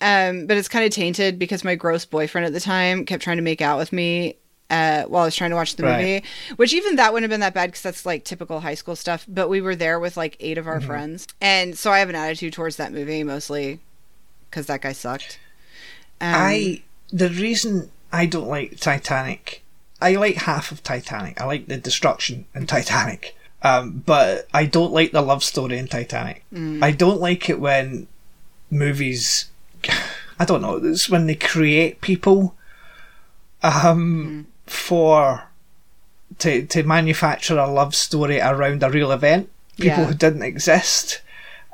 um, 0.00 0.46
but 0.46 0.56
it's 0.56 0.68
kind 0.68 0.84
of 0.84 0.92
tainted 0.92 1.38
because 1.38 1.64
my 1.64 1.74
gross 1.74 2.04
boyfriend 2.04 2.46
at 2.46 2.52
the 2.52 2.60
time 2.60 3.04
kept 3.04 3.22
trying 3.22 3.38
to 3.38 3.42
make 3.42 3.60
out 3.60 3.78
with 3.78 3.92
me 3.92 4.36
uh, 4.70 5.04
while 5.04 5.22
I 5.22 5.26
was 5.26 5.34
trying 5.36 5.50
to 5.50 5.56
watch 5.56 5.76
the 5.76 5.84
Right. 5.84 5.98
movie. 5.98 6.24
Which 6.56 6.72
even 6.74 6.96
that 6.96 7.12
wouldn't 7.12 7.24
have 7.30 7.34
been 7.34 7.40
that 7.40 7.54
bad 7.54 7.68
because 7.68 7.82
that's 7.82 8.04
like 8.06 8.24
typical 8.24 8.60
high 8.60 8.74
school 8.74 8.96
stuff. 8.96 9.24
But 9.28 9.48
we 9.48 9.60
were 9.60 9.74
there 9.76 9.98
with 9.98 10.16
like 10.16 10.36
eight 10.40 10.58
of 10.58 10.64
Mm-hmm. 10.66 10.72
our 10.74 10.80
friends, 10.80 11.26
and 11.40 11.76
so 11.78 11.90
I 11.92 12.00
have 12.00 12.08
an 12.10 12.14
attitude 12.16 12.52
towards 12.52 12.76
that 12.76 12.92
movie 12.92 13.22
mostly 13.24 13.80
because 14.50 14.66
that 14.66 14.82
guy 14.82 14.92
sucked. 14.92 15.38
Um, 16.20 16.34
I 16.34 16.82
the 17.12 17.30
reason 17.30 17.90
I 18.12 18.26
don't 18.26 18.48
like 18.48 18.78
Titanic, 18.80 19.62
I 20.00 20.16
like 20.16 20.36
half 20.36 20.72
of 20.72 20.82
Titanic. 20.82 21.40
I 21.40 21.44
like 21.46 21.68
the 21.68 21.76
destruction 21.78 22.44
in 22.54 22.66
Titanic, 22.66 23.36
um, 23.62 24.02
but 24.04 24.48
I 24.52 24.66
don't 24.66 24.92
like 24.92 25.12
the 25.12 25.22
love 25.22 25.42
story 25.44 25.78
in 25.78 25.86
Titanic. 25.88 26.44
I 26.82 26.90
don't 26.90 27.20
like 27.20 27.48
it 27.48 27.60
when 27.60 28.06
movies. 28.70 29.46
I 30.40 30.44
don't 30.44 30.60
know. 30.62 30.76
It's 30.76 31.08
when 31.08 31.26
they 31.26 31.34
create 31.34 32.00
people, 32.00 32.54
um, 33.62 34.46
for 34.70 35.44
to 36.38 36.64
to 36.66 36.82
manufacture 36.82 37.58
a 37.58 37.66
love 37.70 37.94
story 37.94 38.40
around 38.40 38.82
a 38.82 38.90
real 38.90 39.12
event. 39.12 39.50
People 39.76 39.98
Yeah. 40.00 40.04
who 40.06 40.14
didn't 40.14 40.42
exist. 40.42 41.20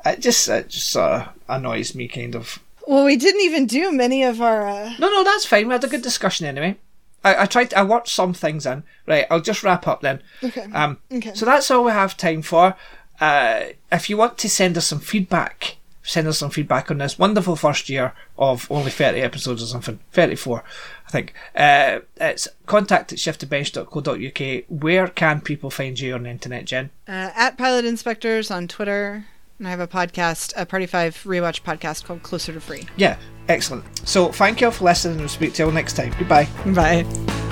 It 0.05 0.19
just 0.21 0.47
it 0.49 0.69
just 0.69 0.89
sort 0.89 1.11
of 1.11 1.29
annoys 1.49 1.95
me, 1.95 2.07
kind 2.07 2.35
of. 2.35 2.59
well, 2.87 3.05
we 3.05 3.15
didn't 3.15 3.41
even 3.41 3.65
do 3.65 3.91
many 3.91 4.23
of 4.23 4.41
our. 4.41 4.67
Uh... 4.67 4.93
No, 4.99 5.09
no, 5.09 5.23
that's 5.23 5.45
fine. 5.45 5.67
We 5.67 5.73
had 5.73 5.83
a 5.83 5.87
good 5.87 6.03
discussion 6.03 6.45
anyway. 6.45 6.77
I, 7.23 7.43
I 7.43 7.45
tried. 7.47 7.73
I 7.73 7.83
worked 7.83 8.07
some 8.09 8.33
things 8.33 8.65
in. 8.67 8.83
Right, 9.07 9.25
I'll 9.31 9.41
just 9.41 9.63
wrap 9.63 9.87
up 9.87 10.01
then. 10.01 10.21
Okay. 10.43 10.67
Um, 10.73 10.99
Okay. 11.11 11.31
So 11.33 11.45
that's 11.45 11.71
all 11.71 11.83
we 11.83 11.91
have 11.91 12.15
time 12.17 12.43
for. 12.43 12.75
Uh, 13.19 13.61
if 13.91 14.09
you 14.09 14.17
want 14.17 14.37
to 14.39 14.49
send 14.49 14.77
us 14.77 14.85
some 14.87 14.99
feedback, 14.99 15.77
send 16.05 16.27
us 16.27 16.37
some 16.37 16.49
feedback 16.49 16.91
on 16.91 16.99
this 16.99 17.17
wonderful 17.19 17.55
first 17.55 17.89
year 17.89 18.13
of 18.37 18.69
only 18.71 18.91
30 18.91 19.21
episodes 19.21 19.61
or 19.63 19.65
something. 19.65 19.99
34, 20.11 20.63
I 21.07 21.11
think. 21.11 21.33
Uh, 21.55 21.99
it's 22.17 22.47
contact 22.65 23.11
at 23.13 23.19
shiftedbench.co.uk. 23.19 24.65
Where 24.81 25.07
can 25.07 25.41
people 25.41 25.69
find 25.69 25.99
you 25.99 26.13
on 26.13 26.23
the 26.23 26.29
internet, 26.29 26.65
Jen? 26.65 26.91
Uh, 27.07 27.31
at 27.35 27.57
Pilot 27.57 27.85
Inspectors 27.85 28.51
on 28.51 28.67
Twitter. 28.67 29.25
And 29.57 29.67
I 29.67 29.71
have 29.71 29.79
a 29.79 29.87
podcast, 29.87 30.53
a 30.57 30.65
Party 30.65 30.85
5 30.85 31.23
rewatch 31.23 31.61
podcast 31.61 32.03
called 32.03 32.23
Closer 32.23 32.53
to 32.53 32.59
Free. 32.59 32.87
Yeah, 32.97 33.17
excellent. 33.47 33.85
So 34.07 34.31
thank 34.31 34.59
you 34.59 34.67
all 34.67 34.71
for 34.71 34.83
listening 34.85 35.13
and 35.13 35.21
we'll 35.21 35.29
speak 35.29 35.53
to 35.53 35.63
you 35.63 35.67
all 35.67 35.73
next 35.73 35.93
time. 35.93 36.13
Goodbye. 36.17 36.49
Bye. 36.65 37.44